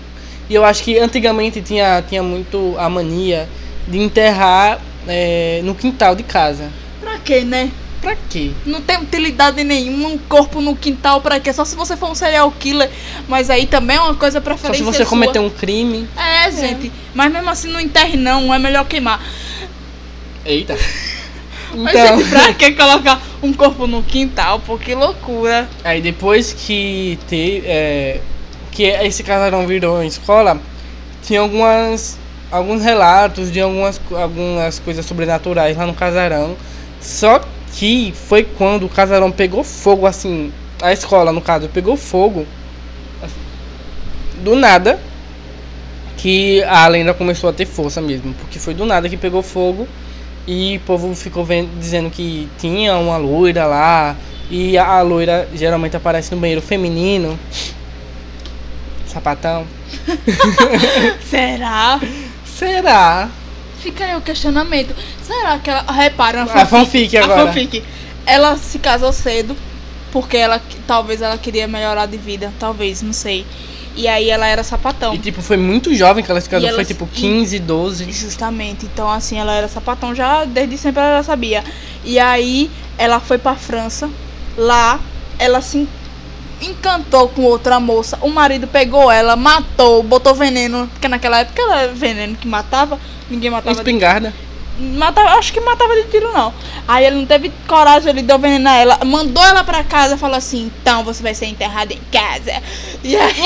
E 0.49 0.55
eu 0.55 0.63
acho 0.63 0.83
que 0.83 0.97
antigamente 0.97 1.61
tinha, 1.61 2.03
tinha 2.07 2.23
muito 2.23 2.75
a 2.77 2.89
mania 2.89 3.47
de 3.87 3.99
enterrar 3.99 4.79
é, 5.07 5.61
no 5.63 5.75
quintal 5.75 6.15
de 6.15 6.23
casa. 6.23 6.69
Pra 7.01 7.17
quê, 7.19 7.41
né? 7.41 7.69
Pra 8.01 8.15
quê? 8.29 8.51
Não 8.65 8.81
tem 8.81 8.97
utilidade 8.97 9.63
nenhuma 9.63 10.09
um 10.09 10.17
corpo 10.17 10.59
no 10.61 10.75
quintal 10.75 11.21
pra 11.21 11.39
quê? 11.39 11.53
Só 11.53 11.65
se 11.65 11.75
você 11.75 11.95
for 11.95 12.09
um 12.09 12.15
serial 12.15 12.51
killer. 12.51 12.89
Mas 13.27 13.49
aí 13.49 13.67
também 13.67 13.97
é 13.97 14.01
uma 14.01 14.15
coisa 14.15 14.39
Só 14.39 14.43
preferência 14.43 14.85
se 14.85 14.91
você 14.91 15.05
cometer 15.05 15.39
um 15.39 15.49
crime. 15.49 16.07
É, 16.17 16.49
gente. 16.49 16.91
Mas 17.13 17.31
mesmo 17.31 17.49
assim 17.49 17.67
não 17.69 17.79
enterre 17.79 18.17
não, 18.17 18.53
é 18.53 18.57
melhor 18.57 18.85
queimar. 18.85 19.21
Eita. 20.45 20.77
Mas, 21.75 21.95
Então, 21.95 22.17
gente, 22.17 22.29
pra 22.29 22.53
que 22.53 22.71
colocar 22.73 23.21
um 23.41 23.53
corpo 23.53 23.87
no 23.87 24.03
quintal? 24.03 24.59
Pô, 24.59 24.77
que 24.77 24.93
loucura. 24.93 25.69
aí 25.83 26.01
depois 26.01 26.53
que 26.53 27.17
te, 27.27 27.63
é, 27.65 28.19
que 28.71 28.83
esse 28.83 29.23
casarão 29.23 29.65
virou 29.67 30.03
escola, 30.03 30.59
tinha 31.23 31.41
algumas 31.41 32.19
alguns 32.51 32.83
relatos 32.83 33.49
de 33.49 33.61
algumas 33.61 34.01
algumas 34.11 34.79
coisas 34.79 35.05
sobrenaturais 35.05 35.77
lá 35.77 35.85
no 35.85 35.93
casarão. 35.93 36.55
Só 36.99 37.41
que 37.73 38.13
foi 38.27 38.43
quando 38.43 38.85
o 38.85 38.89
casarão 38.89 39.31
pegou 39.31 39.63
fogo 39.63 40.05
assim, 40.05 40.51
a 40.81 40.91
escola 40.91 41.31
no 41.31 41.41
caso 41.41 41.69
pegou 41.69 41.95
fogo 41.95 42.45
do 44.43 44.55
nada 44.55 44.99
que 46.17 46.63
a 46.63 46.87
lenda 46.87 47.13
começou 47.13 47.49
a 47.49 47.53
ter 47.53 47.65
força 47.65 48.01
mesmo, 48.01 48.33
porque 48.33 48.59
foi 48.59 48.73
do 48.73 48.85
nada 48.85 49.09
que 49.09 49.17
pegou 49.17 49.41
fogo 49.41 49.87
e 50.47 50.77
o 50.77 50.79
povo 50.81 51.13
ficou 51.15 51.45
vendo, 51.45 51.69
dizendo 51.79 52.09
que 52.09 52.49
tinha 52.57 52.95
uma 52.95 53.17
loira 53.17 53.65
lá 53.65 54.15
e 54.49 54.77
a, 54.77 54.85
a 54.85 55.01
loira 55.01 55.47
geralmente 55.53 55.95
aparece 55.95 56.33
no 56.33 56.41
banheiro 56.41 56.61
feminino. 56.61 57.39
Sapatão. 59.07 59.65
Será? 61.29 61.99
Será? 62.45 63.29
Fica 63.79 64.05
aí 64.05 64.15
o 64.15 64.21
questionamento. 64.21 64.95
Será 65.23 65.57
que 65.57 65.69
ela. 65.69 65.91
Repara, 65.91 66.43
A 66.43 66.65
fanfic 66.65 67.17
agora. 67.17 67.43
A 67.43 67.47
fanfic. 67.47 67.83
Ela 68.25 68.55
se 68.57 68.77
casou 68.77 69.11
cedo, 69.11 69.55
porque 70.11 70.37
ela 70.37 70.61
talvez 70.85 71.21
ela 71.21 71.37
queria 71.37 71.67
melhorar 71.67 72.05
de 72.05 72.17
vida. 72.17 72.53
Talvez, 72.59 73.01
não 73.01 73.13
sei. 73.13 73.45
E 73.95 74.07
aí 74.07 74.29
ela 74.29 74.47
era 74.47 74.63
sapatão. 74.63 75.13
E 75.13 75.17
tipo, 75.19 75.41
foi 75.41 75.57
muito 75.57 75.93
jovem 75.93 76.23
que 76.23 76.31
ela 76.31 76.39
se 76.39 76.49
casou, 76.49 76.67
ela 76.67 76.75
foi 76.75 76.85
tipo 76.85 77.05
15, 77.07 77.59
12. 77.59 78.11
Justamente. 78.11 78.85
Então, 78.85 79.09
assim, 79.09 79.37
ela 79.37 79.53
era 79.53 79.67
sapatão 79.67 80.15
já 80.15 80.45
desde 80.45 80.77
sempre 80.77 81.01
ela 81.01 81.23
sabia. 81.23 81.63
E 82.03 82.17
aí 82.17 82.71
ela 82.97 83.19
foi 83.19 83.37
pra 83.37 83.55
França. 83.55 84.09
Lá 84.57 84.99
ela 85.37 85.61
se 85.61 85.87
encantou 86.61 87.27
com 87.29 87.43
outra 87.43 87.79
moça. 87.79 88.17
O 88.21 88.29
marido 88.29 88.67
pegou 88.67 89.11
ela, 89.11 89.35
matou, 89.35 90.03
botou 90.03 90.33
veneno. 90.33 90.87
Porque 90.93 91.07
naquela 91.07 91.39
época 91.39 91.61
era 91.61 91.93
veneno 91.93 92.35
que 92.35 92.47
matava. 92.47 92.99
Ninguém 93.29 93.49
matava 93.49 93.77
espingarda. 93.77 94.33
Matava, 94.81 95.37
acho 95.37 95.53
que 95.53 95.59
matava 95.59 95.95
de 95.95 96.03
tiro, 96.09 96.33
não. 96.33 96.51
Aí 96.87 97.05
ele 97.05 97.17
não 97.17 97.25
teve 97.25 97.51
coragem, 97.67 98.09
ele 98.09 98.23
deu 98.23 98.39
veneno 98.39 98.67
a 98.67 98.75
ela, 98.75 98.99
mandou 99.05 99.43
ela 99.43 99.63
pra 99.63 99.83
casa, 99.83 100.17
falou 100.17 100.37
assim: 100.37 100.71
então 100.81 101.03
você 101.03 101.21
vai 101.21 101.35
ser 101.35 101.45
enterrada 101.45 101.93
em 101.93 102.01
casa. 102.11 102.61
E 103.03 103.15
aí. 103.15 103.45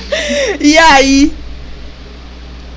e 0.60 0.78
aí. 0.78 1.32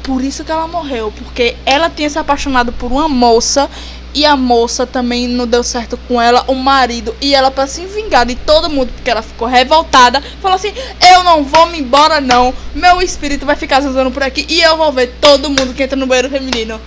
Por 0.04 0.24
isso 0.24 0.44
que 0.44 0.52
ela 0.52 0.68
morreu, 0.68 1.12
porque 1.18 1.56
ela 1.66 1.90
tinha 1.90 2.10
se 2.10 2.20
apaixonado 2.20 2.72
por 2.74 2.92
uma 2.92 3.10
moça 3.10 3.68
e 4.14 4.26
a 4.26 4.38
moça 4.38 4.88
também 4.88 5.28
não 5.28 5.46
deu 5.46 5.64
certo 5.64 5.98
com 6.08 6.22
ela, 6.22 6.46
o 6.48 6.56
marido, 6.56 7.14
e 7.20 7.36
ela 7.36 7.52
pra 7.52 7.68
se 7.68 7.86
vingar 7.86 8.26
de 8.26 8.36
todo 8.36 8.70
mundo, 8.70 8.92
porque 8.94 9.10
ela 9.10 9.22
ficou 9.22 9.48
revoltada, 9.48 10.22
falou 10.42 10.56
assim: 10.56 10.74
"Eu 11.12 11.24
não 11.24 11.44
vou 11.44 11.68
me 11.68 11.80
embora 11.80 12.22
não. 12.22 12.54
Meu 12.74 13.02
espírito 13.02 13.46
vai 13.46 13.56
ficar 13.56 13.82
zanzando 13.82 14.12
por 14.12 14.24
aqui 14.24 14.46
e 14.48 14.62
eu 14.62 14.78
vou 14.78 14.92
ver 14.92 15.14
todo 15.20 15.50
mundo 15.50 15.74
que 15.74 15.84
entra 15.84 15.98
no 15.98 16.08
banheiro 16.08 16.30
feminino". 16.30 16.80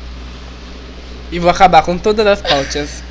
E 1.30 1.38
vou 1.38 1.50
acabar 1.50 1.82
com 1.82 1.96
todas 1.98 2.26
as 2.26 2.40
pautas. 2.42 3.02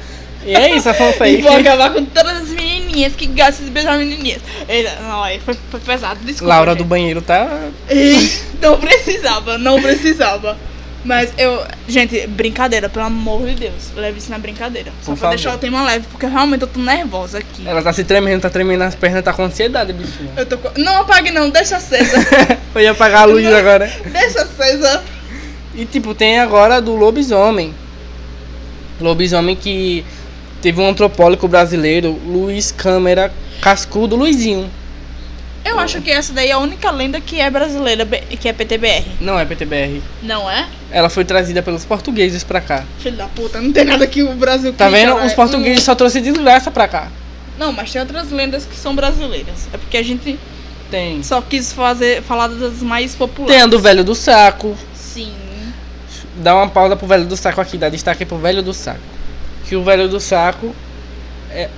E 0.45 0.55
é 0.55 0.75
isso, 0.75 0.89
a 0.89 0.93
fanfic. 0.93 1.39
E 1.39 1.41
vou 1.41 1.51
acabar 1.51 1.91
com 1.91 2.05
todas 2.05 2.37
as 2.43 2.49
menininhas. 2.49 3.13
que 3.15 3.27
gostam 3.27 3.65
de 3.65 3.71
beijar 3.71 3.97
menininhas. 3.97 4.41
Não, 5.01 5.23
foi, 5.43 5.57
foi 5.69 5.79
pesado, 5.81 6.19
desculpa. 6.23 6.53
Laura 6.53 6.71
gente. 6.71 6.79
do 6.79 6.85
banheiro 6.85 7.21
tá. 7.21 7.67
Ei, 7.89 8.31
Não 8.61 8.77
precisava, 8.79 9.57
não 9.57 9.81
precisava. 9.81 10.57
Mas 11.05 11.31
eu. 11.37 11.63
Gente, 11.87 12.25
brincadeira, 12.27 12.89
pelo 12.89 13.05
amor 13.05 13.45
de 13.47 13.55
Deus. 13.55 13.91
Leve 13.95 14.17
isso 14.17 14.29
na 14.29 14.37
brincadeira. 14.39 14.91
Só 15.01 15.11
Por 15.11 15.19
pra 15.19 15.29
favor. 15.29 15.35
deixar 15.35 15.55
o 15.55 15.57
tema 15.57 15.83
leve, 15.83 16.05
porque 16.11 16.25
realmente 16.25 16.63
eu 16.63 16.67
tô 16.67 16.79
nervosa 16.79 17.37
aqui. 17.37 17.65
Ela 17.67 17.81
tá 17.81 17.93
se 17.93 18.03
tremendo, 18.03 18.41
tá 18.41 18.49
tremendo 18.49 18.81
as 18.81 18.95
pernas, 18.95 19.23
tá 19.23 19.31
com 19.31 19.43
ansiedade, 19.43 19.93
bichinha. 19.93 20.31
Eu 20.35 20.45
tô 20.45 20.57
com... 20.57 20.69
Não 20.81 20.97
apague 20.97 21.31
não, 21.31 21.49
deixa 21.49 21.77
acesa. 21.77 22.17
Eu 22.75 22.81
ia 22.81 22.91
apagar 22.91 23.21
a 23.21 23.25
luz 23.25 23.45
agora. 23.45 23.89
deixa 24.11 24.41
acesa. 24.41 25.03
E 25.75 25.85
tipo, 25.85 26.13
tem 26.13 26.39
agora 26.39 26.81
do 26.81 26.95
lobisomem. 26.95 27.73
Lobisomem 28.99 29.55
que 29.55 30.05
teve 30.61 30.81
um 30.81 30.89
antropólogo 30.89 31.47
brasileiro, 31.47 32.19
Luiz 32.25 32.71
Câmara 32.71 33.31
Cascudo 33.61 34.15
Luizinho. 34.15 34.69
Eu 35.65 35.77
acho 35.79 36.01
que 36.01 36.09
essa 36.09 36.31
daí 36.31 36.49
é 36.49 36.53
a 36.53 36.59
única 36.59 36.89
lenda 36.91 37.19
que 37.19 37.41
é 37.41 37.49
brasileira, 37.49 38.05
que 38.05 38.47
é 38.47 38.53
PTBR. 38.53 39.05
Não 39.19 39.37
é 39.37 39.43
PTBR. 39.43 40.01
Não 40.23 40.49
é? 40.49 40.65
Ela 40.89 41.09
foi 41.09 41.25
trazida 41.25 41.61
pelos 41.61 41.83
portugueses 41.83 42.43
pra 42.43 42.61
cá. 42.61 42.85
Filho 42.99 43.17
da 43.17 43.27
puta, 43.27 43.59
não 43.59 43.71
tem 43.73 43.83
nada 43.83 44.07
que 44.07 44.23
o 44.23 44.33
Brasil 44.33 44.71
Tá 44.71 44.89
vendo? 44.89 45.15
Os 45.15 45.33
portugueses 45.33 45.83
só 45.83 45.93
trouxeram 45.93 46.31
desgraça 46.31 46.71
pra 46.71 46.87
cá. 46.87 47.11
Não, 47.59 47.73
mas 47.73 47.91
tem 47.91 47.99
outras 48.01 48.31
lendas 48.31 48.65
que 48.65 48.77
são 48.77 48.95
brasileiras. 48.95 49.67
É 49.73 49.77
porque 49.77 49.97
a 49.97 50.03
gente 50.03 50.39
Tem. 50.89 51.21
só 51.21 51.41
quis 51.41 51.73
fazer, 51.73 52.21
falar 52.21 52.47
das 52.47 52.81
mais 52.81 53.13
populares. 53.13 53.53
Tem 53.53 53.63
a 53.63 53.67
do 53.67 53.79
velho 53.79 54.03
do 54.03 54.15
saco. 54.15 54.75
Dá 56.37 56.55
uma 56.55 56.67
pausa 56.69 56.95
pro 56.95 57.07
velho 57.07 57.25
do 57.25 57.35
saco 57.35 57.59
aqui, 57.59 57.77
dá 57.77 57.89
destaque 57.89 58.25
pro 58.25 58.37
velho 58.37 58.61
do 58.61 58.73
saco. 58.73 58.99
Que 59.65 59.75
o 59.75 59.83
velho 59.83 60.07
do 60.07 60.19
saco 60.19 60.73
é. 61.51 61.69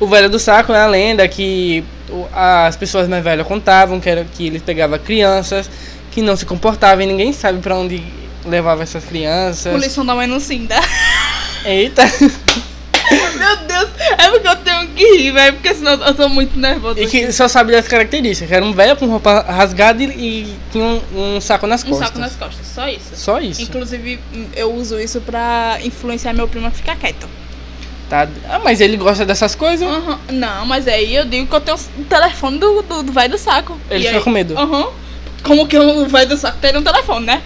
O 0.00 0.06
velho 0.06 0.28
do 0.28 0.38
saco 0.38 0.72
é 0.72 0.80
a 0.82 0.86
lenda 0.86 1.26
que 1.28 1.84
o- 2.10 2.26
as 2.32 2.74
pessoas 2.76 3.06
mais 3.08 3.22
velhas 3.22 3.46
contavam 3.46 4.00
que, 4.00 4.10
era, 4.10 4.24
que 4.24 4.46
ele 4.48 4.58
pegava 4.58 4.98
crianças 4.98 5.70
que 6.10 6.20
não 6.20 6.36
se 6.36 6.44
comportavam 6.44 7.02
e 7.04 7.06
ninguém 7.06 7.32
sabe 7.32 7.60
pra 7.60 7.76
onde 7.76 8.02
levava 8.44 8.82
essas 8.82 9.04
crianças. 9.04 9.72
Poluição 9.72 10.04
da 10.04 10.14
mãe 10.14 10.26
no 10.26 10.40
Cinda. 10.40 10.74
Eita! 11.64 12.02
Meu 13.38 13.56
Deus, 13.68 13.88
é 14.18 14.28
porque 14.28 14.48
eu 14.48 14.56
tenho 14.56 14.88
que 15.04 15.16
rir, 15.18 15.30
velho, 15.32 15.52
porque 15.54 15.74
senão 15.74 15.92
eu 15.92 16.14
tô 16.14 16.28
muito 16.28 16.58
nervosa. 16.58 17.00
E 17.00 17.04
aqui. 17.04 17.20
que 17.26 17.32
só 17.32 17.48
sabe 17.48 17.72
das 17.72 17.86
características. 17.88 18.48
que 18.48 18.54
Era 18.54 18.64
um 18.64 18.72
velho 18.72 18.96
com 18.96 19.06
roupa 19.06 19.40
rasgada 19.42 20.02
e, 20.02 20.06
e 20.06 20.54
tinha 20.70 20.84
um, 20.84 21.36
um 21.36 21.40
saco 21.40 21.66
nas 21.66 21.82
Um 21.84 21.88
costas. 21.90 22.06
saco 22.08 22.18
nas 22.18 22.36
costas, 22.36 22.66
só 22.66 22.88
isso. 22.88 23.10
Só 23.14 23.40
isso. 23.40 23.62
Inclusive, 23.62 24.18
eu 24.54 24.72
uso 24.74 24.98
isso 25.00 25.20
pra 25.20 25.78
influenciar 25.82 26.32
meu 26.32 26.46
primo 26.48 26.66
a 26.66 26.70
ficar 26.70 26.96
quieto. 26.96 27.28
Tá? 28.08 28.28
Ah, 28.48 28.58
mas 28.62 28.80
ele 28.80 28.96
gosta 28.98 29.24
dessas 29.24 29.54
coisas? 29.54 29.88
Aham. 29.88 30.18
Não, 30.30 30.66
mas 30.66 30.86
aí 30.86 31.14
eu 31.16 31.24
digo 31.24 31.46
que 31.46 31.54
eu 31.54 31.60
tenho 31.60 31.76
o 31.98 32.04
telefone 32.04 32.58
do, 32.58 32.82
do, 32.82 33.02
do 33.04 33.12
velho 33.12 33.30
do 33.30 33.38
saco. 33.38 33.78
Ele 33.90 34.00
E 34.04 34.06
fica 34.06 34.18
aí- 34.18 34.24
com 34.24 34.30
medo. 34.30 34.58
Aham. 34.58 34.88
Como 35.42 35.66
que 35.66 35.78
o 35.78 36.06
velho 36.06 36.28
do 36.28 36.36
saco 36.36 36.58
tem 36.60 36.76
um 36.76 36.82
telefone, 36.82 37.26
né? 37.26 37.42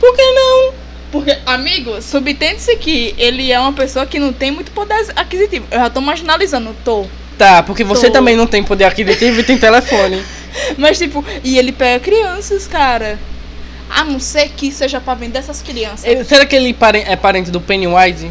Por 0.00 0.14
que 0.14 0.22
não? 0.22 0.74
Porque, 1.10 1.36
amigo, 1.46 2.00
subtende-se 2.02 2.76
que 2.76 3.14
ele 3.16 3.50
é 3.52 3.58
uma 3.58 3.72
pessoa 3.72 4.06
que 4.06 4.18
não 4.18 4.32
tem 4.32 4.50
muito 4.50 4.70
poder 4.72 5.06
aquisitivo. 5.14 5.66
Eu 5.70 5.78
já 5.78 5.90
tô 5.90 6.00
marginalizando, 6.00 6.74
tô. 6.84 7.06
Tá, 7.38 7.62
porque 7.62 7.84
você 7.84 8.06
Tô. 8.06 8.14
também 8.14 8.34
não 8.34 8.46
tem 8.46 8.62
poder 8.62 8.84
aquisitivo 8.84 9.40
e 9.40 9.42
tem 9.42 9.58
telefone. 9.58 10.22
Mas, 10.78 10.98
tipo, 10.98 11.24
e 11.44 11.58
ele 11.58 11.70
pega 11.70 12.00
crianças, 12.02 12.66
cara. 12.66 13.18
A 13.90 14.02
não 14.04 14.18
ser 14.18 14.48
que 14.48 14.72
seja 14.72 15.00
pra 15.00 15.14
vender 15.14 15.38
essas 15.38 15.62
crianças. 15.62 16.04
Ele- 16.04 16.24
será 16.24 16.44
que 16.46 16.56
ele 16.56 16.74
é 17.06 17.14
parente 17.14 17.50
do 17.50 17.60
Pennywise? 17.60 18.30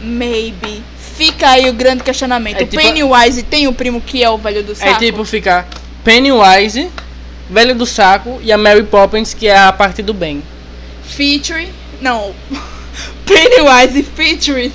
Maybe. 0.00 0.82
Fica 1.16 1.50
aí 1.50 1.68
o 1.70 1.72
grande 1.72 2.02
questionamento. 2.02 2.60
É 2.60 2.64
o 2.64 2.66
tipo- 2.66 2.82
Pennywise 2.82 3.42
tem 3.42 3.66
o 3.66 3.72
primo 3.72 4.00
que 4.00 4.22
é 4.22 4.28
o 4.28 4.36
velho 4.36 4.62
do 4.62 4.74
saco? 4.74 4.90
É 4.90 4.94
tipo 4.98 5.24
ficar 5.24 5.66
Pennywise, 6.04 6.90
velho 7.48 7.74
do 7.74 7.86
saco 7.86 8.40
e 8.42 8.52
a 8.52 8.58
Mary 8.58 8.82
Poppins, 8.82 9.32
que 9.32 9.46
é 9.46 9.56
a 9.56 9.72
parte 9.72 10.02
do 10.02 10.12
bem. 10.12 10.42
Featuring. 11.06 11.68
Não. 12.00 12.34
Pennywise 13.26 14.02
featuring. 14.02 14.72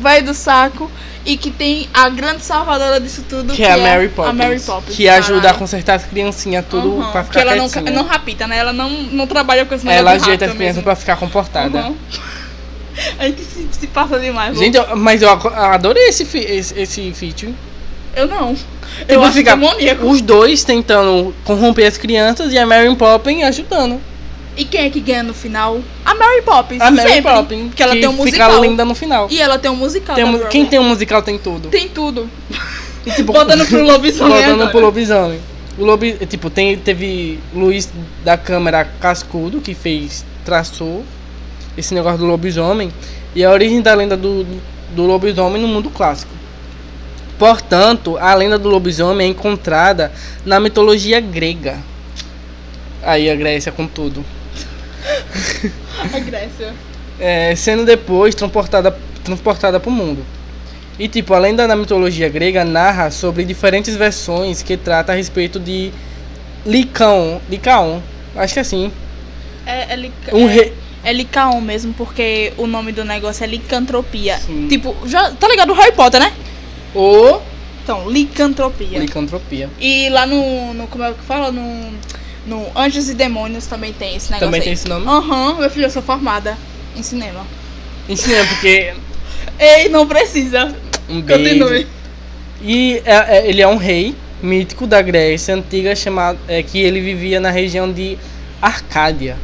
Velho 0.00 0.26
do 0.26 0.34
saco. 0.34 0.90
E 1.24 1.36
que 1.36 1.50
tem 1.50 1.86
a 1.92 2.08
grande 2.08 2.42
salvadora 2.42 2.98
disso 2.98 3.22
tudo. 3.28 3.52
Que, 3.52 3.62
é 3.62 3.72
a 3.72 3.76
Mary 3.76 4.08
Poppins. 4.08 4.30
A 4.30 4.32
Mary 4.32 4.58
Poppins. 4.60 4.96
que 4.96 5.06
ajuda 5.06 5.38
a 5.38 5.42
caralho. 5.42 5.58
consertar 5.58 5.96
as 5.96 6.04
criancinhas 6.06 6.64
tudo 6.68 6.98
Aham, 6.98 7.12
pra 7.12 7.20
Que 7.22 7.28
ficar 7.28 7.40
ela 7.42 7.56
não, 7.56 7.68
quietinha. 7.68 7.92
não 7.94 8.04
rapita, 8.04 8.46
né? 8.46 8.56
Ela 8.56 8.72
não, 8.72 8.88
não 8.88 9.26
trabalha 9.26 9.66
com 9.66 9.74
esse 9.74 9.84
negócio 9.84 10.00
Ela 10.00 10.12
ajeita 10.12 10.46
as 10.46 10.54
crianças 10.54 10.82
pra 10.82 10.96
ficar 10.96 11.16
comportada. 11.16 11.78
Aham. 11.80 11.94
A 13.18 13.24
gente 13.26 13.42
se, 13.42 13.68
se 13.70 13.86
passa 13.86 14.18
demais. 14.18 14.58
Gente, 14.58 14.76
eu- 14.76 14.96
mas 14.96 15.22
eu 15.22 15.30
adorei 15.30 16.08
esse, 16.08 16.22
esse, 16.36 16.78
esse 16.78 17.12
feature. 17.12 17.54
eu 18.16 18.26
não. 18.26 18.54
Tipo, 18.54 18.66
eu 19.08 19.22
acho 19.22 19.32
fica 19.34 19.50
demoníaco. 19.56 20.06
os 20.06 20.20
dois 20.20 20.64
tentando 20.64 21.34
corromper 21.44 21.86
as 21.86 21.96
crianças 21.96 22.52
e 22.52 22.58
a 22.58 22.66
Mary 22.66 22.94
Poppins 22.96 23.42
ajudando. 23.44 24.00
E 24.60 24.64
quem 24.66 24.82
é 24.82 24.90
que 24.90 25.00
ganha 25.00 25.22
no 25.22 25.32
final? 25.32 25.80
A 26.04 26.14
Mary 26.14 26.42
Poppins. 26.42 26.82
A 26.82 26.90
Mary 26.90 27.08
sempre, 27.12 27.32
Poppins. 27.32 27.68
Porque 27.68 27.82
ela 27.82 27.94
que 27.94 28.00
tem 28.00 28.08
um 28.10 28.12
fica 28.12 28.24
musical. 28.24 28.62
linda 28.62 28.84
no 28.84 28.94
final. 28.94 29.26
E 29.30 29.40
ela 29.40 29.58
tem 29.58 29.70
um 29.70 29.74
musical. 29.76 30.14
Tem 30.14 30.22
um- 30.24 30.38
quem 30.48 30.66
tem 30.66 30.78
um 30.78 30.84
musical 30.86 31.22
tem 31.22 31.38
tudo. 31.38 31.70
Tem 31.70 31.88
tudo. 31.88 32.28
E, 33.06 33.10
tipo, 33.10 33.32
Voltando 33.32 33.64
pro 33.64 33.82
lobisomem 33.82 34.44
agora. 34.44 34.68
pro 34.70 34.80
lobisomem. 34.80 35.40
O 35.78 35.84
lobi, 35.86 36.12
tipo, 36.26 36.50
tem, 36.50 36.76
teve 36.76 37.40
Luiz 37.54 37.88
da 38.22 38.36
Câmara 38.36 38.84
Cascudo, 39.00 39.62
que 39.62 39.72
fez, 39.72 40.26
traçou 40.44 41.02
esse 41.78 41.94
negócio 41.94 42.18
do 42.18 42.26
lobisomem. 42.26 42.92
E 43.34 43.42
a 43.42 43.50
origem 43.50 43.80
da 43.80 43.94
lenda 43.94 44.14
do, 44.18 44.44
do, 44.44 44.60
do 44.94 45.06
lobisomem 45.06 45.62
no 45.62 45.68
mundo 45.68 45.88
clássico. 45.88 46.30
Portanto, 47.38 48.18
a 48.18 48.34
lenda 48.34 48.58
do 48.58 48.68
lobisomem 48.68 49.26
é 49.26 49.30
encontrada 49.30 50.12
na 50.44 50.60
mitologia 50.60 51.18
grega. 51.18 51.78
Aí 53.02 53.30
a 53.30 53.34
Grécia 53.34 53.72
com 53.72 53.86
tudo. 53.86 54.22
A 56.14 56.18
Grécia. 56.18 56.74
É, 57.18 57.54
sendo 57.56 57.84
depois 57.84 58.34
transportada 58.34 58.96
transportada 59.24 59.78
para 59.78 59.88
o 59.90 59.92
mundo. 59.92 60.24
E 60.98 61.06
tipo, 61.08 61.34
a 61.34 61.38
lenda 61.38 61.66
da 61.68 61.76
mitologia 61.76 62.28
grega 62.28 62.64
narra 62.64 63.10
sobre 63.10 63.44
diferentes 63.44 63.94
versões 63.96 64.62
que 64.62 64.76
trata 64.76 65.12
a 65.12 65.14
respeito 65.14 65.58
de 65.60 65.92
Licaon, 66.66 67.38
Licaon, 67.48 68.00
acho 68.36 68.54
que 68.54 68.58
é 68.58 68.62
assim, 68.62 68.92
É, 69.66 69.92
é, 69.92 69.96
lica- 69.96 70.34
um 70.36 70.48
é, 70.48 70.52
rei, 70.52 70.72
é 71.04 71.12
Licaon 71.12 71.60
mesmo, 71.60 71.92
porque 71.94 72.52
o 72.58 72.66
nome 72.66 72.92
do 72.92 73.04
negócio 73.04 73.44
é 73.44 73.46
licantropia. 73.46 74.38
Sim. 74.38 74.68
Tipo, 74.68 74.94
já 75.06 75.30
tá 75.32 75.48
ligado 75.48 75.70
o 75.72 75.74
Harry 75.74 75.92
Potter, 75.92 76.20
né? 76.20 76.32
ou 76.94 77.42
Então, 77.82 78.10
licantropia. 78.10 78.98
licantropia. 78.98 79.70
E 79.80 80.08
lá 80.10 80.26
no, 80.26 80.74
no. 80.74 80.86
Como 80.86 81.04
é 81.04 81.12
que 81.12 81.22
fala? 81.24 81.50
No. 81.52 81.92
No 82.50 82.66
Anjos 82.74 83.08
e 83.08 83.14
Demônios 83.14 83.66
também 83.66 83.92
tem 83.92 84.16
esse 84.16 84.26
negócio. 84.32 84.46
Também 84.48 84.58
aí. 84.60 84.64
tem 84.64 84.72
esse 84.72 84.88
nome? 84.88 85.06
Aham, 85.06 85.58
meu 85.60 85.70
filho, 85.70 85.86
eu 85.86 85.90
sou 85.90 86.02
formada 86.02 86.58
em 86.96 87.02
cinema. 87.02 87.46
Ensina 88.08 88.44
porque 88.44 88.92
Ei, 89.56 89.88
não 89.88 90.04
precisa. 90.04 90.74
um 91.08 91.20
beijo. 91.20 91.60
Continue. 91.60 91.86
E 92.60 93.00
é- 93.04 93.36
é- 93.38 93.48
ele 93.48 93.62
é 93.62 93.68
um 93.68 93.76
rei 93.76 94.16
mítico 94.42 94.84
da 94.84 95.00
Grécia 95.00 95.54
antiga 95.54 95.94
chamado 95.94 96.40
é, 96.48 96.60
que 96.60 96.80
ele 96.80 97.00
vivia 97.00 97.38
na 97.38 97.50
região 97.50 97.90
de 97.92 98.18
Arcádia. 98.60 99.36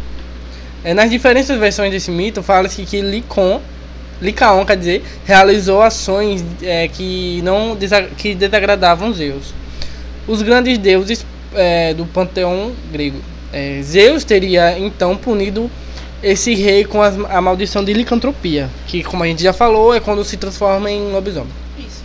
É, 0.83 0.93
nas 0.93 1.09
diferentes 1.09 1.49
versões 1.57 1.93
desse 1.93 2.11
mito 2.11 2.43
fala-se 2.43 2.83
que 2.85 3.01
Licon, 3.01 3.63
Licaon, 4.21 4.65
quer 4.65 4.77
dizer, 4.77 5.05
realizou 5.25 5.81
ações 5.81 6.45
é, 6.61 6.89
que 6.89 7.41
não 7.45 7.79
que 8.17 8.35
desagradavam 8.35 9.13
Zeus. 9.13 9.55
Os 10.27 10.43
grandes 10.43 10.77
deuses 10.77 11.25
é, 11.57 11.95
do 11.95 12.07
panteão 12.07 12.73
grego. 12.93 13.19
É, 13.53 13.81
Zeus 13.83 14.23
teria 14.25 14.79
então 14.79 15.17
punido 15.17 15.71
esse 16.23 16.55
rei 16.55 16.85
com 16.85 17.03
as- 17.03 17.19
a 17.31 17.41
maldição 17.41 17.85
de 17.85 17.93
licantropia, 17.93 18.69
que 18.87 19.03
como 19.03 19.23
a 19.23 19.27
gente 19.27 19.43
já 19.43 19.53
falou 19.53 19.95
é 19.95 20.01
quando 20.01 20.25
se 20.25 20.37
transforma 20.37 20.91
em 20.91 21.11
lobisomem. 21.13 21.51
Isso. 21.79 22.03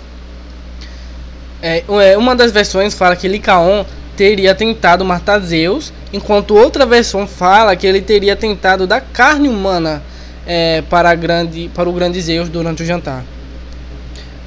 É, 1.62 1.84
é, 1.88 2.18
uma 2.18 2.36
das 2.36 2.52
versões 2.52 2.94
fala 2.94 3.16
que 3.16 3.28
Licaon 3.28 3.86
teria 4.16 4.54
tentado 4.54 5.04
matar 5.06 5.40
Zeus, 5.40 5.92
enquanto 6.14 6.56
outra 6.56 6.86
versão 6.86 7.26
fala 7.28 7.76
que 7.76 7.88
ele 7.88 8.02
teria 8.02 8.36
tentado 8.36 8.86
dar 8.86 9.02
carne 9.02 9.48
humana 9.48 10.04
é, 10.46 10.84
para, 10.90 11.10
a 11.10 11.16
grande, 11.16 11.70
para 11.74 11.90
o 11.90 11.94
grande 11.94 12.22
Zeus 12.22 12.50
durante 12.50 12.84
o 12.84 12.86
jantar. 12.86 13.24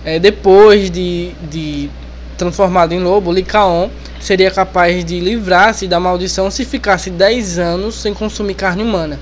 É, 0.04 0.18
depois 0.18 0.90
de, 0.90 1.30
de 1.50 1.88
transformado 2.36 2.92
em 2.92 3.00
lobo, 3.00 3.32
Licaon 3.32 3.88
seria 4.20 4.50
capaz 4.50 5.04
de 5.04 5.20
livrar-se 5.20 5.86
da 5.86 6.00
maldição 6.00 6.50
se 6.50 6.64
ficasse 6.64 7.10
10 7.10 7.58
anos 7.58 7.94
sem 7.96 8.12
consumir 8.14 8.54
carne 8.54 8.82
humana. 8.82 9.18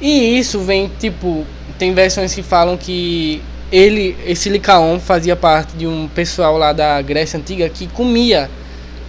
E 0.00 0.38
isso 0.38 0.60
vem, 0.60 0.90
tipo, 0.98 1.44
tem 1.78 1.92
versões 1.94 2.34
que 2.34 2.42
falam 2.42 2.76
que 2.76 3.42
ele, 3.70 4.16
esse 4.26 4.48
Licaon, 4.48 4.98
fazia 4.98 5.36
parte 5.36 5.76
de 5.76 5.86
um 5.86 6.08
pessoal 6.08 6.56
lá 6.58 6.72
da 6.72 7.00
Grécia 7.02 7.38
Antiga 7.38 7.68
que 7.68 7.86
comia 7.86 8.50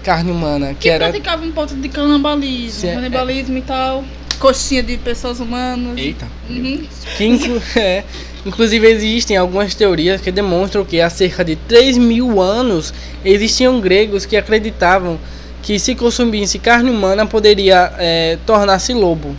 carne 0.04 0.32
humana, 0.32 0.70
que 0.74 0.80
Que 0.82 0.90
era... 0.90 1.06
praticava 1.10 1.44
um 1.46 1.52
ponto 1.52 1.76
de 1.76 1.88
canibalismo. 1.90 2.82
Se 2.82 2.88
é- 2.88 2.94
canibalismo 2.96 3.58
e 3.58 3.62
tal. 3.62 4.04
Coxinha 4.40 4.82
de 4.82 4.98
pessoas 4.98 5.40
humanas. 5.40 5.98
Eita. 5.98 6.28
Uhum. 6.50 6.84
Que, 7.16 7.26
inclu- 7.26 7.62
é, 7.78 8.04
Inclusive 8.46 8.88
existem 8.88 9.38
algumas 9.38 9.76
teorias 9.76 10.20
que 10.20 10.32
demonstram 10.32 10.84
que 10.84 11.00
há 11.00 11.10
cerca 11.10 11.46
de 11.46 11.56
3 11.56 11.98
mil 11.98 12.42
anos 12.42 12.94
existiam 13.24 13.80
gregos 13.80 14.26
que 14.26 14.36
acreditavam 14.36 15.20
que 15.62 15.78
se 15.78 15.94
consumisse 15.94 16.58
carne 16.58 16.90
humana 16.90 17.26
poderia 17.26 17.94
é, 17.98 18.38
tornar-se 18.46 18.94
lobo. 18.94 19.36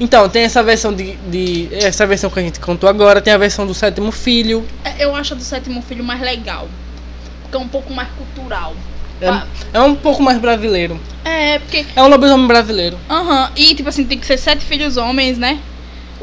Então, 0.00 0.28
tem 0.28 0.42
essa 0.42 0.62
versão 0.62 0.92
de, 0.92 1.16
de. 1.30 1.68
Essa 1.72 2.04
versão 2.06 2.28
que 2.28 2.40
a 2.40 2.42
gente 2.42 2.58
contou 2.58 2.88
agora, 2.88 3.20
tem 3.20 3.32
a 3.32 3.38
versão 3.38 3.64
do 3.64 3.72
sétimo 3.72 4.10
filho. 4.10 4.66
É, 4.84 5.04
Eu 5.04 5.14
acho 5.14 5.34
a 5.34 5.36
do 5.36 5.42
sétimo 5.42 5.80
filho 5.82 6.02
mais 6.02 6.20
legal. 6.20 6.68
Porque 7.42 7.56
é 7.56 7.60
um 7.60 7.68
pouco 7.68 7.92
mais 7.92 8.08
cultural. 8.10 8.74
É, 9.20 9.78
é 9.78 9.80
um 9.80 9.94
pouco 9.94 10.20
mais 10.20 10.38
brasileiro. 10.38 11.00
É, 11.24 11.60
porque. 11.60 11.86
É 11.94 12.02
um 12.02 12.08
lobisomem 12.08 12.48
brasileiro. 12.48 12.98
Aham. 13.08 13.50
E 13.56 13.74
tipo 13.74 13.88
assim, 13.88 14.04
tem 14.04 14.18
que 14.18 14.26
ser 14.26 14.36
sete 14.36 14.64
filhos 14.64 14.96
homens, 14.96 15.38
né? 15.38 15.60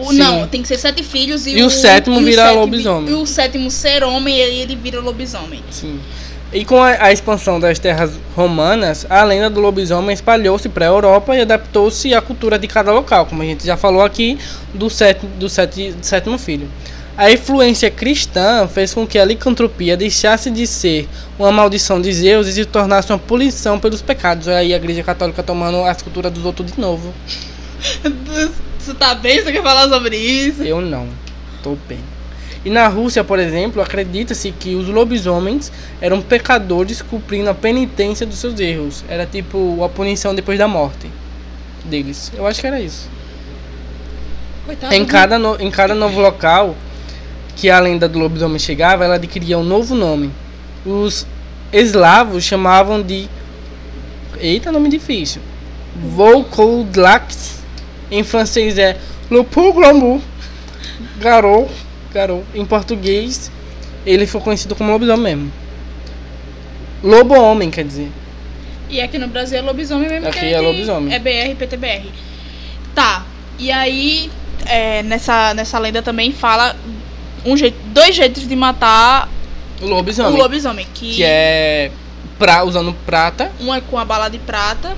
O, 0.01 0.11
Sim. 0.11 0.17
não, 0.17 0.47
tem 0.47 0.61
que 0.61 0.67
ser 0.67 0.77
sete 0.77 1.03
filhos 1.03 1.45
e, 1.45 1.51
E 1.57 1.63
o 1.63 1.69
sétimo 1.69 2.19
e 2.19 2.23
o 2.23 2.25
vira 2.25 2.43
sétimo- 2.43 2.59
lobisomem. 2.61 3.09
E 3.09 3.13
o 3.13 3.25
sétimo 3.25 3.71
ser 3.71 4.03
homem 4.03 4.35
e 4.37 4.39
ele 4.61 4.75
vira 4.75 4.99
lobisomem. 4.99 5.61
Sim. 5.69 5.99
E 6.53 6.65
com 6.65 6.81
a, 6.81 7.05
a 7.05 7.11
expansão 7.13 7.59
das 7.59 7.79
terras 7.79 8.11
romanas, 8.35 9.05
a 9.09 9.23
lenda 9.23 9.49
do 9.49 9.61
lobisomem 9.61 10.13
espalhou-se 10.13 10.67
para 10.67 10.85
a 10.85 10.89
Europa 10.89 11.35
e 11.35 11.41
adaptou-se 11.41 12.13
à 12.13 12.21
cultura 12.21 12.59
de 12.59 12.67
cada 12.67 12.91
local, 12.91 13.25
como 13.25 13.41
a 13.41 13.45
gente 13.45 13.65
já 13.65 13.77
falou 13.77 14.01
aqui 14.01 14.37
do, 14.73 14.89
sétimo, 14.89 15.29
do, 15.39 15.47
sete, 15.47 15.91
do 15.91 16.05
sétimo 16.05 16.37
filho. 16.37 16.67
A 17.17 17.31
influência 17.31 17.89
cristã 17.91 18.67
fez 18.67 18.93
com 18.93 19.05
que 19.05 19.19
a 19.19 19.23
licantropia 19.23 19.95
deixasse 19.95 20.49
de 20.49 20.65
ser 20.67 21.07
uma 21.37 21.51
maldição 21.51 22.01
de 22.01 22.11
Zeus 22.11 22.47
e 22.47 22.53
se 22.53 22.65
tornasse 22.65 23.11
uma 23.11 23.19
punição 23.19 23.79
pelos 23.79 24.01
pecados. 24.01 24.47
Aí 24.47 24.73
a 24.73 24.77
igreja 24.77 25.03
católica 25.03 25.43
tomando 25.43 25.83
as 25.85 26.01
culturas 26.01 26.31
dos 26.33 26.43
outros 26.45 26.71
de 26.71 26.79
novo. 26.81 27.13
Você 28.81 28.93
tá 28.93 29.13
bem? 29.15 29.41
Você 29.43 29.51
quer 29.51 29.61
falar 29.63 29.87
sobre 29.89 30.17
isso? 30.17 30.63
Eu 30.63 30.81
não. 30.81 31.07
Tô 31.61 31.77
bem. 31.87 31.99
E 32.65 32.69
na 32.69 32.87
Rússia, 32.87 33.23
por 33.23 33.39
exemplo, 33.39 33.81
acredita-se 33.81 34.51
que 34.51 34.75
os 34.75 34.87
lobisomens 34.87 35.71
eram 35.99 36.21
pecadores 36.21 37.01
cumprindo 37.01 37.49
a 37.49 37.53
penitência 37.53 38.25
dos 38.25 38.37
seus 38.39 38.59
erros. 38.59 39.03
Era 39.09 39.25
tipo 39.25 39.83
a 39.83 39.89
punição 39.89 40.33
depois 40.35 40.57
da 40.59 40.67
morte 40.67 41.07
deles. 41.85 42.31
Eu 42.35 42.45
acho 42.45 42.59
que 42.61 42.67
era 42.67 42.79
isso. 42.79 43.09
Coitado. 44.65 44.93
Em 44.93 45.05
cada, 45.05 45.39
no- 45.39 45.59
em 45.59 45.71
cada 45.71 45.95
novo 45.95 46.19
local 46.19 46.75
que 47.55 47.69
a 47.69 47.79
lenda 47.79 48.07
do 48.07 48.19
lobisomem 48.19 48.59
chegava, 48.59 49.03
ela 49.05 49.15
adquiria 49.15 49.57
um 49.57 49.63
novo 49.63 49.95
nome. 49.95 50.31
Os 50.85 51.25
eslavos 51.73 52.43
chamavam 52.43 53.01
de. 53.01 53.27
Eita, 54.39 54.71
nome 54.71 54.89
difícil. 54.89 55.41
Volkodlax. 55.95 57.60
Em 58.11 58.23
francês 58.23 58.77
é 58.77 58.97
Le 59.29 59.43
Poglamour. 59.45 60.19
Garou. 61.17 61.69
Garou. 62.13 62.43
Em 62.53 62.65
português, 62.65 63.49
ele 64.05 64.27
foi 64.27 64.41
conhecido 64.41 64.75
como 64.75 64.91
lobisomem 64.91 65.35
mesmo. 65.35 65.51
Lobo 67.03 67.33
homem, 67.39 67.71
quer 67.71 67.83
dizer. 67.85 68.11
E 68.89 68.99
aqui 69.01 69.17
no 69.17 69.27
Brasil 69.27 69.57
é 69.57 69.61
lobisomem 69.61 70.09
mesmo. 70.09 70.27
Aqui 70.27 70.39
é 70.45 70.57
de- 70.59 70.65
lobisomem. 70.65 71.13
É 71.13 71.19
BR, 71.19 71.55
PTBR. 71.57 72.11
Tá. 72.93 73.25
E 73.57 73.71
aí, 73.71 74.29
é, 74.65 75.01
nessa, 75.03 75.53
nessa 75.53 75.79
lenda 75.79 76.01
também 76.01 76.31
fala 76.31 76.75
um 77.45 77.55
jeito, 77.55 77.77
dois 77.87 78.13
jeitos 78.15 78.47
de 78.47 78.55
matar 78.55 79.29
O 79.81 79.85
o 79.85 79.89
lobisomem. 79.89 80.37
lobisomem. 80.37 80.87
Que, 80.93 81.15
Que 81.15 81.23
é 81.23 81.91
pra, 82.37 82.63
usando 82.65 82.93
prata. 83.05 83.51
um 83.61 83.73
é 83.73 83.79
com 83.81 83.97
a 83.97 84.03
bala 84.05 84.29
de 84.29 84.37
prata 84.39 84.95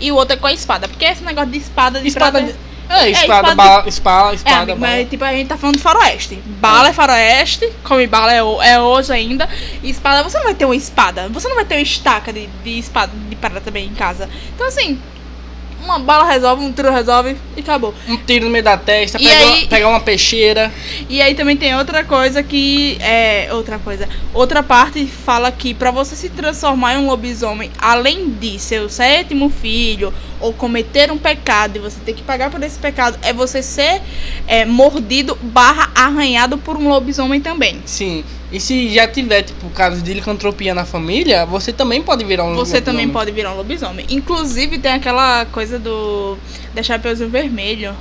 e 0.00 0.10
o 0.12 0.16
outro 0.16 0.34
é 0.34 0.36
com 0.36 0.46
a 0.46 0.52
espada. 0.52 0.88
Porque 0.88 1.04
esse 1.04 1.22
negócio 1.22 1.50
de 1.50 1.58
espada 1.58 2.00
de 2.00 2.08
Espada 2.08 2.38
prata. 2.40 2.52
de- 2.52 2.70
É, 2.92 3.08
espada, 3.10 3.50
espada 3.50 3.82
de- 3.82 3.88
espada, 3.88 4.32
É, 4.32 4.34
espada, 4.34 4.66
bala. 4.74 4.78
mas 4.80 5.08
tipo, 5.08 5.24
a 5.24 5.32
gente 5.32 5.46
tá 5.46 5.56
falando 5.56 5.76
de 5.76 5.82
faroeste. 5.82 6.34
Bala 6.44 6.88
é 6.88 6.92
faroeste, 6.92 7.72
come 7.84 8.04
bala 8.08 8.32
é, 8.32 8.42
o- 8.42 8.60
é 8.60 8.80
hoje 8.80 9.12
ainda. 9.12 9.48
E 9.80 9.90
espada, 9.90 10.24
você 10.28 10.36
não 10.38 10.44
vai 10.46 10.54
ter 10.54 10.64
uma 10.64 10.74
espada. 10.74 11.28
Você 11.28 11.46
não 11.48 11.54
vai 11.54 11.64
ter 11.64 11.76
uma 11.76 11.82
estaca 11.82 12.32
de, 12.32 12.48
de 12.64 12.78
espada 12.80 13.12
de 13.28 13.36
prata 13.36 13.60
também 13.60 13.86
em 13.86 13.94
casa. 13.94 14.28
Então 14.56 14.66
assim, 14.66 14.98
uma 15.84 15.98
bala 15.98 16.24
resolve, 16.24 16.64
um 16.64 16.72
tiro 16.72 16.90
resolve 16.92 17.36
e 17.56 17.60
acabou. 17.60 17.94
Um 18.08 18.16
tiro 18.16 18.44
no 18.46 18.50
meio 18.50 18.64
da 18.64 18.76
testa, 18.76 19.18
pegar, 19.18 19.30
aí- 19.32 19.66
pegar 19.66 19.88
uma 19.88 20.00
peixeira. 20.00 20.72
E 21.08 21.20
aí 21.20 21.34
também 21.34 21.56
tem 21.56 21.74
outra 21.76 22.04
coisa 22.04 22.42
que 22.42 22.96
é 23.00 23.48
outra 23.52 23.78
coisa. 23.78 24.08
Outra 24.32 24.62
parte 24.62 25.06
fala 25.06 25.50
que 25.50 25.74
pra 25.74 25.90
você 25.90 26.14
se 26.14 26.28
transformar 26.28 26.94
em 26.94 26.98
um 26.98 27.06
lobisomem, 27.06 27.70
além 27.78 28.30
de 28.30 28.58
ser 28.58 28.80
o 28.82 28.88
sétimo 28.88 29.50
filho 29.50 30.12
ou 30.40 30.52
cometer 30.52 31.10
um 31.10 31.18
pecado 31.18 31.76
e 31.76 31.78
você 31.80 31.98
ter 32.04 32.12
que 32.12 32.22
pagar 32.22 32.50
por 32.50 32.62
esse 32.62 32.78
pecado, 32.78 33.18
é 33.22 33.32
você 33.32 33.62
ser 33.62 34.00
é, 34.46 34.64
mordido 34.64 35.36
barra 35.42 35.90
arranhado 35.94 36.56
por 36.58 36.76
um 36.76 36.88
lobisomem 36.88 37.40
também. 37.40 37.80
Sim. 37.84 38.24
E 38.52 38.58
se 38.58 38.92
já 38.92 39.06
tiver, 39.06 39.42
tipo, 39.42 39.70
casos 39.70 40.02
de 40.02 40.12
licantropia 40.12 40.74
na 40.74 40.84
família, 40.84 41.46
você 41.46 41.72
também 41.72 42.02
pode 42.02 42.24
virar 42.24 42.44
um 42.44 42.54
Você 42.56 42.80
também 42.80 43.06
lobisomem. 43.06 43.12
pode 43.12 43.30
virar 43.30 43.52
um 43.52 43.56
lobisomem. 43.56 44.06
Inclusive 44.10 44.78
tem 44.78 44.92
aquela 44.92 45.44
coisa 45.46 45.78
do 45.78 46.36
da 46.74 46.82
Chapeuzinho 46.82 47.30
Vermelho, 47.30 47.94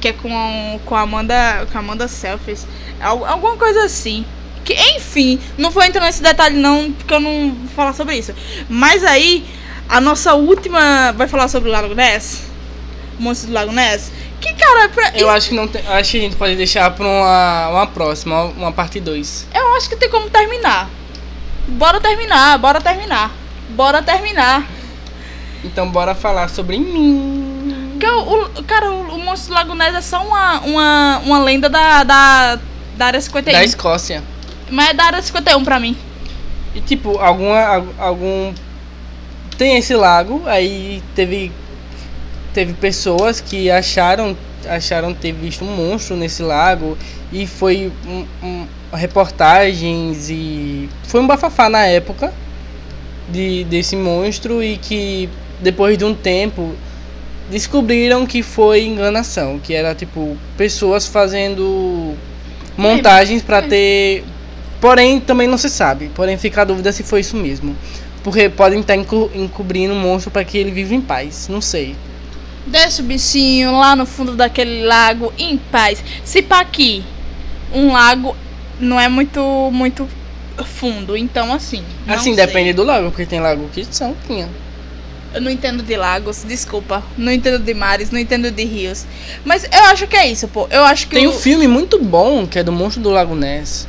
que 0.00 0.08
é 0.08 0.12
com, 0.12 0.80
com 0.84 0.94
a 0.96 1.02
Amanda, 1.02 1.66
com 1.70 1.78
a 1.78 1.80
Amanda 1.80 2.08
Selfies. 2.08 2.66
Al- 3.00 3.24
Alguma 3.24 3.56
coisa 3.56 3.84
assim. 3.84 4.24
Que, 4.64 4.72
enfim, 4.96 5.38
não 5.58 5.70
vou 5.70 5.82
entrar 5.82 6.04
nesse 6.06 6.22
detalhe 6.22 6.56
não, 6.56 6.90
porque 6.90 7.12
eu 7.14 7.20
não 7.20 7.50
vou 7.54 7.68
falar 7.76 7.92
sobre 7.92 8.16
isso. 8.16 8.32
Mas 8.68 9.04
aí, 9.04 9.44
a 9.88 10.00
nossa 10.00 10.34
última 10.34 11.12
vai 11.12 11.28
falar 11.28 11.46
sobre 11.48 11.68
o 11.68 11.72
Lago 11.72 11.94
Ness. 11.94 12.42
Monstro 13.18 13.48
do 13.48 13.52
Lago 13.54 13.70
Ness. 13.72 14.10
Que, 14.44 14.52
cara, 14.54 14.88
pra, 14.90 15.12
Eu 15.14 15.30
acho 15.30 15.48
que 15.48 15.54
não 15.54 15.66
tem, 15.66 15.80
acho 15.86 16.10
que 16.10 16.18
a 16.18 16.20
gente 16.20 16.36
pode 16.36 16.54
deixar 16.56 16.90
pra 16.90 17.06
uma, 17.06 17.68
uma 17.70 17.86
próxima, 17.86 18.44
uma 18.44 18.70
parte 18.72 19.00
2. 19.00 19.46
eu 19.54 19.76
acho 19.76 19.88
que 19.88 19.96
tem 19.96 20.10
como 20.10 20.28
terminar. 20.28 20.90
Bora 21.66 21.98
terminar, 21.98 22.58
bora 22.58 22.80
terminar. 22.80 23.30
Bora 23.70 24.02
terminar. 24.02 24.66
Então 25.64 25.88
bora 25.90 26.14
falar 26.14 26.48
sobre 26.48 26.76
mim. 26.78 27.88
Porque 27.92 28.06
o, 28.06 28.44
o- 28.58 28.64
cara, 28.64 28.92
o, 28.92 29.14
o 29.14 29.18
monstro 29.18 29.48
do 29.48 29.54
Lago 29.54 29.74
Ness 29.74 29.94
é 29.94 30.00
só 30.02 30.22
uma, 30.22 30.60
uma, 30.60 31.18
uma 31.24 31.38
lenda 31.38 31.70
da, 31.70 32.02
da, 32.04 32.58
da 32.98 33.06
área 33.06 33.20
51. 33.20 33.52
Da 33.54 33.64
Escócia. 33.64 34.22
Mas 34.70 34.90
é 34.90 34.92
da 34.94 35.04
área 35.04 35.22
51 35.22 35.64
pra 35.64 35.80
mim. 35.80 35.96
E 36.74 36.80
tipo, 36.82 37.18
alguma, 37.18 37.58
al- 37.64 37.94
algum. 37.98 38.52
Tem 39.56 39.76
esse 39.78 39.94
lago, 39.94 40.42
aí 40.46 41.02
teve. 41.14 41.50
Teve 42.54 42.72
pessoas 42.74 43.40
que 43.40 43.70
acharam, 43.70 44.36
acharam 44.68 45.12
ter 45.12 45.32
visto 45.32 45.64
um 45.64 45.74
monstro 45.76 46.16
nesse 46.16 46.42
lago. 46.42 46.96
E 47.32 47.46
foi 47.46 47.92
um, 48.06 48.24
um- 48.46 48.66
reportagens 48.92 50.30
e. 50.30 50.88
Foi 51.04 51.20
um 51.20 51.26
bafafá 51.26 51.68
na 51.68 51.84
época 51.84 52.32
de, 53.28 53.64
desse 53.64 53.96
monstro 53.96 54.62
e 54.62 54.76
que 54.76 55.28
depois 55.60 55.98
de 55.98 56.04
um 56.04 56.14
tempo 56.14 56.74
descobriram 57.50 58.24
que 58.26 58.42
foi 58.42 58.84
enganação, 58.86 59.58
que 59.58 59.74
era 59.74 59.94
tipo 59.94 60.36
pessoas 60.56 61.06
fazendo 61.06 62.14
montagens 62.76 63.42
pra 63.42 63.62
ter 63.62 64.24
Porém, 64.80 65.18
também 65.18 65.48
não 65.48 65.56
se 65.56 65.70
sabe. 65.70 66.10
Porém, 66.14 66.36
fica 66.36 66.60
a 66.60 66.64
dúvida 66.64 66.92
se 66.92 67.02
foi 67.02 67.20
isso 67.20 67.36
mesmo. 67.38 67.74
Porque 68.22 68.50
podem 68.50 68.80
estar 68.80 68.94
enco- 68.94 69.30
encobrindo 69.34 69.94
o 69.94 69.96
monstro 69.96 70.30
para 70.30 70.44
que 70.44 70.58
ele 70.58 70.70
viva 70.70 70.94
em 70.94 71.00
paz. 71.00 71.48
Não 71.48 71.60
sei. 71.62 71.96
Deixa 72.66 73.02
o 73.02 73.04
bichinho 73.04 73.78
lá 73.78 73.94
no 73.94 74.06
fundo 74.06 74.34
daquele 74.34 74.84
lago 74.84 75.32
em 75.38 75.58
paz. 75.58 76.02
Se 76.24 76.42
pá 76.42 76.60
aqui, 76.60 77.04
um 77.72 77.92
lago 77.92 78.34
não 78.80 78.98
é 78.98 79.08
muito, 79.08 79.70
muito 79.72 80.08
fundo. 80.64 81.16
Então, 81.16 81.52
assim. 81.52 81.84
assim, 82.06 82.34
sei. 82.34 82.46
depende 82.46 82.72
do 82.72 82.84
lago, 82.84 83.10
porque 83.10 83.26
tem 83.26 83.40
lago 83.40 83.68
que 83.72 83.84
são 83.84 84.14
tinha. 84.26 84.48
Eu 85.34 85.40
não 85.40 85.50
entendo 85.50 85.82
de 85.82 85.96
lagos, 85.96 86.44
desculpa. 86.46 87.02
Não 87.18 87.32
entendo 87.32 87.58
de 87.58 87.74
mares, 87.74 88.12
não 88.12 88.20
entendo 88.20 88.52
de 88.52 88.64
rios. 88.64 89.04
Mas 89.44 89.64
eu 89.64 89.84
acho 89.86 90.06
que 90.06 90.16
é 90.16 90.30
isso, 90.30 90.46
pô. 90.46 90.68
Eu 90.70 90.84
acho 90.84 91.08
que 91.08 91.16
Tem 91.16 91.26
o... 91.26 91.30
um 91.30 91.32
filme 91.32 91.66
muito 91.66 91.98
bom 91.98 92.46
que 92.46 92.60
é 92.60 92.62
do 92.62 92.70
Monstro 92.70 93.02
do 93.02 93.10
Lago 93.10 93.34
Ness. 93.34 93.88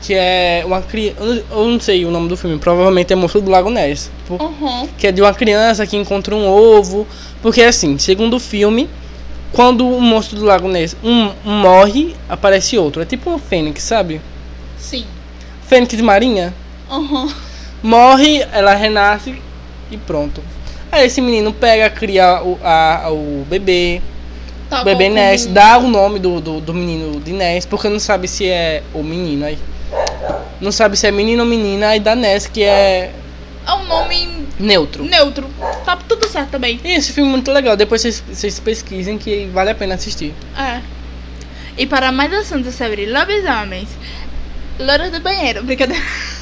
Que 0.00 0.14
é 0.14 0.62
uma 0.64 0.80
criança. 0.80 1.44
Eu 1.50 1.68
não 1.68 1.78
sei 1.78 2.06
o 2.06 2.10
nome 2.10 2.30
do 2.30 2.36
filme, 2.36 2.58
provavelmente 2.58 3.12
é 3.12 3.16
Monstro 3.16 3.42
do 3.42 3.50
Lago 3.50 3.68
Ness. 3.68 4.10
Uhum. 4.30 4.88
que 4.96 5.06
é 5.06 5.12
de 5.12 5.20
uma 5.20 5.34
criança 5.34 5.86
que 5.86 5.98
encontra 5.98 6.34
um 6.34 6.46
ovo. 6.48 7.06
Porque 7.42 7.62
assim, 7.62 7.98
segundo 7.98 8.36
o 8.36 8.40
filme, 8.40 8.88
quando 9.52 9.88
o 9.88 10.00
monstro 10.00 10.38
do 10.38 10.44
Lago 10.44 10.68
Ness 10.68 10.96
um, 11.02 11.30
um 11.44 11.60
morre, 11.60 12.14
aparece 12.28 12.78
outro. 12.78 13.02
É 13.02 13.04
tipo 13.04 13.30
um 13.30 13.38
fênix, 13.38 13.82
sabe? 13.82 14.20
Sim. 14.78 15.04
Fênix 15.66 16.00
marinha. 16.00 16.54
Uhum. 16.90 17.32
Morre, 17.82 18.46
ela 18.52 18.74
renasce 18.74 19.40
e 19.90 19.96
pronto. 19.96 20.42
Aí 20.92 21.06
esse 21.06 21.20
menino 21.20 21.52
pega, 21.52 21.88
cria 21.88 22.42
o, 22.42 22.58
a, 22.62 23.08
o 23.10 23.46
bebê, 23.48 24.02
Tá 24.68 24.82
o 24.82 24.84
bebê 24.84 25.08
bom, 25.08 25.14
Ness, 25.14 25.46
dá 25.46 25.78
o 25.78 25.88
nome 25.88 26.20
do, 26.20 26.40
do, 26.40 26.60
do 26.60 26.72
menino 26.72 27.20
de 27.20 27.32
Ness, 27.32 27.66
porque 27.66 27.88
não 27.88 27.98
sabe 27.98 28.28
se 28.28 28.46
é 28.46 28.82
o 28.94 29.02
menino 29.02 29.44
aí. 29.44 29.58
Não 30.60 30.70
sabe 30.70 30.96
se 30.96 31.06
é 31.06 31.10
menino 31.10 31.42
ou 31.42 31.48
menina, 31.48 31.88
aí 31.88 32.00
dá 32.00 32.14
Ness, 32.14 32.46
que 32.46 32.62
é 32.62 33.12
É 33.66 33.72
um 33.72 33.84
nome 33.86 34.39
neutro. 34.60 35.04
neutro. 35.04 35.48
Tá 35.84 35.96
tudo 35.96 36.28
certo 36.28 36.50
também. 36.50 36.80
E 36.84 36.92
esse 36.92 37.12
filme 37.12 37.28
é 37.28 37.32
muito 37.32 37.50
legal, 37.50 37.76
depois 37.76 38.00
vocês, 38.02 38.22
vocês 38.28 38.60
pesquisem 38.60 39.18
que 39.18 39.46
vale 39.46 39.70
a 39.70 39.74
pena 39.74 39.94
assistir. 39.94 40.34
É. 40.56 40.80
E 41.76 41.86
para 41.86 42.12
mais 42.12 42.32
assuntos 42.32 42.74
sobre 42.74 43.06
lobisomens, 43.06 43.88
loura 44.78 45.10
do 45.10 45.20
banheiro, 45.20 45.62
brincadeira. 45.64 46.02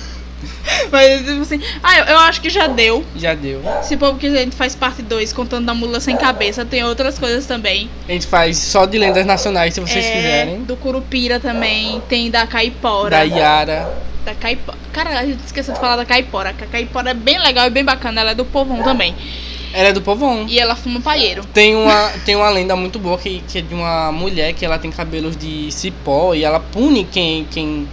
Mas, 0.92 1.24
tipo 1.24 1.40
assim, 1.42 1.60
ah, 1.82 1.98
eu, 1.98 2.04
eu 2.06 2.18
acho 2.20 2.40
que 2.40 2.50
já 2.50 2.66
deu. 2.66 3.04
Já 3.16 3.34
deu. 3.34 3.60
Se 3.82 3.94
o 3.94 3.98
povo 3.98 4.18
quiser, 4.18 4.38
a 4.40 4.42
gente 4.42 4.54
faz 4.56 4.74
parte 4.74 5.00
2, 5.02 5.32
contando 5.32 5.64
da 5.66 5.74
mula 5.74 5.98
sem 5.98 6.16
cabeça. 6.16 6.64
Tem 6.64 6.84
outras 6.84 7.18
coisas 7.18 7.46
também. 7.46 7.88
A 8.08 8.12
gente 8.12 8.26
faz 8.26 8.58
só 8.58 8.84
de 8.84 8.98
lendas 8.98 9.24
nacionais, 9.24 9.74
se 9.74 9.80
vocês 9.80 10.04
É, 10.04 10.12
quiserem. 10.12 10.62
Do 10.64 10.76
Curupira 10.76 11.40
também. 11.40 12.02
Tem 12.08 12.30
da 12.30 12.46
Caipora. 12.46 13.10
Da 13.10 13.22
Yara. 13.22 13.90
Da 14.28 14.34
Caipora. 14.34 14.76
Cara, 14.92 15.18
a 15.20 15.24
gente 15.24 15.42
esqueceu 15.46 15.72
de 15.72 15.80
falar 15.80 15.96
da 15.96 16.04
Caipora. 16.04 16.50
A 16.50 16.66
Caipora 16.66 17.10
é 17.12 17.14
bem 17.14 17.38
legal 17.38 17.66
e 17.66 17.70
bem 17.70 17.82
bacana. 17.82 18.20
Ela 18.20 18.32
é 18.32 18.34
do 18.34 18.44
povão 18.44 18.82
também. 18.82 19.14
Ela 19.72 19.88
é 19.88 19.92
do 19.92 20.02
povão. 20.02 20.44
E 20.46 20.58
ela 20.58 20.76
fuma 20.76 21.00
paieiro. 21.00 21.42
Tem 21.46 21.74
uma, 21.74 22.10
tem 22.26 22.36
uma 22.36 22.50
lenda 22.50 22.76
muito 22.76 22.98
boa 22.98 23.16
que, 23.16 23.42
que 23.48 23.58
é 23.58 23.60
de 23.62 23.72
uma 23.74 24.12
mulher 24.12 24.52
que 24.52 24.66
ela 24.66 24.78
tem 24.78 24.90
cabelos 24.90 25.34
de 25.34 25.72
cipó 25.72 26.34
e 26.34 26.44
ela 26.44 26.60
pune 26.60 27.04
quem. 27.04 27.46
quem, 27.50 27.88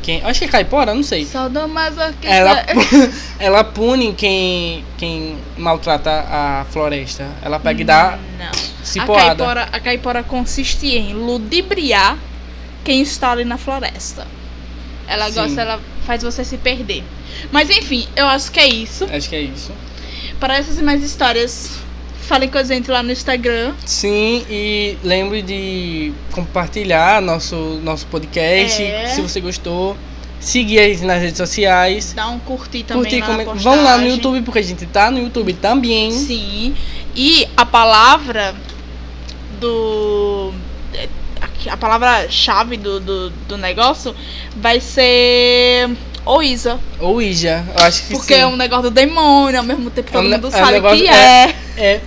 quem 0.00 0.22
acho 0.22 0.38
que 0.38 0.44
é 0.44 0.48
caipora, 0.48 0.94
não 0.94 1.02
sei. 1.02 1.24
Sadomasoquista. 1.24 2.28
Ela, 2.28 2.56
pu- 2.62 3.10
ela 3.40 3.64
pune 3.64 4.12
quem, 4.12 4.84
quem 4.96 5.36
maltrata 5.58 6.24
a 6.28 6.66
floresta. 6.70 7.26
Ela 7.42 7.58
pega 7.58 7.80
e 7.80 7.84
dá 7.84 8.16
Não. 8.38 8.46
A 8.46 8.84
cipoada. 8.84 9.24
caipora, 9.44 9.68
a 9.72 9.80
caipora 9.80 10.22
consiste 10.22 10.86
em 10.86 11.14
ludibriar 11.14 12.16
quem 12.84 13.02
está 13.02 13.32
ali 13.32 13.44
na 13.44 13.56
floresta. 13.58 14.24
Ela 15.06 15.28
Sim. 15.28 15.34
gosta, 15.34 15.60
ela 15.60 15.80
faz 16.06 16.22
você 16.22 16.44
se 16.44 16.56
perder. 16.56 17.02
Mas 17.52 17.68
enfim, 17.70 18.06
eu 18.16 18.26
acho 18.26 18.50
que 18.50 18.60
é 18.60 18.66
isso. 18.68 19.06
Acho 19.12 19.28
que 19.28 19.36
é 19.36 19.40
isso. 19.42 19.72
Para 20.40 20.56
essas 20.56 20.78
e 20.78 20.82
mais 20.82 21.02
histórias, 21.02 21.70
falem 22.22 22.48
com 22.48 22.58
a 22.58 22.62
gente 22.62 22.90
lá 22.90 23.02
no 23.02 23.10
Instagram. 23.12 23.72
Sim, 23.84 24.44
e 24.50 24.96
lembre 25.02 25.42
de 25.42 26.12
compartilhar 26.32 27.20
nosso, 27.22 27.56
nosso 27.82 28.06
podcast. 28.06 28.82
É. 28.82 29.08
Se 29.08 29.20
você 29.20 29.40
gostou. 29.40 29.96
Seguir 30.40 30.78
a 30.78 30.88
gente 30.90 31.04
nas 31.06 31.22
redes 31.22 31.38
sociais. 31.38 32.12
Dá 32.12 32.28
um 32.28 32.38
curtir 32.38 32.82
também 32.82 33.04
Curtir, 33.04 33.20
lá 33.20 33.26
coment- 33.44 33.62
Vão 33.62 33.82
lá 33.82 33.96
no. 33.96 34.06
YouTube, 34.06 34.42
porque 34.42 34.58
a 34.58 34.62
gente 34.62 34.84
tá 34.84 35.10
no 35.10 35.18
YouTube 35.18 35.54
também. 35.54 36.10
Sim. 36.12 36.74
E 37.16 37.48
a 37.56 37.64
palavra 37.64 38.54
do. 39.58 40.52
É, 41.68 41.72
A 41.72 41.76
palavra-chave 41.76 42.76
do, 42.76 43.00
do, 43.00 43.30
do 43.30 43.56
negócio 43.56 44.14
vai 44.56 44.80
ser. 44.80 45.90
Oísa. 46.26 46.80
Ou 47.00 47.20
Ija, 47.20 47.62
eu 47.78 47.84
acho 47.84 48.06
que 48.06 48.14
Porque 48.14 48.34
sim. 48.34 48.40
é 48.40 48.46
um 48.46 48.56
negócio 48.56 48.84
do 48.84 48.90
demônio, 48.90 49.58
ao 49.60 49.64
mesmo 49.64 49.90
tempo 49.90 50.08
É 50.08 50.12
todo 50.12 50.22
ne- 50.28 50.36
mundo 50.36 50.48
é 50.48 50.50
sabe 50.50 50.72
negócio- 50.72 50.98
que 50.98 51.06
é- 51.08 51.54
é. 51.76 51.82
É 51.86 52.00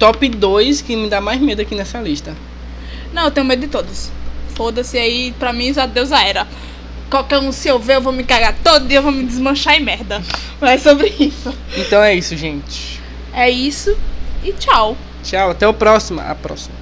top 0.00 0.28
2 0.28 0.80
que 0.82 0.96
me 0.96 1.08
dá 1.08 1.20
mais 1.20 1.40
medo 1.40 1.62
aqui 1.62 1.74
nessa 1.76 1.98
lista. 2.00 2.34
Não, 3.12 3.24
eu 3.26 3.30
tenho 3.30 3.46
medo 3.46 3.60
de 3.60 3.68
todos. 3.68 4.10
Foda-se 4.56 4.98
aí, 4.98 5.32
pra 5.38 5.52
mim 5.52 5.72
já 5.72 5.86
Deus 5.86 6.08
já 6.08 6.24
era. 6.24 6.46
Qualquer 7.08 7.38
um, 7.38 7.52
se 7.52 7.68
eu 7.68 7.78
ver, 7.78 7.96
eu 7.96 8.00
vou 8.00 8.12
me 8.12 8.24
cagar 8.24 8.54
todo 8.64 8.88
dia, 8.88 8.98
eu 8.98 9.02
vou 9.02 9.12
me 9.12 9.22
desmanchar 9.24 9.76
em 9.76 9.80
merda. 9.84 10.20
Mas 10.60 10.84
é 10.84 10.90
sobre 10.90 11.14
isso. 11.20 11.54
Então 11.76 12.02
é 12.02 12.14
isso, 12.14 12.36
gente. 12.36 13.00
É 13.32 13.48
isso 13.48 13.96
e 14.42 14.52
tchau. 14.52 14.96
Tchau, 15.22 15.50
até 15.50 15.68
o 15.68 15.72
próximo. 15.72 16.20
A 16.20 16.34
próxima. 16.34 16.74